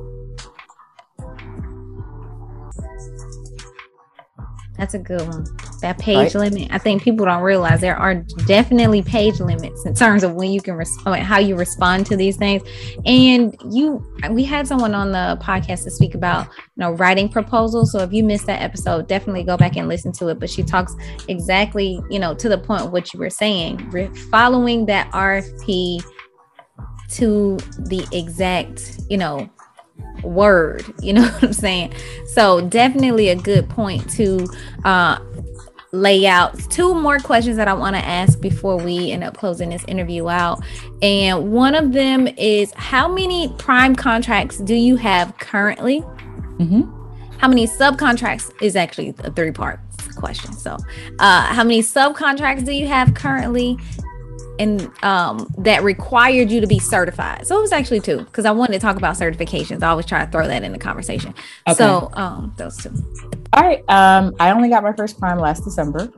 That's 4.77 4.93
a 4.93 4.99
good 4.99 5.21
one. 5.21 5.45
That 5.81 5.97
page 5.97 6.35
right? 6.35 6.51
limit. 6.51 6.69
I 6.71 6.77
think 6.77 7.03
people 7.03 7.25
don't 7.25 7.41
realize 7.41 7.81
there 7.81 7.95
are 7.95 8.15
definitely 8.45 9.01
page 9.01 9.39
limits 9.39 9.85
in 9.85 9.93
terms 9.93 10.23
of 10.23 10.35
when 10.35 10.51
you 10.51 10.61
can 10.61 10.75
respond, 10.75 11.21
how 11.21 11.39
you 11.39 11.55
respond 11.55 12.05
to 12.07 12.17
these 12.17 12.37
things. 12.37 12.63
And 13.05 13.55
you, 13.69 14.05
we 14.31 14.43
had 14.43 14.67
someone 14.67 14.93
on 14.93 15.11
the 15.11 15.39
podcast 15.41 15.83
to 15.85 15.91
speak 15.91 16.15
about, 16.15 16.47
you 16.47 16.77
know, 16.77 16.91
writing 16.91 17.29
proposals. 17.29 17.91
So 17.91 17.99
if 17.99 18.11
you 18.11 18.23
missed 18.23 18.45
that 18.47 18.61
episode, 18.61 19.07
definitely 19.07 19.43
go 19.43 19.57
back 19.57 19.77
and 19.77 19.87
listen 19.87 20.11
to 20.13 20.27
it. 20.29 20.39
But 20.39 20.49
she 20.49 20.63
talks 20.63 20.95
exactly, 21.27 22.01
you 22.09 22.19
know, 22.19 22.33
to 22.35 22.49
the 22.49 22.57
point 22.57 22.81
of 22.83 22.91
what 22.91 23.13
you 23.13 23.19
were 23.19 23.29
saying, 23.29 23.91
following 24.31 24.85
that 24.87 25.09
RFP 25.11 26.03
to 27.11 27.57
the 27.79 28.05
exact, 28.11 28.99
you 29.09 29.17
know, 29.17 29.49
word. 30.23 30.85
You 31.01 31.13
know 31.13 31.23
what 31.23 31.43
I'm 31.43 31.53
saying? 31.53 31.93
So 32.33 32.67
definitely 32.67 33.29
a 33.29 33.35
good 33.35 33.69
point 33.69 34.09
to 34.11 34.45
uh 34.83 35.19
lay 35.91 36.27
out 36.27 36.57
two 36.69 36.93
more 36.93 37.19
questions 37.19 37.57
that 37.57 37.67
I 37.67 37.73
want 37.73 37.95
to 37.95 38.05
ask 38.05 38.39
before 38.39 38.77
we 38.77 39.11
end 39.11 39.23
up 39.23 39.35
closing 39.37 39.69
this 39.69 39.83
interview 39.85 40.29
out. 40.29 40.63
And 41.01 41.51
one 41.51 41.75
of 41.75 41.93
them 41.93 42.27
is 42.37 42.71
how 42.75 43.07
many 43.07 43.49
prime 43.57 43.95
contracts 43.95 44.59
do 44.59 44.75
you 44.75 44.95
have 44.97 45.37
currently? 45.39 46.01
Mm-hmm. 46.01 46.95
How 47.37 47.47
many 47.47 47.67
subcontracts 47.67 48.51
is 48.61 48.75
actually 48.75 49.15
a 49.19 49.31
three 49.31 49.51
part 49.51 49.79
question. 50.19 50.53
So, 50.53 50.77
uh, 51.19 51.53
how 51.53 51.63
many 51.63 51.81
subcontracts 51.81 52.65
do 52.65 52.73
you 52.73 52.87
have 52.87 53.13
currently? 53.13 53.77
And 54.59 54.91
um, 55.03 55.47
that 55.57 55.83
required 55.83 56.51
you 56.51 56.59
to 56.59 56.67
be 56.67 56.77
certified. 56.77 57.47
So 57.47 57.57
it 57.57 57.61
was 57.61 57.71
actually 57.71 58.01
two 58.01 58.19
because 58.19 58.45
I 58.45 58.51
wanted 58.51 58.73
to 58.73 58.79
talk 58.79 58.97
about 58.97 59.15
certifications. 59.15 59.81
I 59.81 59.87
always 59.87 60.05
try 60.05 60.23
to 60.25 60.31
throw 60.31 60.45
that 60.47 60.63
in 60.63 60.73
the 60.73 60.77
conversation. 60.77 61.33
Okay. 61.67 61.75
So 61.75 62.09
um, 62.13 62.53
those 62.57 62.77
two. 62.77 62.91
All 63.53 63.63
right. 63.63 63.83
Um, 63.87 64.35
I 64.39 64.51
only 64.51 64.69
got 64.69 64.83
my 64.83 64.93
first 64.93 65.17
prime 65.17 65.39
last 65.39 65.63
December. 65.63 66.11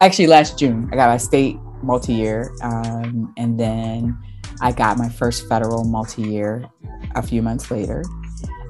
Actually, 0.00 0.26
last 0.26 0.58
June, 0.58 0.88
I 0.92 0.96
got 0.96 1.08
my 1.08 1.18
state 1.18 1.56
multi-year, 1.82 2.52
um, 2.62 3.32
and 3.36 3.60
then 3.60 4.18
I 4.60 4.72
got 4.72 4.98
my 4.98 5.08
first 5.08 5.48
federal 5.48 5.84
multi-year 5.84 6.68
a 7.14 7.22
few 7.22 7.42
months 7.42 7.70
later. 7.70 8.02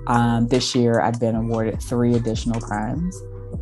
Um, 0.07 0.49
this 0.49 0.75
year, 0.75 1.01
I've 1.01 1.19
been 1.19 1.35
awarded 1.35 1.83
three 1.83 2.15
additional 2.15 2.61
primes, 2.61 3.21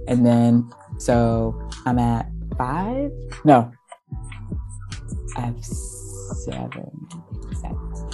and 0.08 0.26
then 0.26 0.70
so 0.98 1.68
I'm 1.86 1.98
at 1.98 2.28
five. 2.58 3.12
No, 3.44 3.70
I 5.36 5.40
have 5.40 5.64
seven, 5.64 7.08
seven. 7.60 8.10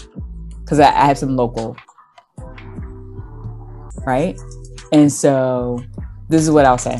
Because 0.61 0.81
I, 0.81 0.88
I 0.88 1.07
have 1.07 1.18
some 1.18 1.37
local, 1.37 1.76
right? 4.07 4.38
And 4.92 5.12
so 5.12 5.83
this 6.28 6.42
is 6.42 6.50
what 6.50 6.64
I'll 6.64 6.78
say. 6.78 6.98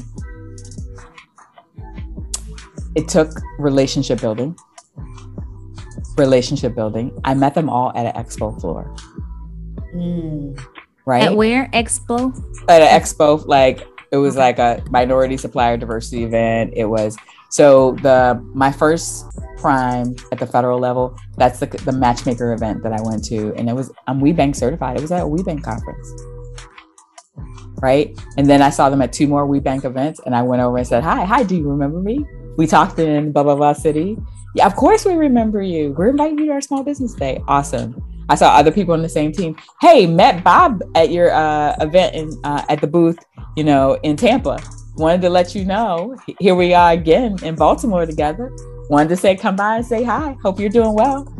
It 2.95 3.09
took 3.09 3.31
relationship 3.59 4.21
building. 4.21 4.57
Relationship 6.17 6.75
building. 6.75 7.19
I 7.25 7.35
met 7.35 7.55
them 7.55 7.71
all 7.71 7.93
at 7.95 8.07
an 8.07 8.23
expo 8.23 8.59
floor. 8.61 8.95
Mm. 9.95 10.61
Right. 11.07 11.25
At 11.25 11.37
where? 11.37 11.69
Expo? 11.73 12.37
At 12.69 12.83
an 12.83 13.01
expo, 13.01 13.47
like 13.47 13.87
it 14.11 14.17
was 14.17 14.37
like 14.37 14.59
a 14.59 14.83
minority 14.91 15.37
supplier 15.37 15.77
diversity 15.77 16.25
event. 16.25 16.73
It 16.75 16.87
was 16.87 17.17
so 17.49 17.93
the 18.03 18.41
my 18.55 18.71
first 18.71 19.25
prime 19.59 20.15
at 20.33 20.39
the 20.39 20.47
federal 20.47 20.79
level, 20.79 21.17
that's 21.37 21.61
the, 21.61 21.67
the 21.67 21.93
matchmaker 21.93 22.53
event 22.53 22.83
that 22.83 22.93
I 22.93 23.01
went 23.03 23.25
to. 23.25 23.53
And 23.55 23.69
it 23.69 23.75
was, 23.75 23.93
I'm 24.07 24.21
WBENC 24.21 24.57
certified. 24.57 24.97
It 24.97 25.03
was 25.03 25.13
at 25.13 25.23
a 25.23 25.27
WBENC 25.27 25.63
conference. 25.63 26.23
Right. 27.81 28.19
And 28.37 28.49
then 28.49 28.63
I 28.63 28.71
saw 28.71 28.91
them 28.91 29.03
at 29.03 29.13
two 29.13 29.27
more 29.27 29.47
WBENC 29.47 29.85
events 29.85 30.21
and 30.25 30.35
I 30.35 30.43
went 30.43 30.63
over 30.63 30.79
and 30.79 30.87
said, 30.87 31.03
Hi, 31.03 31.25
hi, 31.25 31.43
do 31.43 31.57
you 31.57 31.69
remember 31.69 32.01
me? 32.01 32.25
We 32.57 32.67
talked 32.67 32.99
in 32.99 33.33
blah, 33.33 33.43
blah, 33.43 33.57
blah 33.57 33.73
city. 33.73 34.17
Yeah, 34.55 34.67
of 34.67 34.75
course 34.75 35.05
we 35.05 35.15
remember 35.15 35.63
you. 35.63 35.93
We're 35.97 36.09
inviting 36.09 36.39
you 36.39 36.47
to 36.47 36.53
our 36.53 36.61
small 36.61 36.83
business 36.83 37.15
day. 37.15 37.41
Awesome. 37.47 38.03
I 38.31 38.35
saw 38.35 38.57
other 38.57 38.73
people 38.73 38.95
on 38.95 39.03
the 39.03 39.09
same 39.09 39.33
team. 39.33 39.57
Hey, 39.81 40.07
met 40.07 40.43
Bob 40.43 40.83
at 40.95 41.11
your 41.11 41.31
uh, 41.31 41.77
event 41.81 42.15
in, 42.15 42.41
uh, 42.45 42.65
at 42.69 42.81
the 42.81 42.87
booth, 42.87 43.19
you 43.57 43.65
know, 43.65 43.95
in 44.03 44.17
Tampa. 44.17 44.59
Wanted 44.99 45.21
to 45.23 45.31
let 45.31 45.55
you 45.55 45.65
know. 45.65 46.17
Here 46.41 46.57
we 46.57 46.75
are 46.75 46.91
again 46.91 47.37
in 47.45 47.55
Baltimore 47.55 48.05
together. 48.05 48.53
Wanted 48.91 49.11
to 49.11 49.17
say, 49.17 49.37
come 49.37 49.55
by 49.55 49.77
and 49.77 49.87
say 49.87 50.03
hi. 50.03 50.37
Hope 50.43 50.59
you're 50.59 50.69
doing 50.69 50.93
well. 50.93 51.33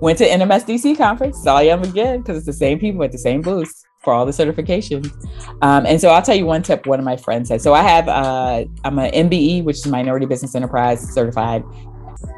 Went 0.00 0.16
to 0.18 0.26
NMSDC 0.26 0.96
conference, 0.96 1.42
saw 1.42 1.60
them 1.60 1.82
again 1.82 2.20
because 2.20 2.38
it's 2.38 2.46
the 2.46 2.52
same 2.54 2.78
people 2.78 3.04
at 3.04 3.12
the 3.12 3.18
same 3.18 3.42
booths 3.42 3.84
for 4.02 4.14
all 4.14 4.24
the 4.24 4.32
certifications. 4.32 5.12
Um, 5.60 5.84
and 5.84 6.00
so 6.00 6.08
I'll 6.08 6.22
tell 6.22 6.34
you 6.34 6.46
one 6.46 6.62
tip 6.62 6.86
one 6.86 6.98
of 6.98 7.04
my 7.04 7.16
friends 7.18 7.48
said. 7.48 7.60
So 7.60 7.74
I 7.74 7.82
have, 7.82 8.08
uh, 8.08 8.64
I'm 8.84 8.98
an 8.98 9.12
MBE, 9.12 9.64
which 9.64 9.76
is 9.76 9.86
Minority 9.86 10.24
Business 10.24 10.54
Enterprise 10.54 11.06
certified 11.12 11.62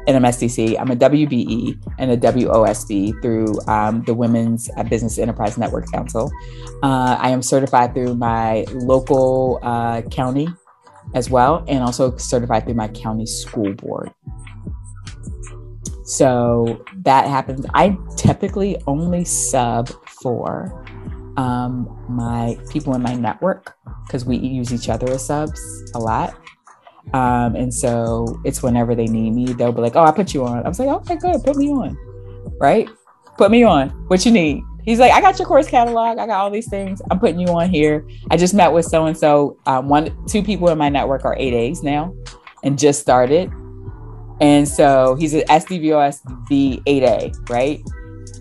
NMSDC. 0.07 0.79
I'm 0.79 0.91
a 0.91 0.95
WBE 0.95 1.83
and 1.99 2.11
a 2.11 2.17
WOSB 2.17 3.21
through 3.21 3.59
um, 3.67 4.03
the 4.03 4.13
Women's 4.13 4.69
Business 4.89 5.17
Enterprise 5.17 5.57
Network 5.57 5.91
Council. 5.91 6.31
Uh, 6.83 7.17
I 7.19 7.29
am 7.29 7.41
certified 7.41 7.93
through 7.93 8.15
my 8.15 8.65
local 8.73 9.59
uh, 9.63 10.01
county 10.03 10.47
as 11.13 11.29
well, 11.29 11.63
and 11.67 11.83
also 11.83 12.15
certified 12.17 12.65
through 12.65 12.75
my 12.75 12.87
county 12.89 13.25
school 13.25 13.73
board. 13.73 14.11
So 16.03 16.85
that 17.03 17.27
happens. 17.27 17.65
I 17.73 17.97
typically 18.15 18.81
only 18.87 19.25
sub 19.25 19.89
for 20.21 20.85
um, 21.37 22.03
my 22.09 22.57
people 22.69 22.95
in 22.95 23.01
my 23.01 23.13
network 23.13 23.75
because 24.05 24.25
we 24.25 24.37
use 24.37 24.73
each 24.73 24.89
other 24.89 25.09
as 25.11 25.25
subs 25.25 25.91
a 25.93 25.99
lot. 25.99 26.35
Um, 27.13 27.55
and 27.55 27.73
so 27.73 28.39
it's 28.43 28.61
whenever 28.61 28.95
they 28.95 29.05
need 29.05 29.31
me, 29.33 29.53
they'll 29.53 29.71
be 29.71 29.81
like, 29.81 29.95
"Oh, 29.95 30.03
I 30.03 30.11
put 30.11 30.33
you 30.33 30.45
on." 30.45 30.65
I 30.65 30.67
was 30.67 30.79
like, 30.79 30.89
"Okay, 30.89 31.15
good, 31.15 31.43
put 31.43 31.55
me 31.55 31.69
on." 31.69 31.97
Right? 32.59 32.89
Put 33.37 33.51
me 33.51 33.63
on. 33.63 33.89
What 34.07 34.25
you 34.25 34.31
need? 34.31 34.63
He's 34.83 34.99
like, 34.99 35.11
"I 35.11 35.21
got 35.21 35.39
your 35.39 35.47
course 35.47 35.67
catalog. 35.67 36.17
I 36.17 36.27
got 36.27 36.41
all 36.41 36.49
these 36.49 36.69
things. 36.69 37.01
I'm 37.09 37.19
putting 37.19 37.39
you 37.39 37.47
on 37.47 37.69
here." 37.69 38.05
I 38.31 38.37
just 38.37 38.53
met 38.53 38.71
with 38.73 38.85
so 38.85 39.05
and 39.05 39.17
so. 39.17 39.57
One, 39.65 40.15
two 40.27 40.43
people 40.43 40.67
in 40.69 40.77
my 40.77 40.89
network 40.89 41.23
are 41.25 41.35
eight 41.37 41.53
A's 41.53 41.83
now, 41.83 42.13
and 42.63 42.77
just 42.77 42.99
started. 42.99 43.51
And 44.39 44.67
so 44.67 45.15
he's 45.15 45.33
an 45.33 45.41
SDVOSB 45.49 46.83
8A, 46.85 47.49
right? 47.49 47.81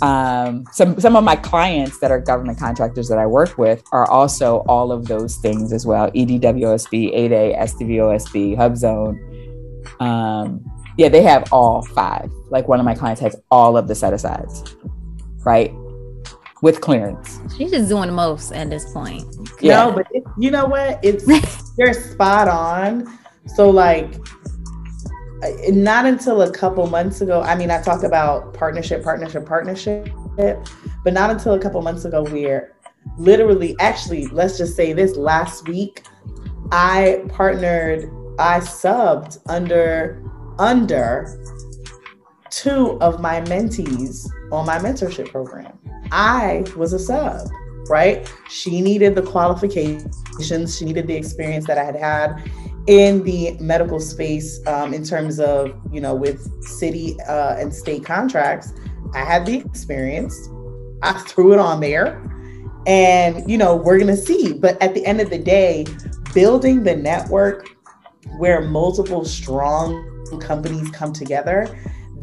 Um, 0.02 0.64
some 0.72 0.98
some 1.00 1.16
of 1.16 1.24
my 1.24 1.36
clients 1.36 1.98
that 2.00 2.10
are 2.10 2.20
government 2.20 2.58
contractors 2.58 3.08
that 3.08 3.18
I 3.18 3.26
work 3.26 3.56
with 3.58 3.82
are 3.92 4.08
also 4.10 4.58
all 4.68 4.92
of 4.92 5.06
those 5.06 5.36
things 5.36 5.72
as 5.72 5.86
well. 5.86 6.10
EDWOSB, 6.10 7.14
8A, 7.14 7.58
SDVOSB, 7.58 8.56
HubZone. 8.56 10.02
Um, 10.02 10.64
yeah, 10.96 11.08
they 11.08 11.22
have 11.22 11.52
all 11.52 11.82
five. 11.82 12.30
Like 12.50 12.68
one 12.68 12.80
of 12.80 12.84
my 12.84 12.94
clients 12.94 13.20
has 13.20 13.36
all 13.50 13.76
of 13.76 13.88
the 13.88 13.94
set 13.94 14.12
asides, 14.12 14.76
right? 15.44 15.72
With 16.62 16.80
clearance. 16.80 17.38
She's 17.56 17.70
just 17.70 17.88
doing 17.88 18.06
the 18.08 18.14
most 18.14 18.52
at 18.52 18.70
this 18.70 18.92
point. 18.92 19.24
Yeah. 19.60 19.84
No, 19.84 19.92
but 19.92 20.06
it, 20.10 20.24
you 20.38 20.50
know 20.50 20.66
what? 20.66 20.98
It's 21.02 21.24
they're 21.76 21.92
spot 21.92 22.48
on. 22.48 23.18
So 23.54 23.70
like 23.70 24.14
not 25.68 26.06
until 26.06 26.42
a 26.42 26.50
couple 26.50 26.86
months 26.86 27.20
ago. 27.20 27.42
I 27.42 27.56
mean, 27.56 27.70
I 27.70 27.80
talked 27.82 28.04
about 28.04 28.54
partnership, 28.54 29.02
partnership, 29.02 29.46
partnership, 29.46 30.08
but 31.04 31.12
not 31.12 31.30
until 31.30 31.54
a 31.54 31.58
couple 31.58 31.80
months 31.82 32.04
ago 32.04 32.24
where 32.24 32.74
literally, 33.18 33.76
actually, 33.78 34.26
let's 34.28 34.58
just 34.58 34.76
say 34.76 34.92
this 34.92 35.16
last 35.16 35.68
week, 35.68 36.04
I 36.72 37.24
partnered, 37.28 38.04
I 38.38 38.60
subbed 38.60 39.38
under 39.46 40.22
under 40.58 41.38
two 42.50 42.98
of 43.02 43.20
my 43.20 43.42
mentees 43.42 44.26
on 44.50 44.64
my 44.64 44.78
mentorship 44.78 45.30
program. 45.30 45.78
I 46.10 46.64
was 46.76 46.94
a 46.94 46.98
sub, 46.98 47.46
right? 47.90 48.32
She 48.48 48.80
needed 48.80 49.14
the 49.14 49.22
qualifications, 49.22 50.78
she 50.78 50.84
needed 50.86 51.06
the 51.06 51.14
experience 51.14 51.66
that 51.66 51.76
I 51.76 51.84
had 51.84 51.96
had 51.96 52.50
in 52.86 53.22
the 53.24 53.56
medical 53.60 53.98
space 53.98 54.64
um, 54.66 54.94
in 54.94 55.04
terms 55.04 55.40
of 55.40 55.74
you 55.90 56.00
know 56.00 56.14
with 56.14 56.62
city 56.62 57.20
uh, 57.22 57.56
and 57.56 57.74
state 57.74 58.04
contracts 58.04 58.72
i 59.14 59.18
had 59.18 59.44
the 59.44 59.58
experience 59.58 60.48
i 61.02 61.12
threw 61.26 61.52
it 61.52 61.58
on 61.58 61.80
there 61.80 62.22
and 62.86 63.48
you 63.50 63.58
know 63.58 63.74
we're 63.74 63.98
gonna 63.98 64.16
see 64.16 64.52
but 64.52 64.80
at 64.80 64.94
the 64.94 65.04
end 65.04 65.20
of 65.20 65.30
the 65.30 65.38
day 65.38 65.84
building 66.32 66.84
the 66.84 66.94
network 66.94 67.68
where 68.38 68.60
multiple 68.60 69.24
strong 69.24 70.12
companies 70.40 70.90
come 70.90 71.12
together 71.12 71.68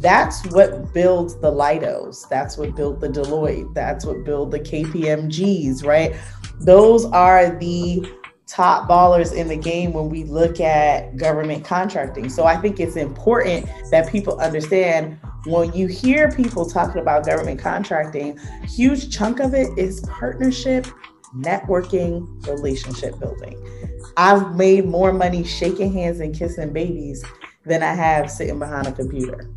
that's 0.04 0.44
what 0.48 0.92
builds 0.92 1.34
the 1.36 1.50
Leidos. 1.50 2.28
That's 2.28 2.58
what 2.58 2.76
built 2.76 3.00
the 3.00 3.08
Deloitte. 3.08 3.72
That's 3.72 4.04
what 4.04 4.22
built 4.22 4.50
the 4.50 4.60
KPMGs, 4.60 5.82
right? 5.82 6.14
Those 6.60 7.06
are 7.06 7.58
the 7.58 8.06
top 8.54 8.88
ballers 8.88 9.34
in 9.34 9.48
the 9.48 9.56
game 9.56 9.92
when 9.92 10.08
we 10.08 10.22
look 10.24 10.60
at 10.60 11.16
government 11.16 11.64
contracting. 11.64 12.28
So 12.28 12.44
I 12.44 12.56
think 12.56 12.78
it's 12.78 12.94
important 12.94 13.68
that 13.90 14.08
people 14.08 14.38
understand 14.38 15.18
when 15.46 15.72
you 15.72 15.88
hear 15.88 16.30
people 16.30 16.64
talking 16.64 17.00
about 17.00 17.26
government 17.26 17.58
contracting, 17.58 18.38
huge 18.68 19.14
chunk 19.14 19.40
of 19.40 19.54
it 19.54 19.76
is 19.76 20.02
partnership, 20.02 20.86
networking, 21.36 22.46
relationship 22.46 23.18
building. 23.18 23.60
I've 24.16 24.54
made 24.54 24.84
more 24.84 25.12
money 25.12 25.42
shaking 25.42 25.92
hands 25.92 26.20
and 26.20 26.32
kissing 26.32 26.72
babies 26.72 27.24
than 27.66 27.82
I 27.82 27.92
have 27.92 28.30
sitting 28.30 28.60
behind 28.60 28.86
a 28.86 28.92
computer. 28.92 29.50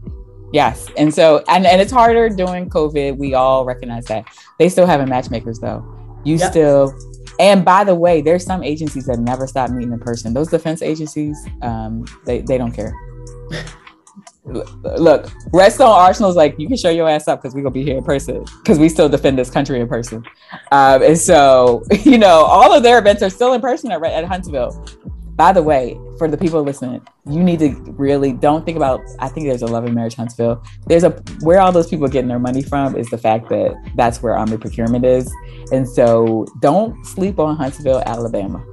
Yes. 0.51 0.87
And 0.97 1.13
so, 1.13 1.43
and, 1.47 1.67
and 1.67 1.79
it's 1.79 1.91
harder 1.91 2.29
during 2.29 2.69
COVID. 2.69 3.17
We 3.17 3.35
all 3.35 3.63
recognize 3.63 4.05
that. 4.05 4.25
They 4.57 4.69
still 4.69 4.87
having 4.87 5.07
matchmakers 5.07 5.59
though. 5.59 5.85
You 6.23 6.37
yep. 6.37 6.51
still 6.51 7.06
and 7.39 7.63
by 7.63 7.83
the 7.83 7.95
way, 7.95 8.21
there's 8.21 8.45
some 8.45 8.63
agencies 8.63 9.05
that 9.05 9.19
never 9.19 9.47
stop 9.47 9.69
meeting 9.69 9.93
in 9.93 9.99
person. 9.99 10.33
Those 10.33 10.49
defense 10.49 10.81
agencies, 10.81 11.37
um, 11.61 12.05
they, 12.25 12.41
they 12.41 12.57
don't 12.57 12.71
care. 12.71 12.93
Look, 14.45 15.29
Redstone 15.51 15.89
Arsenal 15.89 16.29
is 16.29 16.37
like, 16.37 16.55
you 16.57 16.67
can 16.67 16.77
show 16.77 16.89
your 16.89 17.09
ass 17.09 17.27
up 17.27 17.41
because 17.41 17.53
we're 17.53 17.63
going 17.63 17.73
to 17.73 17.79
be 17.79 17.83
here 17.83 17.97
in 17.97 18.03
person 18.03 18.45
because 18.63 18.79
we 18.79 18.87
still 18.87 19.09
defend 19.09 19.37
this 19.37 19.49
country 19.49 19.81
in 19.81 19.87
person. 19.89 20.23
Um, 20.71 21.03
and 21.03 21.17
so, 21.17 21.83
you 22.03 22.17
know, 22.17 22.45
all 22.45 22.73
of 22.73 22.81
their 22.81 22.97
events 22.97 23.21
are 23.21 23.29
still 23.29 23.53
in 23.53 23.61
person 23.61 23.91
at, 23.91 24.01
at 24.03 24.23
Huntsville 24.23 24.85
by 25.37 25.53
the 25.53 25.61
way, 25.61 25.99
for 26.17 26.27
the 26.27 26.35
people 26.35 26.63
listening, 26.63 27.05
you 27.29 27.43
need 27.43 27.59
to 27.59 27.69
really 27.91 28.33
don't 28.33 28.65
think 28.65 28.75
about. 28.75 29.01
I 29.19 29.29
think 29.29 29.47
there's 29.47 29.61
a 29.61 29.67
love 29.67 29.85
and 29.85 29.93
marriage 29.93 30.15
Huntsville. 30.15 30.63
There's 30.87 31.03
a 31.03 31.11
where 31.41 31.61
all 31.61 31.71
those 31.71 31.87
people 31.87 32.07
getting 32.07 32.27
their 32.27 32.39
money 32.39 32.63
from 32.63 32.95
is 32.95 33.07
the 33.09 33.19
fact 33.19 33.47
that 33.49 33.75
that's 33.95 34.23
where 34.23 34.35
Army 34.35 34.57
procurement 34.57 35.05
is, 35.05 35.31
and 35.71 35.87
so 35.87 36.47
don't 36.59 37.05
sleep 37.05 37.39
on 37.39 37.55
Huntsville, 37.55 38.01
Alabama. 38.07 38.65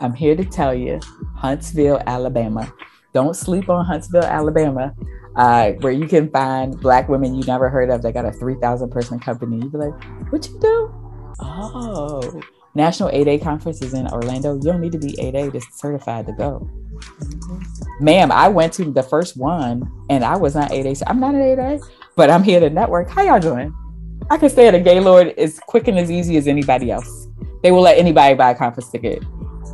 I'm 0.00 0.14
here 0.14 0.34
to 0.34 0.44
tell 0.44 0.74
you, 0.74 1.00
Huntsville, 1.36 2.02
Alabama. 2.06 2.72
Don't 3.12 3.36
sleep 3.36 3.68
on 3.68 3.84
Huntsville, 3.84 4.24
Alabama, 4.24 4.94
uh, 5.36 5.72
where 5.80 5.92
you 5.92 6.08
can 6.08 6.30
find 6.30 6.80
black 6.80 7.10
women 7.10 7.34
you 7.34 7.42
never 7.44 7.68
heard 7.68 7.90
of 7.90 8.00
that 8.02 8.14
got 8.14 8.24
a 8.24 8.32
3,000 8.32 8.90
person 8.90 9.20
company. 9.20 9.56
You'd 9.58 9.70
be 9.70 9.78
like, 9.78 10.32
what 10.32 10.48
you 10.48 10.58
do? 10.58 10.94
Oh, 11.40 12.40
National 12.74 13.10
8A 13.10 13.42
conference 13.42 13.82
is 13.82 13.92
in 13.92 14.06
Orlando. 14.08 14.54
You 14.54 14.62
don't 14.62 14.80
need 14.80 14.92
to 14.92 14.98
be 14.98 15.12
8A 15.12 15.52
to 15.52 15.60
certified 15.72 16.26
to 16.26 16.32
go. 16.32 16.68
Mm-hmm. 16.94 18.04
Ma'am, 18.04 18.32
I 18.32 18.48
went 18.48 18.72
to 18.74 18.90
the 18.90 19.02
first 19.02 19.36
one 19.36 19.90
and 20.08 20.24
I 20.24 20.36
was 20.36 20.54
not 20.54 20.70
8A. 20.70 20.96
So 20.96 21.04
I'm 21.06 21.20
not 21.20 21.34
an 21.34 21.40
8A, 21.40 21.82
but 22.16 22.30
I'm 22.30 22.42
here 22.42 22.60
to 22.60 22.70
network. 22.70 23.10
How 23.10 23.22
y'all 23.22 23.40
doing? 23.40 23.74
I 24.30 24.38
can 24.38 24.48
stay 24.48 24.68
at 24.68 24.74
a 24.74 24.80
Gaylord 24.80 25.34
as 25.38 25.58
quick 25.60 25.88
and 25.88 25.98
as 25.98 26.10
easy 26.10 26.36
as 26.36 26.48
anybody 26.48 26.90
else. 26.90 27.28
They 27.62 27.70
will 27.70 27.82
let 27.82 27.98
anybody 27.98 28.34
buy 28.34 28.50
a 28.50 28.54
conference 28.54 28.90
ticket, 28.90 29.22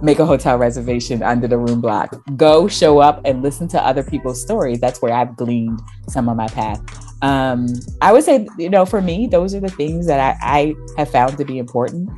make 0.02 0.18
a 0.18 0.26
hotel 0.26 0.58
reservation 0.58 1.22
under 1.22 1.46
the 1.46 1.56
room 1.56 1.80
block, 1.80 2.14
go 2.36 2.66
show 2.66 2.98
up 2.98 3.20
and 3.24 3.42
listen 3.42 3.68
to 3.68 3.80
other 3.80 4.02
people's 4.02 4.40
stories. 4.42 4.80
That's 4.80 5.00
where 5.00 5.12
I've 5.12 5.36
gleaned 5.36 5.80
some 6.08 6.28
of 6.28 6.36
my 6.36 6.48
path. 6.48 6.80
Um, 7.22 7.68
I 8.00 8.12
would 8.12 8.24
say, 8.24 8.46
you 8.58 8.70
know, 8.70 8.84
for 8.84 9.00
me, 9.00 9.26
those 9.26 9.54
are 9.54 9.60
the 9.60 9.70
things 9.70 10.06
that 10.06 10.20
I, 10.20 10.36
I 10.42 10.74
have 10.96 11.10
found 11.10 11.36
to 11.38 11.44
be 11.44 11.58
important. 11.58 12.10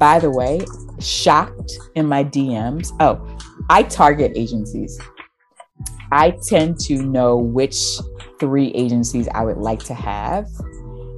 By 0.00 0.18
the 0.18 0.30
way, 0.30 0.60
shocked 0.98 1.78
in 1.94 2.06
my 2.06 2.24
DMs. 2.24 2.90
Oh, 3.00 3.38
I 3.68 3.82
target 3.82 4.32
agencies. 4.34 4.98
I 6.10 6.30
tend 6.48 6.80
to 6.86 7.02
know 7.02 7.36
which 7.36 7.76
three 8.40 8.68
agencies 8.68 9.28
I 9.34 9.44
would 9.44 9.58
like 9.58 9.80
to 9.84 9.94
have. 9.94 10.46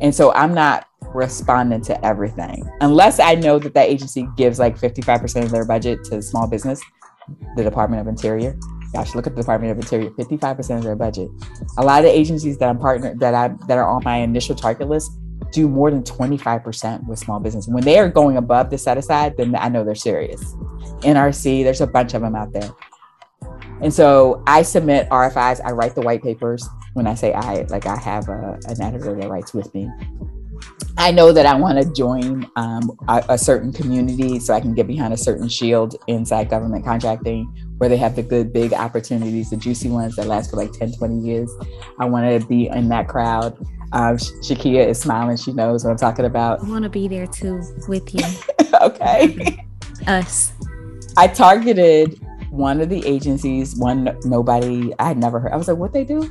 And 0.00 0.12
so 0.12 0.32
I'm 0.32 0.52
not 0.52 0.86
responding 1.14 1.80
to 1.82 2.04
everything 2.04 2.68
unless 2.80 3.20
I 3.20 3.34
know 3.36 3.58
that 3.58 3.74
that 3.74 3.88
agency 3.88 4.26
gives 4.36 4.58
like 4.58 4.76
55% 4.76 5.44
of 5.44 5.50
their 5.50 5.64
budget 5.64 6.02
to 6.04 6.20
small 6.20 6.48
business, 6.48 6.82
the 7.56 7.62
Department 7.62 8.02
of 8.02 8.08
Interior. 8.08 8.58
Gosh, 8.92 9.14
look 9.14 9.28
at 9.28 9.36
the 9.36 9.42
Department 9.42 9.70
of 9.70 9.78
Interior, 9.78 10.10
55% 10.10 10.78
of 10.78 10.82
their 10.82 10.96
budget. 10.96 11.30
A 11.78 11.84
lot 11.84 12.00
of 12.00 12.04
the 12.04 12.18
agencies 12.18 12.58
that 12.58 12.68
I'm 12.68 12.78
partnered 12.78 13.20
that 13.20 13.32
I 13.34 13.54
that 13.68 13.78
are 13.78 13.88
on 13.88 14.02
my 14.04 14.16
initial 14.16 14.56
target 14.56 14.88
list 14.88 15.12
do 15.52 15.68
more 15.68 15.90
than 15.90 16.02
25% 16.02 17.06
with 17.06 17.18
small 17.18 17.38
business. 17.38 17.68
When 17.68 17.84
they 17.84 17.98
are 17.98 18.08
going 18.08 18.36
above 18.36 18.70
the 18.70 18.78
set 18.78 18.98
aside, 18.98 19.36
then 19.36 19.54
I 19.54 19.68
know 19.68 19.84
they're 19.84 19.94
serious. 19.94 20.42
NRC, 21.02 21.62
there's 21.62 21.80
a 21.80 21.86
bunch 21.86 22.14
of 22.14 22.22
them 22.22 22.34
out 22.34 22.52
there. 22.52 22.70
And 23.80 23.92
so 23.92 24.42
I 24.46 24.62
submit 24.62 25.08
RFIs, 25.10 25.60
I 25.64 25.72
write 25.72 25.94
the 25.94 26.02
white 26.02 26.22
papers. 26.22 26.68
When 26.94 27.06
I 27.06 27.14
say 27.14 27.32
I, 27.32 27.62
like 27.68 27.86
I 27.86 27.96
have 27.96 28.28
a, 28.28 28.58
an 28.66 28.82
editor 28.82 29.14
that 29.18 29.28
writes 29.28 29.54
with 29.54 29.72
me. 29.74 29.90
I 30.98 31.10
know 31.10 31.32
that 31.32 31.46
I 31.46 31.54
want 31.54 31.82
to 31.82 31.92
join 31.92 32.48
um, 32.56 32.96
a, 33.08 33.24
a, 33.30 33.38
certain 33.38 33.72
community 33.72 34.38
so 34.38 34.52
I 34.52 34.60
can 34.60 34.74
get 34.74 34.86
behind 34.86 35.14
a 35.14 35.16
certain 35.16 35.48
shield 35.48 35.96
inside 36.06 36.50
government 36.50 36.84
contracting 36.84 37.44
where 37.78 37.88
they 37.88 37.96
have 37.96 38.14
the 38.14 38.22
good, 38.22 38.52
big 38.52 38.74
opportunities, 38.74 39.50
the 39.50 39.56
juicy 39.56 39.88
ones 39.88 40.16
that 40.16 40.26
last 40.26 40.50
for 40.50 40.56
like 40.56 40.70
10, 40.72 40.92
20 40.92 41.18
years. 41.18 41.50
I 41.98 42.04
want 42.04 42.40
to 42.40 42.46
be 42.46 42.68
in 42.68 42.88
that 42.90 43.08
crowd. 43.08 43.56
Um, 43.92 44.16
Shakia 44.16 44.86
is 44.86 44.98
smiling. 44.98 45.36
She 45.36 45.52
knows 45.52 45.84
what 45.84 45.90
I'm 45.90 45.96
talking 45.96 46.24
about. 46.24 46.60
I 46.60 46.68
want 46.68 46.84
to 46.84 46.90
be 46.90 47.08
there 47.08 47.26
too 47.26 47.62
with 47.88 48.14
you. 48.14 48.24
okay. 48.80 49.66
Us. 50.06 50.52
I 51.16 51.28
targeted 51.28 52.18
one 52.50 52.80
of 52.80 52.88
the 52.88 53.06
agencies, 53.06 53.76
one 53.76 54.16
nobody 54.24 54.92
I 54.98 55.08
had 55.08 55.18
never 55.18 55.40
heard. 55.40 55.52
I 55.52 55.56
was 55.56 55.68
like, 55.68 55.76
what 55.76 55.92
they 55.92 56.04
do? 56.04 56.30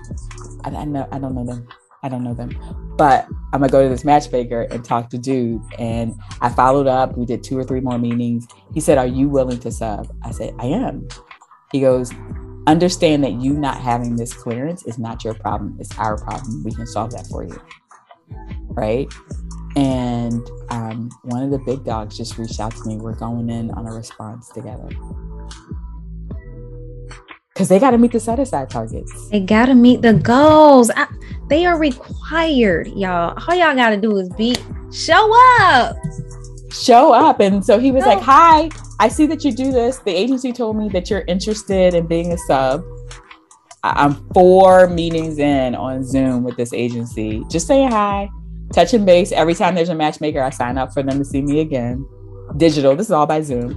I, 0.64 0.70
I 0.70 0.86
know 0.86 1.08
I 1.12 1.20
don't 1.20 1.36
know 1.36 1.46
them. 1.46 1.68
I 2.04 2.10
don't 2.10 2.24
know 2.24 2.34
them. 2.34 2.50
But 2.98 3.28
I'm 3.54 3.62
gonna 3.62 3.70
go 3.70 3.84
to 3.84 3.90
this 3.90 4.04
matchmaker 4.04 4.64
and 4.64 4.84
talk 4.84 5.10
to 5.12 5.18
dude. 5.18 5.62
And 5.78 6.16
I 6.42 6.50
followed 6.50 6.88
up. 6.88 7.18
We 7.18 7.26
did 7.26 7.44
two 7.44 7.58
or 7.58 7.64
three 7.64 7.80
more 7.80 7.98
meetings. 7.98 8.48
He 8.74 8.80
said, 8.80 8.98
Are 8.98 9.08
you 9.08 9.30
willing 9.30 9.60
to 9.60 9.72
sub? 9.72 10.16
I 10.24 10.32
said, 10.32 10.56
I 10.60 10.66
am. 10.66 11.08
He 11.72 11.80
goes, 11.80 12.12
understand 12.68 13.24
that 13.24 13.34
you 13.34 13.54
not 13.54 13.82
having 13.82 14.16
this 14.16 14.34
clearance 14.34 14.86
is 14.86 15.00
not 15.00 15.24
your 15.24 15.34
problem 15.34 15.76
it's 15.80 15.98
our 15.98 16.18
problem 16.18 16.64
we 16.64 16.72
can 16.72 16.86
solve 16.86 17.12
that 17.12 17.26
for 17.28 17.44
you. 17.44 17.60
Right? 18.70 19.12
And 19.76 20.48
um, 20.70 21.10
one 21.24 21.44
of 21.44 21.52
the 21.52 21.60
big 21.60 21.84
dogs 21.84 22.18
just 22.18 22.38
reached 22.38 22.60
out 22.60 22.76
to 22.76 22.86
me 22.86 22.98
we're 22.98 23.16
going 23.16 23.50
in 23.50 23.72
on 23.72 23.88
a 23.88 23.92
response 23.92 24.50
together. 24.50 24.90
Because 27.54 27.70
they 27.70 27.80
got 27.80 27.92
to 27.92 27.98
meet 27.98 28.12
the 28.12 28.20
set 28.20 28.40
aside 28.40 28.70
targets. 28.70 29.30
They 29.30 29.40
gotta 29.42 29.76
meet 29.76 30.02
the 30.02 30.14
goals. 30.14 30.90
I, 30.96 31.08
they 31.50 31.66
are 31.66 31.78
required, 31.78 32.88
y'all. 32.88 33.38
All 33.48 33.56
y'all 33.56 33.76
gotta 33.76 33.98
do 33.98 34.18
is 34.18 34.30
be 34.30 34.56
show 34.92 35.32
up. 35.60 35.96
show 36.72 37.14
up. 37.14 37.40
And 37.40 37.64
so 37.64 37.78
he 37.78 37.92
was 37.92 38.06
like 38.06 38.22
hi 38.22 38.70
i 39.02 39.08
see 39.08 39.26
that 39.26 39.44
you 39.44 39.52
do 39.52 39.72
this. 39.72 39.98
The 39.98 40.12
agency 40.12 40.54
told 40.54 40.78
me 40.78 40.88
that 40.90 41.10
you're 41.10 41.26
interested 41.28 41.96
in 41.96 42.06
being 42.06 42.32
a 42.32 42.38
sub. 42.38 42.84
I'm 43.84 44.14
four 44.32 44.88
meetings 44.88 45.40
in 45.40 45.74
on 45.74 46.04
zoom 46.04 46.44
with 46.44 46.56
this 46.56 46.72
agency. 46.72 47.44
Just 47.50 47.66
saying 47.66 47.90
hi 47.90 48.30
touching 48.72 49.04
base. 49.04 49.32
Every 49.32 49.56
time 49.56 49.76
there's 49.76 49.90
a 49.90 49.96
matchmaker 49.96 50.42
i 50.42 50.50
sign 50.52 50.78
up 50.78 50.94
for 50.94 51.04
them 51.04 51.18
to 51.18 51.26
see 51.26 51.42
me 51.42 51.60
again. 51.62 52.08
Digital 52.58 52.96
this 52.96 53.08
is 53.08 53.12
all 53.12 53.26
by 53.26 53.42
zoom. 53.42 53.72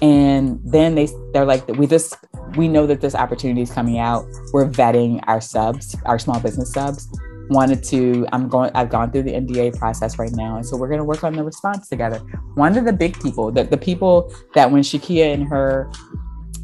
And 0.00 0.58
then 0.64 0.94
they 0.94 1.08
they're 1.34 1.44
like 1.44 1.68
we 1.68 1.86
just 1.86 2.16
we 2.56 2.66
know 2.66 2.86
that 2.86 3.02
this 3.02 3.14
opportunity 3.14 3.60
is 3.60 3.70
coming 3.70 3.98
out. 3.98 4.26
We're 4.54 4.70
vetting 4.70 5.22
our 5.26 5.42
subs 5.42 5.94
our 6.06 6.18
small 6.18 6.40
business 6.40 6.72
subs 6.72 7.06
wanted 7.50 7.82
to 7.84 8.26
i'm 8.32 8.48
going 8.48 8.70
i've 8.74 8.88
gone 8.88 9.10
through 9.12 9.22
the 9.22 9.32
nda 9.32 9.76
process 9.78 10.18
right 10.18 10.32
now 10.32 10.56
and 10.56 10.64
so 10.66 10.76
we're 10.76 10.88
going 10.88 10.98
to 10.98 11.04
work 11.04 11.22
on 11.24 11.32
the 11.34 11.42
response 11.44 11.88
together 11.88 12.18
one 12.54 12.76
of 12.76 12.84
the 12.84 12.92
big 12.92 13.18
people 13.20 13.52
the, 13.52 13.64
the 13.64 13.76
people 13.76 14.32
that 14.54 14.70
when 14.70 14.82
shakia 14.82 15.34
and 15.34 15.46
her 15.46 15.90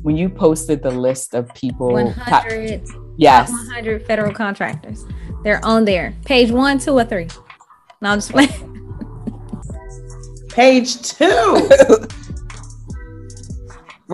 when 0.03 0.17
you 0.17 0.29
posted 0.31 0.83
the 0.83 0.91
list 0.91 1.35
of 1.35 1.53
people 1.55 1.93
One 1.93 2.15
top- 2.15 2.45
hundred. 2.45 2.83
yes 3.19 3.51
100 3.51 4.07
federal 4.07 4.33
contractors. 4.33 5.05
They're 5.43 5.65
on 5.65 5.85
there. 5.87 6.15
Page 6.27 6.51
one, 6.51 6.79
two, 6.79 6.93
or 6.99 7.05
three. 7.05 7.29
No, 8.03 8.11
I'm 8.11 8.19
just 8.19 8.31
playing. 8.31 8.51
Page 10.51 11.01
two. 11.03 11.25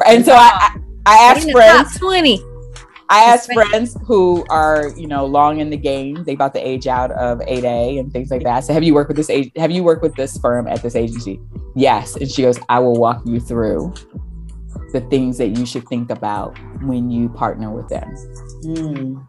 and 0.06 0.24
so 0.24 0.32
i 0.34 0.50
i, 0.52 0.78
I 1.06 1.16
asked 1.32 1.46
In 1.46 1.52
friends 1.52 1.92
top 1.92 2.00
20. 2.00 2.40
I 3.08 3.24
asked 3.24 3.48
Respect. 3.48 3.70
friends 3.70 3.96
who 4.04 4.44
are, 4.50 4.88
you 4.96 5.06
know, 5.06 5.26
long 5.26 5.60
in 5.60 5.70
the 5.70 5.76
game. 5.76 6.24
They 6.24 6.34
about 6.34 6.54
to 6.54 6.60
age 6.60 6.86
out 6.86 7.12
of 7.12 7.38
8A 7.38 8.00
and 8.00 8.12
things 8.12 8.30
like 8.30 8.42
that. 8.42 8.64
So 8.64 8.72
have 8.72 8.82
you 8.82 8.94
worked 8.94 9.08
with 9.08 9.16
this 9.16 9.30
age 9.30 9.52
have 9.56 9.70
you 9.70 9.84
worked 9.84 10.02
with 10.02 10.14
this 10.16 10.36
firm 10.38 10.66
at 10.66 10.82
this 10.82 10.96
agency? 10.96 11.40
Yes. 11.74 12.16
And 12.16 12.30
she 12.30 12.42
goes, 12.42 12.58
I 12.68 12.80
will 12.80 12.96
walk 12.96 13.22
you 13.24 13.38
through 13.38 13.94
the 14.92 15.00
things 15.02 15.38
that 15.38 15.48
you 15.48 15.66
should 15.66 15.86
think 15.88 16.10
about 16.10 16.58
when 16.82 17.10
you 17.10 17.28
partner 17.28 17.70
with 17.70 17.88
them. 17.88 18.14
Mm. 18.64 19.28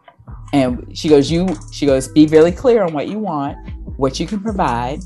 And 0.52 0.96
she 0.96 1.08
goes, 1.08 1.30
you 1.30 1.48
she 1.72 1.86
goes, 1.86 2.08
be 2.08 2.26
really 2.26 2.52
clear 2.52 2.82
on 2.82 2.92
what 2.92 3.08
you 3.08 3.18
want, 3.18 3.58
what 3.96 4.18
you 4.18 4.26
can 4.26 4.40
provide, 4.40 5.00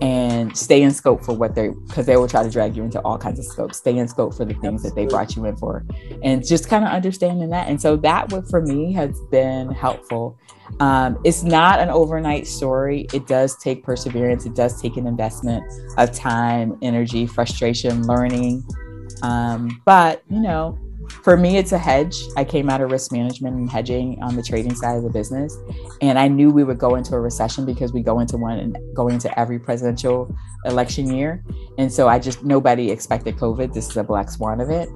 and 0.00 0.56
stay 0.56 0.82
in 0.82 0.90
scope 0.90 1.22
for 1.24 1.34
what 1.34 1.54
they're 1.54 1.72
because 1.72 2.06
they 2.06 2.16
will 2.16 2.28
try 2.28 2.42
to 2.42 2.50
drag 2.50 2.76
you 2.76 2.82
into 2.82 3.00
all 3.00 3.18
kinds 3.18 3.38
of 3.38 3.44
scopes. 3.44 3.78
Stay 3.78 3.96
in 3.96 4.08
scope 4.08 4.34
for 4.34 4.44
the 4.44 4.54
things 4.54 4.82
that 4.82 4.94
they 4.94 5.06
brought 5.06 5.36
you 5.36 5.44
in 5.44 5.56
for. 5.56 5.84
And 6.22 6.46
just 6.46 6.68
kind 6.68 6.84
of 6.84 6.90
understanding 6.90 7.50
that. 7.50 7.68
And 7.68 7.80
so 7.80 7.96
that 7.98 8.32
would 8.32 8.46
for 8.48 8.62
me 8.62 8.92
has 8.94 9.20
been 9.30 9.70
helpful. 9.70 10.38
Um, 10.78 11.18
it's 11.24 11.42
not 11.42 11.80
an 11.80 11.90
overnight 11.90 12.46
story. 12.46 13.06
It 13.12 13.26
does 13.26 13.56
take 13.58 13.82
perseverance. 13.82 14.46
It 14.46 14.54
does 14.54 14.80
take 14.80 14.96
an 14.96 15.06
investment 15.06 15.64
of 15.98 16.12
time, 16.12 16.78
energy, 16.80 17.26
frustration, 17.26 18.06
learning. 18.06 18.64
Um, 19.22 19.82
but 19.84 20.22
you 20.30 20.40
know, 20.40 20.78
for 21.22 21.36
me, 21.36 21.58
it's 21.58 21.72
a 21.72 21.78
hedge. 21.78 22.16
I 22.36 22.44
came 22.44 22.70
out 22.70 22.80
of 22.80 22.90
risk 22.90 23.12
management 23.12 23.56
and 23.56 23.70
hedging 23.70 24.22
on 24.22 24.36
the 24.36 24.42
trading 24.42 24.74
side 24.74 24.96
of 24.96 25.02
the 25.02 25.10
business. 25.10 25.56
And 26.00 26.18
I 26.18 26.28
knew 26.28 26.50
we 26.50 26.64
would 26.64 26.78
go 26.78 26.94
into 26.94 27.14
a 27.14 27.20
recession 27.20 27.66
because 27.66 27.92
we 27.92 28.02
go 28.02 28.20
into 28.20 28.36
one 28.36 28.58
and 28.58 28.78
going 28.94 29.14
into 29.14 29.38
every 29.38 29.58
presidential 29.58 30.34
election 30.64 31.14
year. 31.14 31.44
And 31.78 31.92
so 31.92 32.08
I 32.08 32.18
just, 32.18 32.42
nobody 32.44 32.90
expected 32.90 33.36
COVID. 33.36 33.74
This 33.74 33.90
is 33.90 33.96
a 33.96 34.04
black 34.04 34.30
swan 34.30 34.60
of 34.60 34.70
it. 34.70 34.88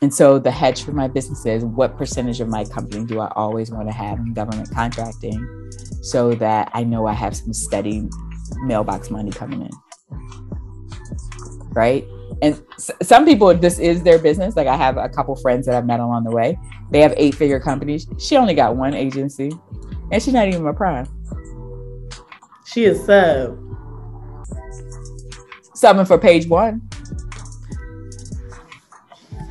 And 0.00 0.12
so 0.12 0.38
the 0.38 0.50
hedge 0.50 0.82
for 0.82 0.92
my 0.92 1.08
business 1.08 1.46
is 1.46 1.64
what 1.64 1.96
percentage 1.96 2.40
of 2.40 2.48
my 2.48 2.64
company 2.64 3.06
do 3.06 3.20
I 3.20 3.32
always 3.36 3.70
want 3.70 3.88
to 3.88 3.94
have 3.94 4.18
in 4.18 4.34
government 4.34 4.68
contracting 4.72 5.70
so 6.02 6.34
that 6.34 6.70
I 6.74 6.82
know 6.82 7.06
I 7.06 7.14
have 7.14 7.36
some 7.36 7.52
steady 7.52 8.08
mailbox 8.64 9.10
money 9.10 9.30
coming 9.30 9.62
in. 9.62 9.70
Right. 11.70 12.04
And 12.42 12.60
s- 12.74 12.90
some 13.02 13.24
people, 13.24 13.54
this 13.54 13.78
is 13.78 14.02
their 14.02 14.18
business. 14.18 14.56
Like 14.56 14.66
I 14.66 14.76
have 14.76 14.96
a 14.98 15.08
couple 15.08 15.34
friends 15.36 15.64
that 15.66 15.76
I've 15.76 15.86
met 15.86 16.00
along 16.00 16.24
the 16.24 16.32
way. 16.32 16.58
They 16.90 17.00
have 17.00 17.14
eight 17.16 17.34
figure 17.36 17.60
companies. 17.60 18.06
She 18.18 18.36
only 18.36 18.52
got 18.54 18.76
one 18.76 18.92
agency 18.94 19.50
and 20.10 20.20
she's 20.22 20.34
not 20.34 20.48
even 20.48 20.66
a 20.66 20.74
prime. 20.74 21.06
She 22.66 22.84
is 22.84 23.04
sub. 23.04 23.58
Something 25.74 26.04
for 26.04 26.18
page 26.18 26.46
one. 26.48 26.82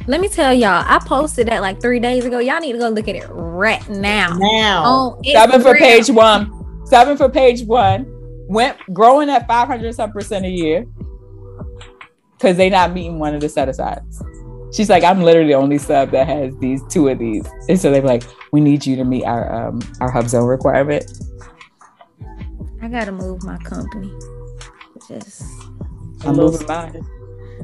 Let 0.08 0.20
me 0.20 0.28
tell 0.28 0.54
y'all, 0.54 0.84
I 0.86 1.00
posted 1.06 1.48
that 1.48 1.62
like 1.62 1.80
three 1.80 2.00
days 2.00 2.26
ago. 2.26 2.40
Y'all 2.40 2.60
need 2.60 2.74
to 2.74 2.78
go 2.80 2.90
look 2.90 3.08
at 3.08 3.16
it 3.16 3.26
right 3.30 3.88
now. 3.90 4.36
Now. 4.38 4.84
Oh, 4.86 5.18
On 5.18 5.24
Seven 5.24 5.62
for 5.62 5.74
Instagram. 5.76 5.78
page 5.80 6.10
one. 6.10 6.86
Seven 6.88 7.18
for 7.18 7.30
page 7.30 7.62
one. 7.64 8.06
Went 8.50 8.78
growing 8.94 9.30
at 9.30 9.48
500 9.48 9.94
some 9.96 10.12
percent 10.12 10.46
a 10.46 10.50
year 10.50 10.86
because 12.42 12.58
they 12.58 12.70
not 12.70 12.92
meeting 12.92 13.20
one 13.20 13.36
of 13.36 13.42
the 13.42 13.50
set 13.50 13.70
asides. 13.70 14.24
She's 14.74 14.90
like, 14.90 15.04
I'm 15.04 15.22
literally 15.22 15.50
the 15.50 15.56
only 15.56 15.78
sub 15.78 16.12
that 16.12 16.28
has 16.28 16.58
these 16.58 16.82
two 16.90 17.10
of 17.10 17.20
these. 17.20 17.48
And 17.70 17.80
so 17.80 17.92
they're 17.92 18.02
like, 18.02 18.24
we 18.52 18.62
need 18.62 18.86
you 18.86 18.96
to 18.96 19.04
meet 19.04 19.26
our 19.26 19.54
um 19.54 19.80
our 20.00 20.10
hub 20.10 20.28
zone 20.28 20.48
requirement. 20.48 21.06
I 22.82 22.88
gotta 22.88 23.12
move 23.12 23.44
my 23.44 23.58
company. 23.58 24.12
Just 25.08 25.44
I'm 26.26 26.36
moving 26.36 26.66
mine. 26.66 27.06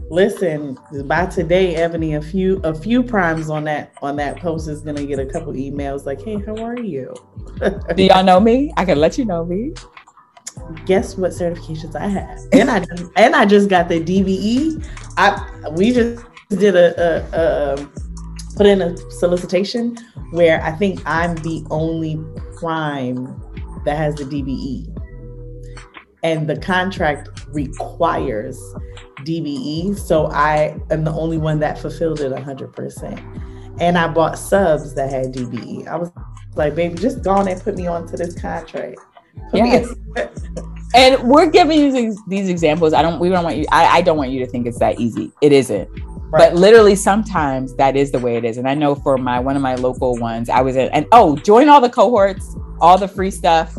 Listen, 0.09 0.77
by 1.05 1.25
today, 1.25 1.75
Ebony, 1.75 2.15
a 2.15 2.21
few 2.21 2.61
a 2.63 2.73
few 2.73 3.01
primes 3.01 3.49
on 3.49 3.63
that 3.63 3.93
on 4.01 4.15
that 4.17 4.37
post 4.37 4.67
is 4.67 4.81
gonna 4.81 5.05
get 5.05 5.17
a 5.17 5.25
couple 5.25 5.53
emails 5.53 6.05
like, 6.05 6.21
"Hey, 6.21 6.39
how 6.45 6.55
are 6.63 6.79
you? 6.79 7.13
Do 7.95 8.03
y'all 8.03 8.23
know 8.23 8.39
me? 8.39 8.71
I 8.77 8.85
can 8.85 8.99
let 8.99 9.17
you 9.17 9.25
know 9.25 9.43
me. 9.43 9.73
Guess 10.85 11.17
what 11.17 11.31
certifications 11.31 11.95
I 11.95 12.07
have?" 12.07 12.39
And 12.51 12.69
I 12.69 12.79
just, 12.79 13.11
and 13.15 13.35
I 13.35 13.45
just 13.45 13.69
got 13.69 13.89
the 13.89 13.99
DBE. 13.99 14.85
I 15.17 15.69
we 15.71 15.91
just 15.91 16.25
did 16.49 16.75
a, 16.75 16.93
a, 16.99 17.39
a 17.39 17.73
um, 17.73 17.93
put 18.55 18.65
in 18.65 18.81
a 18.81 18.97
solicitation 19.11 19.97
where 20.31 20.61
I 20.63 20.71
think 20.71 21.01
I'm 21.05 21.35
the 21.37 21.65
only 21.69 22.19
prime 22.57 23.41
that 23.85 23.97
has 23.97 24.15
the 24.15 24.23
DBE, 24.23 24.95
and 26.23 26.49
the 26.49 26.57
contract 26.57 27.29
requires 27.49 28.59
DBE. 29.27 29.97
So 29.97 30.27
I 30.27 30.79
am 30.89 31.03
the 31.03 31.11
only 31.11 31.37
one 31.37 31.59
that 31.59 31.77
fulfilled 31.77 32.21
it 32.21 32.31
100%. 32.31 33.77
And 33.79 33.97
I 33.97 34.07
bought 34.07 34.39
subs 34.39 34.95
that 34.95 35.11
had 35.11 35.33
DBE. 35.33 35.87
I 35.87 35.97
was 35.97 36.11
like, 36.55 36.75
baby, 36.75 36.95
just 36.95 37.23
go 37.23 37.31
on 37.31 37.47
and 37.47 37.61
put 37.61 37.75
me 37.75 37.87
onto 37.87 38.17
this 38.17 38.39
contract. 38.39 38.99
Yes. 39.53 39.93
And 40.95 41.21
we're 41.29 41.47
giving 41.47 41.79
you 41.79 41.91
these, 41.91 42.19
these 42.27 42.49
examples. 42.49 42.93
I 42.93 43.01
don't 43.01 43.19
we 43.19 43.29
don't 43.29 43.43
want 43.43 43.57
you 43.57 43.65
I, 43.71 43.97
I 43.97 44.01
don't 44.01 44.17
want 44.17 44.31
you 44.31 44.39
to 44.39 44.49
think 44.49 44.65
it's 44.65 44.79
that 44.79 44.99
easy. 44.99 45.31
It 45.41 45.51
isn't. 45.51 45.89
Right. 46.29 46.49
But 46.49 46.55
literally 46.55 46.95
sometimes 46.95 47.75
that 47.75 47.95
is 47.95 48.11
the 48.11 48.19
way 48.19 48.37
it 48.37 48.45
is. 48.45 48.57
And 48.57 48.67
I 48.67 48.73
know 48.73 48.95
for 48.95 49.17
my 49.17 49.39
one 49.39 49.55
of 49.55 49.61
my 49.61 49.75
local 49.75 50.17
ones, 50.17 50.49
I 50.49 50.61
was 50.61 50.75
in 50.75 50.87
and 50.89 51.05
oh, 51.11 51.35
join 51.35 51.67
all 51.69 51.81
the 51.81 51.89
cohorts, 51.89 52.55
all 52.79 52.97
the 52.97 53.07
free 53.07 53.31
stuff. 53.31 53.77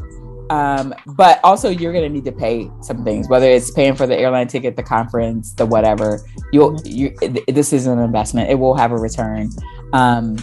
Um, 0.50 0.94
but 1.06 1.40
also 1.44 1.68
you're 1.68 1.92
gonna 1.92 2.08
need 2.08 2.24
to 2.26 2.32
pay 2.32 2.70
some 2.82 3.04
things, 3.04 3.28
whether 3.28 3.46
it's 3.46 3.70
paying 3.70 3.94
for 3.94 4.06
the 4.06 4.16
airline 4.16 4.48
ticket, 4.48 4.76
the 4.76 4.82
conference, 4.82 5.52
the 5.54 5.66
whatever. 5.66 6.20
You'll 6.52 6.80
you 6.84 7.14
it- 7.20 7.54
this 7.54 7.72
is 7.72 7.86
an 7.86 7.98
investment. 7.98 8.50
It 8.50 8.54
will 8.54 8.74
have 8.74 8.92
a 8.92 8.96
return. 8.96 9.50
Um, 9.92 10.36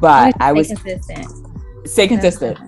but 0.00 0.34
I 0.40 0.50
stay 0.50 0.52
was 0.52 0.66
consistent. 0.68 1.88
stay 1.88 2.08
consistent. 2.08 2.58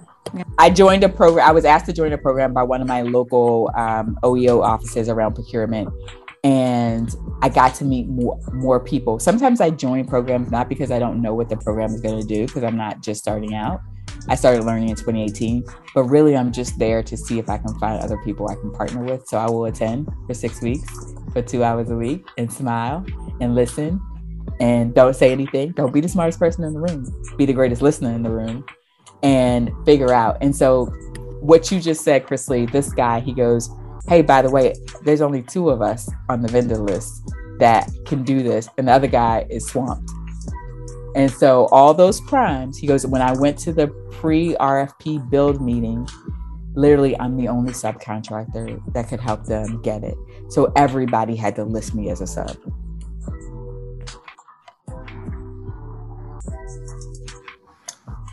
I 0.59 0.71
joined 0.71 1.05
a 1.05 1.09
program. 1.09 1.49
I 1.49 1.53
was 1.53 1.64
asked 1.64 1.87
to 1.87 1.93
join 1.93 2.12
a 2.12 2.19
program 2.19 2.53
by 2.53 2.62
one 2.62 2.83
of 2.83 2.89
my 2.89 3.03
local 3.03 3.71
um, 3.75 4.19
OEO 4.23 4.62
offices 4.62 5.09
around 5.09 5.35
procurement, 5.35 5.89
and 6.45 7.14
I 7.43 7.49
got 7.49 7.75
to 7.77 7.85
meet 7.85 8.09
more, 8.09 8.39
more 8.53 8.81
people. 8.81 9.19
Sometimes 9.19 9.61
I 9.61 9.71
join 9.71 10.07
programs 10.07 10.51
not 10.51 10.69
because 10.69 10.91
I 10.91 10.99
don't 10.99 11.23
know 11.23 11.35
what 11.35 11.49
the 11.49 11.57
program 11.57 11.91
is 11.91 12.01
going 12.01 12.21
to 12.21 12.27
do, 12.27 12.47
because 12.47 12.64
I'm 12.64 12.77
not 12.77 13.03
just 13.03 13.21
starting 13.21 13.55
out. 13.55 13.81
I 14.29 14.35
started 14.35 14.64
learning 14.64 14.91
in 14.91 14.97
2018, 14.97 15.64
but 15.95 16.05
really 16.05 16.37
I'm 16.37 16.53
just 16.53 16.79
there 16.79 17.03
to 17.03 17.16
see 17.16 17.39
if 17.39 17.49
I 17.49 17.57
can 17.57 17.79
find 17.79 18.03
other 18.03 18.19
people 18.25 18.51
I 18.51 18.57
can 18.57 18.73
partner 18.73 19.03
with. 19.03 19.27
So 19.27 19.39
I 19.39 19.47
will 19.47 19.66
attend 19.66 20.09
for 20.27 20.35
six 20.35 20.61
weeks 20.61 20.93
for 21.33 21.41
two 21.41 21.64
hours 21.64 21.91
a 21.91 21.97
week 21.97 22.27
and 22.37 22.53
smile 22.53 23.07
and 23.41 23.55
listen 23.55 24.01
and 24.61 24.95
don't 24.95 25.14
say 25.14 25.31
anything. 25.31 25.73
Don't 25.73 25.93
be 25.93 26.01
the 26.01 26.09
smartest 26.09 26.39
person 26.39 26.64
in 26.64 26.75
the 26.75 26.81
room. 26.81 27.07
Be 27.37 27.47
the 27.47 27.53
greatest 27.53 27.81
listener 27.81 28.11
in 28.11 28.23
the 28.23 28.31
room 28.31 28.64
and 29.23 29.71
figure 29.85 30.12
out. 30.12 30.39
And 30.41 30.55
so, 30.55 30.87
what 31.41 31.71
you 31.71 31.81
just 31.81 32.03
said, 32.03 32.27
Chris 32.27 32.49
Lee, 32.49 32.66
this 32.66 32.93
guy, 32.93 33.21
he 33.21 33.33
goes, 33.33 33.71
Hey, 34.09 34.23
by 34.23 34.43
the 34.43 34.51
way, 34.51 34.75
there's 35.05 35.21
only 35.21 35.43
two 35.43 35.71
of 35.71 35.83
us 35.83 36.11
on 36.29 36.41
the 36.41 36.49
vendor 36.49 36.79
list 36.79 37.23
that 37.59 37.91
can 38.07 38.23
do 38.23 38.43
this. 38.43 38.69
And 38.79 38.89
the 38.89 38.93
other 38.93 39.07
guy 39.07 39.47
is 39.51 39.66
swamped. 39.66 40.11
And 41.14 41.31
so 41.31 41.66
all 41.66 41.95
those 41.95 42.21
primes, 42.23 42.79
he 42.79 42.87
goes, 42.87 43.07
when 43.07 43.23
I 43.23 43.33
went 43.33 43.59
to 43.61 43.73
the 43.73 43.89
pre 44.11 44.55
RFP 44.55 45.29
build 45.31 45.61
meeting, 45.61 46.09
literally 46.75 47.19
I'm 47.19 47.37
the 47.37 47.49
only 47.49 47.73
subcontractor 47.73 48.81
that 48.93 49.09
could 49.09 49.21
help 49.21 49.45
them 49.45 49.83
get 49.83 50.05
it. 50.05 50.16
So 50.49 50.73
everybody 50.77 51.35
had 51.35 51.57
to 51.57 51.64
list 51.64 51.95
me 51.95 52.09
as 52.11 52.21
a 52.21 52.27
sub. 52.27 52.57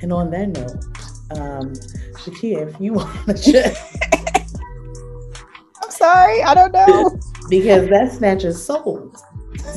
And 0.02 0.12
on 0.14 0.30
that 0.32 0.50
note, 0.50 1.40
um, 1.40 1.74
Shakia, 2.16 2.68
if 2.70 2.80
you 2.80 2.94
want 2.94 3.26
to 3.28 3.52
check. 3.52 3.76
I'm 5.84 5.92
sorry, 5.92 6.44
I 6.44 6.54
don't 6.54 6.72
know. 6.72 7.20
because 7.50 7.90
that 7.90 8.12
snatches 8.12 8.64
souls. 8.64 9.24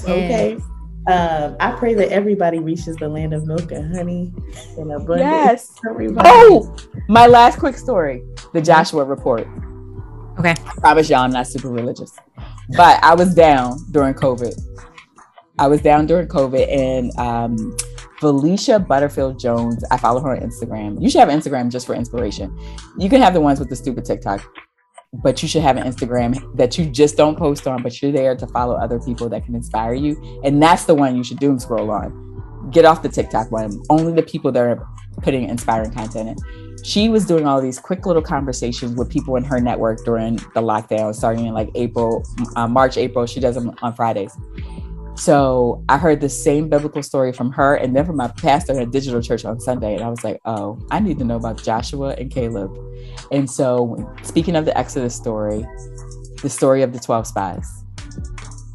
Okay. 0.05 0.59
Um, 1.07 1.57
I 1.59 1.73
pray 1.73 1.95
that 1.95 2.11
everybody 2.11 2.59
reaches 2.59 2.97
the 2.97 3.09
land 3.09 3.33
of 3.33 3.47
milk 3.47 3.73
and 3.73 3.97
honey 3.97 4.33
in 4.77 4.91
abundance. 4.91 5.21
Yes. 5.21 5.75
Everybody. 5.89 6.29
Oh, 6.31 6.77
my 7.09 7.27
last 7.27 7.59
quick 7.59 7.77
story 7.77 8.23
the 8.53 8.61
Joshua 8.61 9.05
report. 9.05 9.47
Okay. 10.39 10.51
I 10.51 10.73
promise 10.81 11.09
y'all 11.09 11.21
I'm 11.21 11.31
not 11.31 11.47
super 11.47 11.71
religious, 11.71 12.17
but 12.77 13.03
I 13.03 13.15
was 13.15 13.35
down 13.35 13.79
during 13.91 14.15
COVID. 14.15 14.55
I 15.59 15.67
was 15.67 15.81
down 15.81 16.07
during 16.07 16.29
COVID 16.29 16.71
and 16.71 17.19
um, 17.19 17.77
Felicia 18.21 18.81
Butterfield 18.81 19.39
Jones, 19.39 19.85
I 19.91 19.97
follow 19.97 20.21
her 20.21 20.37
on 20.37 20.41
Instagram. 20.41 21.01
You 21.01 21.09
should 21.09 21.21
have 21.21 21.29
Instagram 21.29 21.71
just 21.71 21.87
for 21.87 21.95
inspiration. 21.95 22.57
You 22.99 23.09
can 23.09 23.23
have 23.23 23.33
the 23.33 23.41
ones 23.41 23.61
with 23.61 23.69
the 23.69 23.77
stupid 23.77 24.05
TikTok, 24.05 24.45
but 25.23 25.41
you 25.41 25.49
should 25.49 25.63
have 25.63 25.77
an 25.77 25.85
Instagram 25.85 26.57
that 26.57 26.77
you 26.77 26.87
just 26.87 27.17
don't 27.17 27.39
post 27.39 27.67
on, 27.69 27.83
but 27.83 28.01
you're 28.03 28.13
there 28.13 28.35
to 28.37 28.47
follow 28.49 28.75
other 28.75 28.99
people 28.99 29.29
that 29.29 29.45
can 29.45 29.55
inspire 29.55 29.95
you. 29.95 30.41
And 30.45 30.61
that's 30.61 30.85
the 30.85 30.95
one 30.95 31.17
you 31.17 31.23
should 31.23 31.39
doom 31.39 31.59
scroll 31.61 31.91
on. 31.91 32.71
Get 32.73 32.85
off 32.85 33.03
the 33.03 33.09
TikTok 33.09 33.53
one. 33.53 33.81
Only 33.89 34.13
the 34.13 34.25
people 34.25 34.51
that 34.53 34.63
are 34.63 34.87
putting 35.23 35.49
inspiring 35.49 35.93
content 35.93 36.31
in. 36.31 36.85
She 36.85 37.09
was 37.09 37.25
doing 37.25 37.47
all 37.47 37.61
these 37.61 37.79
quick 37.79 38.05
little 38.05 38.23
conversations 38.23 38.97
with 38.97 39.11
people 39.11 39.37
in 39.37 39.45
her 39.45 39.61
network 39.61 40.05
during 40.05 40.37
the 40.37 40.61
lockdown, 40.61 41.15
starting 41.15 41.47
in 41.47 41.55
like 41.55 41.71
April, 41.75 42.25
uh, 42.57 42.69
March, 42.69 42.97
April. 42.97 43.27
She 43.27 43.41
does 43.41 43.55
them 43.55 43.75
on 43.83 43.95
Fridays. 43.95 44.37
So 45.19 45.85
I 45.89 45.99
heard 45.99 46.21
the 46.21 46.29
same 46.29 46.69
biblical 46.69 47.03
story 47.03 47.33
from 47.33 47.51
her 47.53 47.75
and 47.75 47.95
then 47.95 48.07
from 48.07 48.17
my 48.17 48.29
pastor 48.29 48.73
at 48.73 48.83
a 48.83 48.87
digital 48.87 49.21
church 49.21 49.45
on 49.45 49.59
Sunday. 49.59 49.95
And 49.95 50.05
I 50.05 50.09
was 50.09 50.23
like, 50.23 50.41
oh, 50.45 50.79
I 50.93 51.01
need 51.01 51.19
to 51.19 51.25
know 51.25 51.37
about 51.37 51.61
Joshua 51.61 52.15
and 52.17 52.31
Caleb. 52.31 52.71
And 53.33 53.51
so, 53.51 54.15
speaking 54.23 54.55
of 54.55 54.65
the 54.65 54.79
Exodus 54.79 55.17
story, 55.17 55.67
the 56.41 56.49
story 56.49 56.83
of 56.83 56.93
the 56.93 57.01
12 57.01 57.27
spies, 57.27 57.69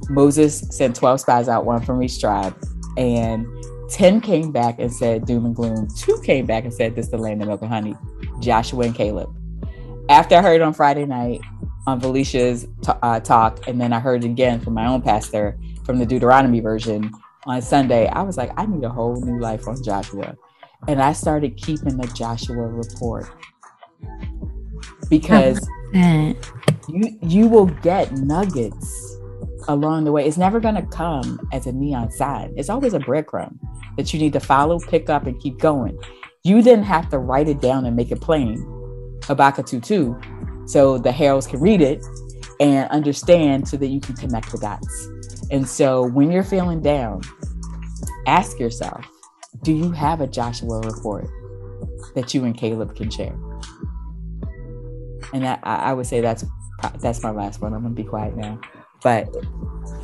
Moses 0.10 0.60
sent 0.70 0.98
12 0.98 1.22
spies 1.22 1.48
out, 1.48 1.64
one 1.64 1.82
from 1.82 2.04
each 2.04 2.20
tribe, 2.20 2.54
and 2.98 3.48
10 3.90 4.20
came 4.20 4.52
back 4.52 4.80
and 4.80 4.92
said 4.92 5.26
doom 5.26 5.46
and 5.46 5.56
gloom. 5.56 5.88
Two 5.98 6.20
came 6.26 6.46
back 6.46 6.66
and 6.66 6.74
said 6.74 6.94
this 6.94 7.06
is 7.06 7.12
the 7.12 7.18
land 7.18 7.42
of 7.42 7.48
milk 7.48 7.62
and 7.62 7.72
honey, 7.72 7.96
Joshua 8.42 8.84
and 8.84 8.96
Caleb. 8.96 9.34
After 10.10 10.36
I 10.36 10.42
heard 10.42 10.60
on 10.60 10.74
Friday 10.74 11.06
night 11.06 11.40
on 11.88 12.02
Felicia's 12.02 12.68
t- 12.82 12.92
uh, 13.02 13.22
talk, 13.22 13.66
and 13.66 13.80
then 13.80 13.94
I 13.94 14.02
heard 14.02 14.26
again 14.26 14.60
from 14.60 14.74
my 14.74 14.88
own 14.88 15.02
pastor 15.02 15.58
from 15.86 16.00
the 16.00 16.06
Deuteronomy 16.06 16.60
version 16.60 17.12
on 17.46 17.62
Sunday, 17.62 18.08
I 18.08 18.22
was 18.22 18.38
like, 18.38 18.52
I 18.58 18.66
need 18.66 18.84
a 18.84 18.90
whole 18.90 19.20
new 19.22 19.40
life 19.40 19.68
on 19.68 19.82
Joshua. 19.84 20.36
And 20.88 21.02
I 21.02 21.14
started 21.14 21.58
keeping 21.58 21.98
the 21.98 22.08
Joshua 22.08 22.68
report 22.68 23.26
because 25.10 25.66
you 26.88 27.18
you 27.22 27.48
will 27.48 27.68
get 27.68 28.12
nuggets 28.14 29.18
along 29.68 30.04
the 30.04 30.12
way. 30.12 30.28
It's 30.28 30.38
never 30.38 30.60
going 30.60 30.76
to 30.76 30.86
come 30.86 31.40
as 31.54 31.68
a 31.68 31.72
neon 31.72 32.12
sign. 32.12 32.54
It's 32.58 32.70
always 32.70 32.94
a 32.94 33.00
breadcrumb 33.00 33.58
that 33.98 34.14
you 34.14 34.20
need 34.20 34.34
to 34.34 34.40
follow, 34.40 34.80
pick 34.80 35.10
up, 35.10 35.26
and 35.26 35.40
keep 35.40 35.60
going. 35.60 35.98
You 36.44 36.62
then 36.62 36.84
have 36.84 37.10
to 37.10 37.20
write 37.20 37.48
it 37.48 37.62
down 37.62 37.86
and 37.86 37.96
make 37.96 38.12
it 38.12 38.20
plain, 38.20 38.58
Habakkuk 39.24 39.66
2 39.66 39.80
2, 39.80 40.22
so 40.66 40.98
the 40.98 41.12
heralds 41.12 41.48
can 41.48 41.62
read 41.62 41.82
it 41.82 42.04
and 42.60 42.90
understand 42.90 43.68
so 43.68 43.78
that 43.78 43.88
you 43.88 44.02
can 44.02 44.16
connect 44.16 44.52
the 44.52 44.58
dots. 44.58 45.10
And 45.52 45.68
so 45.68 46.04
when 46.04 46.32
you're 46.32 46.44
feeling 46.44 46.82
down, 46.82 47.22
ask 48.28 48.60
yourself, 48.60 49.06
do 49.62 49.74
you 49.74 49.92
have 49.92 50.22
a 50.22 50.28
Joshua 50.28 50.80
report 50.82 51.28
that 52.16 52.34
you 52.34 52.44
and 52.46 52.58
Caleb 52.58 52.96
can 52.96 53.10
share? 53.10 53.38
And 55.34 55.44
that, 55.44 55.60
I, 55.64 55.76
I 55.76 55.94
would 55.94 56.06
say 56.06 56.22
that's 56.22 56.46
that's 57.00 57.24
my 57.24 57.32
last 57.32 57.62
one. 57.62 57.74
I'm 57.74 57.84
gonna 57.84 57.96
be 57.96 58.04
quiet 58.04 58.36
now. 58.36 58.60
But 59.02 59.34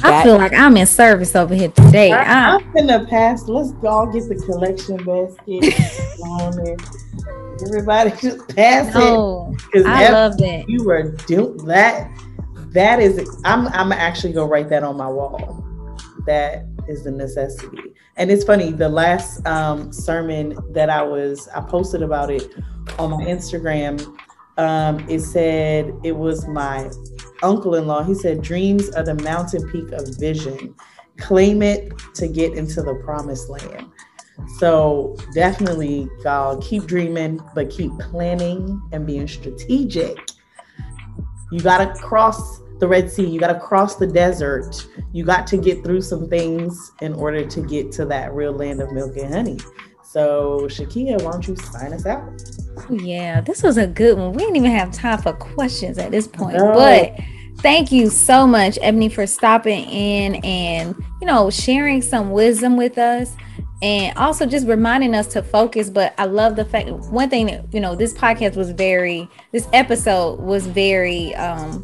I 0.04 0.24
feel 0.24 0.38
like 0.38 0.54
I'm 0.54 0.76
in 0.78 0.86
service 0.86 1.36
over 1.36 1.56
here 1.56 1.70
today. 1.70 2.12
I, 2.12 2.22
I, 2.22 2.56
I'm 2.56 2.78
in 2.78 2.88
the 2.88 3.06
past. 3.10 3.48
Let's 3.48 3.74
all 3.84 4.08
get 4.08 4.28
the 4.28 4.36
collection 4.36 4.98
basket 4.98 6.20
on. 6.22 6.78
Everybody 7.68 8.12
just 8.22 8.56
pass 8.56 8.94
no, 8.94 9.52
it. 9.52 9.62
Because 9.66 9.86
I 9.86 10.10
love 10.10 10.38
that. 10.38 10.70
you 10.70 10.84
were 10.86 11.12
doing 11.28 11.66
that. 11.66 12.10
That 12.74 13.00
is, 13.00 13.42
I'm. 13.46 13.68
I'm 13.70 13.92
actually 13.92 14.34
gonna 14.34 14.48
write 14.48 14.70
that 14.70 14.84
on 14.84 14.98
my 14.98 15.08
wall. 15.08 15.66
That 16.26 16.66
is 16.88 17.04
the 17.04 17.12
necessity. 17.12 17.94
And 18.18 18.30
it's 18.30 18.44
funny. 18.44 18.72
The 18.72 18.90
last 18.90 19.46
um, 19.48 19.92
sermon 19.92 20.58
that 20.74 20.90
I 20.90 21.02
was, 21.02 21.48
I 21.56 21.62
posted 21.62 22.04
about 22.04 22.30
it 22.30 22.54
on 23.00 23.12
my 23.12 23.24
Instagram. 23.26 24.06
Um, 24.58 25.08
it 25.10 25.22
said 25.22 25.94
it 26.04 26.16
was 26.16 26.48
my 26.48 26.92
uncle-in-law. 27.42 28.04
He 28.04 28.14
said, 28.14 28.42
"Dreams 28.42 28.90
are 28.92 29.04
the 29.04 29.16
mountain 29.16 29.68
peak 29.72 29.92
of 29.92 30.08
vision. 30.20 30.76
Claim 31.18 31.62
it 31.64 31.92
to 32.16 32.28
get 32.28 32.54
into 32.54 32.84
the 32.84 32.96
promised 33.04 33.50
land." 33.50 33.88
So 34.58 35.18
definitely, 35.34 36.08
y'all 36.24 36.62
keep 36.62 36.86
dreaming, 36.86 37.42
but 37.56 37.70
keep 37.70 37.92
planning 38.00 38.82
and 38.92 39.06
being 39.06 39.28
strategic. 39.28 40.18
You 41.52 41.60
got 41.62 41.78
to 41.80 42.02
cross 42.02 42.60
the 42.80 42.88
Red 42.88 43.12
Sea. 43.12 43.26
You 43.28 43.40
got 43.40 43.54
to 43.54 43.60
cross 43.60 43.96
the 43.96 44.08
desert. 44.08 44.88
You 45.12 45.26
got 45.26 45.48
to 45.48 45.58
get 45.58 45.84
through 45.84 46.02
some 46.02 46.30
things 46.30 46.92
in 47.02 47.14
order 47.14 47.46
to 47.46 47.62
get 47.62 47.92
to 47.94 48.06
that 48.06 48.34
real 48.34 48.54
land 48.54 48.82
of 48.82 48.92
milk 48.92 49.18
and 49.18 49.34
honey. 49.34 49.60
So, 50.04 50.62
Shakia, 50.64 51.22
why 51.22 51.32
don't 51.32 51.48
you 51.48 51.56
sign 51.56 51.94
us 51.94 52.06
out? 52.06 52.42
Yeah, 52.90 53.42
this 53.42 53.62
was 53.62 53.78
a 53.78 53.86
good 53.86 54.18
one. 54.18 54.34
We 54.34 54.40
didn't 54.40 54.56
even 54.56 54.72
have 54.72 54.92
time 54.92 55.22
for 55.22 55.34
questions 55.34 55.98
at 56.00 56.10
this 56.12 56.28
point, 56.28 56.58
No. 56.58 56.74
but 56.74 57.14
thank 57.58 57.92
you 57.92 58.10
so 58.10 58.48
much, 58.48 58.80
Ebony, 58.82 59.10
for 59.10 59.28
stopping 59.28 59.84
in 59.86 60.36
and 60.44 60.96
you 61.22 61.28
know 61.28 61.50
sharing 61.52 62.02
some 62.02 62.32
wisdom 62.32 62.76
with 62.76 62.98
us, 62.98 63.36
and 63.82 64.18
also 64.18 64.46
just 64.46 64.68
reminding 64.68 65.16
us 65.16 65.28
to 65.28 65.42
focus. 65.42 65.90
But 65.90 66.14
I 66.18 66.26
love 66.26 66.56
the 66.56 66.66
fact 66.66 66.90
one 66.90 67.30
thing 67.30 67.48
that 67.48 67.74
you 67.74 67.80
know 67.80 67.96
this 67.96 68.14
podcast 68.14 68.56
was 68.56 68.72
very, 68.72 69.30
this 69.52 69.68
episode 69.74 70.40
was 70.40 70.68
very 70.68 71.34
um 71.36 71.84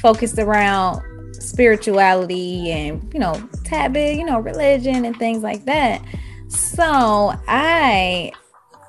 focused 0.00 0.38
around 0.38 1.02
spirituality 1.34 2.70
and 2.70 3.12
you 3.12 3.20
know 3.20 3.34
tad 3.64 3.92
bit 3.92 4.16
you 4.16 4.24
know 4.24 4.38
religion 4.38 5.04
and 5.04 5.16
things 5.16 5.42
like 5.42 5.64
that 5.64 6.02
so 6.48 7.32
i 7.48 8.30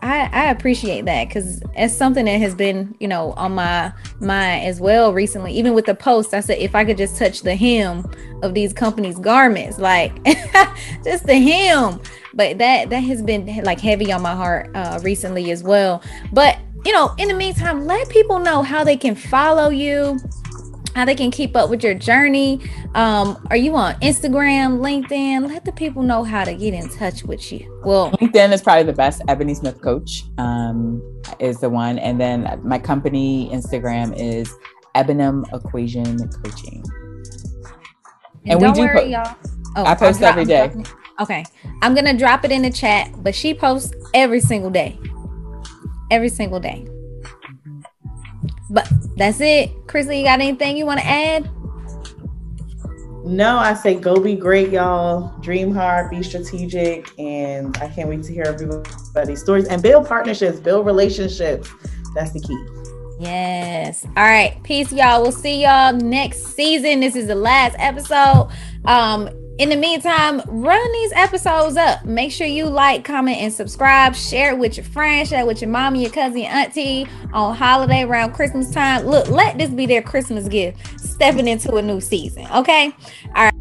i 0.06 0.30
i 0.32 0.52
appreciate 0.52 1.06
that 1.06 1.28
because 1.28 1.62
it's 1.76 1.94
something 1.94 2.26
that 2.26 2.40
has 2.40 2.54
been 2.54 2.96
you 3.00 3.08
know 3.08 3.32
on 3.34 3.54
my 3.54 3.92
mind 4.20 4.66
as 4.66 4.80
well 4.80 5.12
recently. 5.14 5.52
Even 5.54 5.74
with 5.74 5.86
the 5.86 5.96
post 5.96 6.34
i 6.34 6.40
said 6.40 6.60
if 6.60 6.76
i 6.76 6.86
could 6.86 6.98
just 6.98 7.18
touch 7.18 7.42
the 7.42 7.56
hem 7.56 8.06
of 8.44 8.54
these 8.54 8.72
companies 8.72 9.18
garments 9.18 9.80
like 9.80 10.14
just 11.04 11.26
the 11.26 11.36
hem. 11.36 12.00
But 12.34 12.58
that 12.60 12.90
that 12.90 13.00
has 13.00 13.22
been 13.22 13.64
like 13.64 13.80
heavy 13.80 14.12
on 14.12 14.22
my 14.22 14.36
heart 14.36 14.70
uh 14.76 15.00
recently 15.04 15.52
as 15.52 15.64
well. 15.64 16.04
But 16.32 16.60
you 16.86 16.92
know 16.92 17.14
in 17.18 17.28
the 17.28 17.34
meantime 17.34 17.86
let 17.86 18.08
people 18.10 18.40
know 18.40 18.62
how 18.62 18.84
they 18.84 18.98
can 18.98 19.16
follow 19.16 19.70
you 19.70 20.20
how 20.96 21.04
they 21.04 21.14
can 21.14 21.30
keep 21.30 21.56
up 21.58 21.70
with 21.70 21.84
your 21.84 21.94
journey. 21.94 22.62
Um, 22.96 23.46
are 23.50 23.58
you 23.58 23.76
on 23.76 23.96
Instagram, 23.96 24.80
LinkedIn? 24.80 25.48
Let 25.48 25.66
the 25.66 25.74
people 25.74 26.04
know 26.04 26.24
how 26.24 26.46
to 26.46 26.56
get 26.56 26.74
in 26.74 26.88
touch 26.90 27.24
with 27.24 27.52
you. 27.52 27.82
Well, 27.84 28.12
LinkedIn 28.12 28.54
is 28.54 28.62
probably 28.62 28.84
the 28.84 28.94
best. 28.94 29.22
Ebony 29.28 29.54
Smith 29.54 29.82
Coach 29.82 30.24
um, 30.38 31.04
is 31.40 31.60
the 31.60 31.70
one, 31.70 32.00
and 32.00 32.20
then 32.20 32.60
my 32.64 32.80
company 32.80 33.50
Instagram 33.52 34.16
is 34.18 34.52
Ebonum 34.96 35.44
Equation 35.54 36.18
Coaching. 36.30 36.82
and, 38.46 38.54
And 38.54 38.60
we 38.60 38.66
don't 38.66 38.76
do 38.76 38.82
worry, 38.82 39.00
po- 39.02 39.06
y'all. 39.06 39.36
Oh, 39.76 39.86
I 39.86 39.96
post 39.96 40.24
I'm 40.24 40.40
every 40.40 40.56
I'm 40.56 40.84
day. 40.84 40.90
Okay, 41.20 41.44
I'm 41.82 41.94
gonna 41.94 42.18
drop 42.18 42.46
it 42.46 42.52
in 42.52 42.62
the 42.62 42.72
chat, 42.72 43.12
but 43.18 43.36
she 43.36 43.54
posts 43.54 43.94
every 44.14 44.40
single 44.40 44.70
day, 44.70 44.98
every 46.10 46.30
single 46.30 46.62
day. 46.62 46.88
But 48.70 48.90
that's 49.16 49.40
it, 49.42 49.72
Chrisley. 49.88 50.20
You 50.20 50.26
got 50.26 50.42
anything 50.42 50.78
you 50.78 50.86
want 50.86 51.00
to 51.00 51.06
add? 51.06 51.50
No, 53.26 53.58
I 53.58 53.74
say 53.74 53.96
go 53.96 54.20
be 54.20 54.36
great, 54.36 54.70
y'all. 54.70 55.36
Dream 55.40 55.74
hard, 55.74 56.12
be 56.12 56.22
strategic, 56.22 57.12
and 57.20 57.76
I 57.78 57.88
can't 57.90 58.08
wait 58.08 58.24
to 58.24 58.34
hear 58.34 58.44
everybody's 58.46 59.42
stories 59.42 59.68
and 59.68 59.82
build 59.82 60.08
partnerships, 60.08 60.60
build 60.60 60.86
relationships. 60.86 61.70
That's 62.14 62.32
the 62.32 62.40
key. 62.40 62.58
Yes. 63.20 64.06
All 64.06 64.24
right. 64.24 64.62
Peace, 64.64 64.92
y'all. 64.92 65.22
We'll 65.22 65.32
see 65.32 65.64
y'all 65.64 65.94
next 65.94 66.56
season. 66.56 67.00
This 67.00 67.16
is 67.16 67.28
the 67.28 67.36
last 67.36 67.76
episode. 67.80 68.52
Um, 68.86 69.30
In 69.58 69.70
the 69.70 69.78
meantime, 69.78 70.42
run 70.48 70.92
these 70.92 71.14
episodes 71.14 71.78
up. 71.78 72.04
Make 72.04 72.34
sure 72.34 72.46
you 72.46 72.66
like, 72.66 73.06
comment, 73.06 73.38
and 73.38 73.54
subscribe. 73.54 74.14
Share 74.14 74.52
it 74.52 74.58
with 74.58 74.76
your 74.76 74.86
friends, 74.86 75.30
share 75.30 75.40
it 75.42 75.48
with 75.48 75.62
your 75.62 75.70
mommy, 75.70 76.02
your 76.02 76.12
cousin, 76.12 76.40
your 76.40 76.52
auntie 76.52 77.08
on 77.32 77.56
holiday 77.56 78.04
around 78.04 78.34
Christmas 78.34 78.70
time. 78.70 79.06
Look, 79.06 79.30
let 79.30 79.58
this 79.58 79.70
be 79.70 79.86
their 79.86 80.02
Christmas 80.02 80.50
gift, 80.50 81.00
stepping 81.00 81.48
into 81.48 81.76
a 81.76 81.82
new 81.82 82.02
season. 82.02 82.46
Okay. 82.54 82.94
All 83.34 83.46
right. 83.46 83.55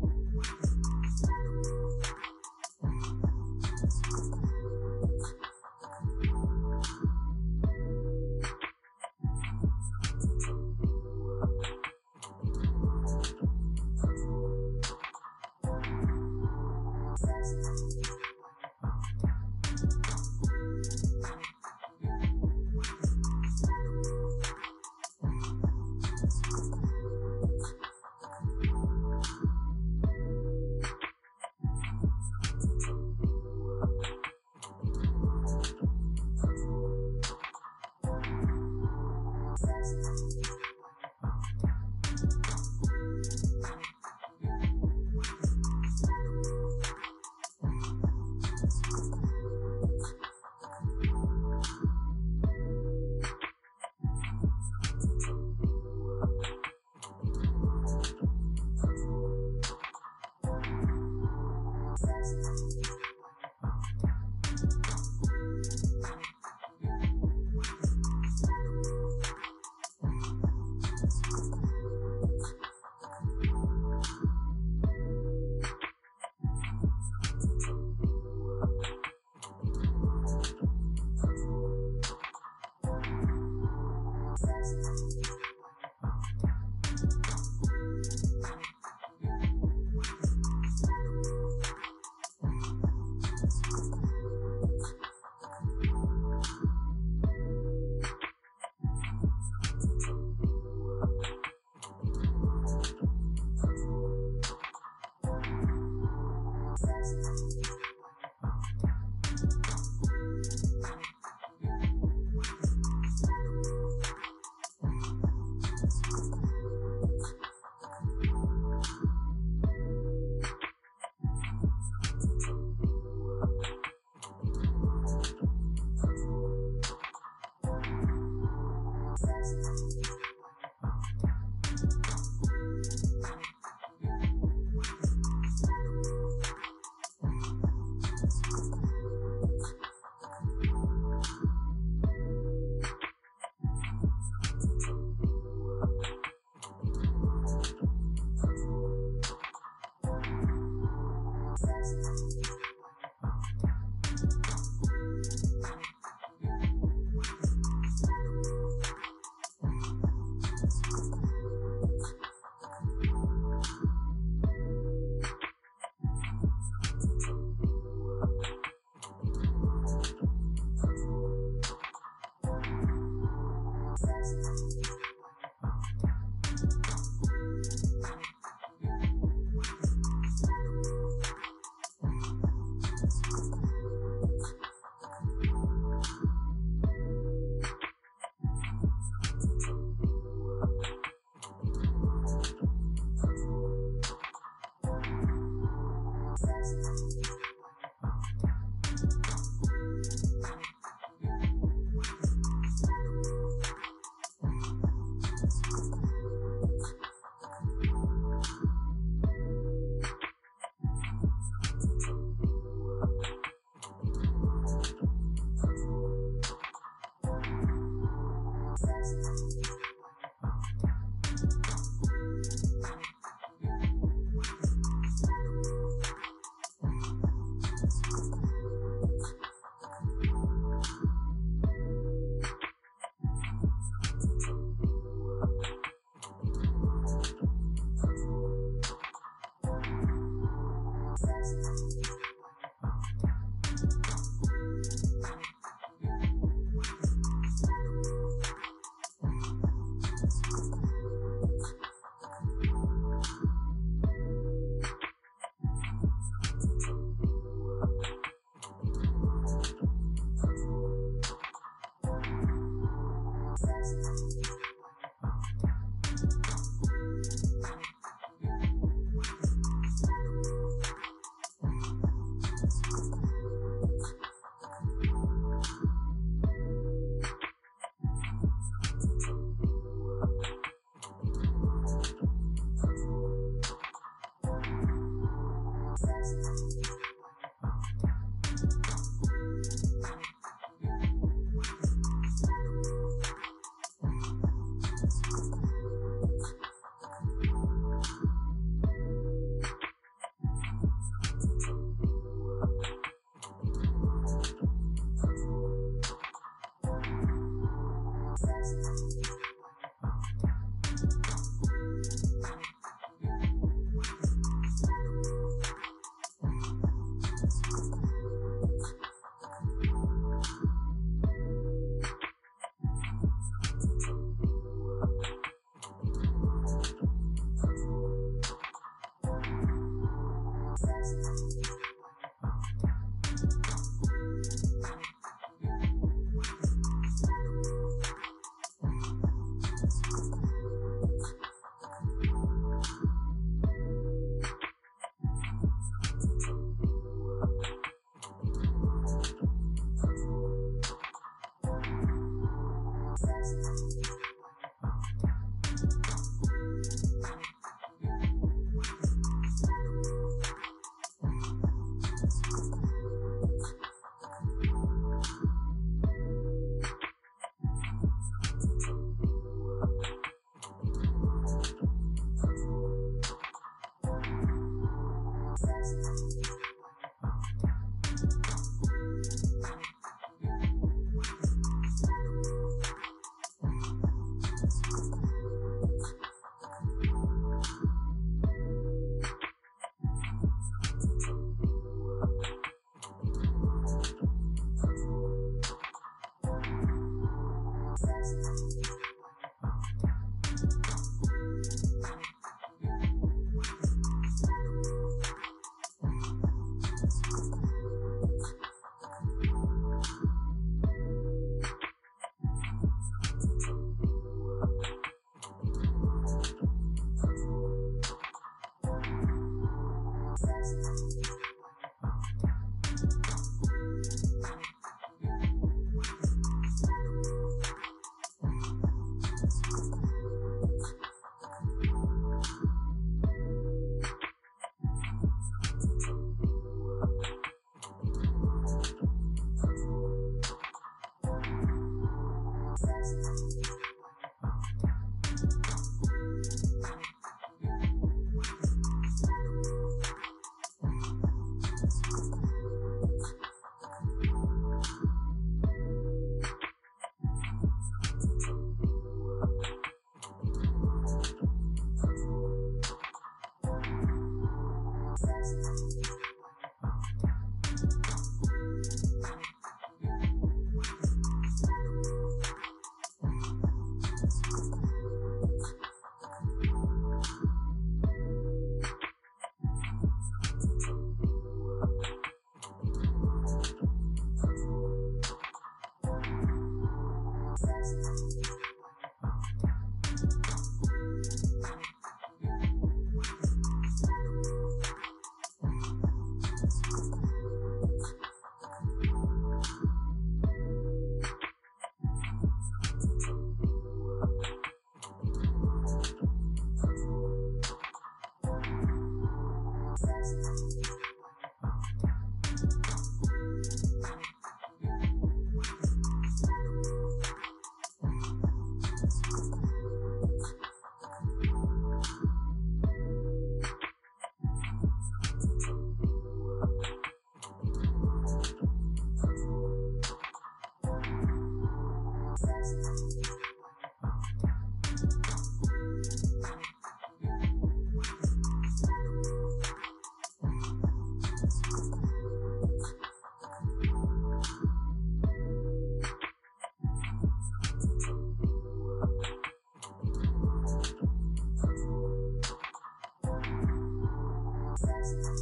success. 554.85 555.34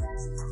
success. 0.00 0.47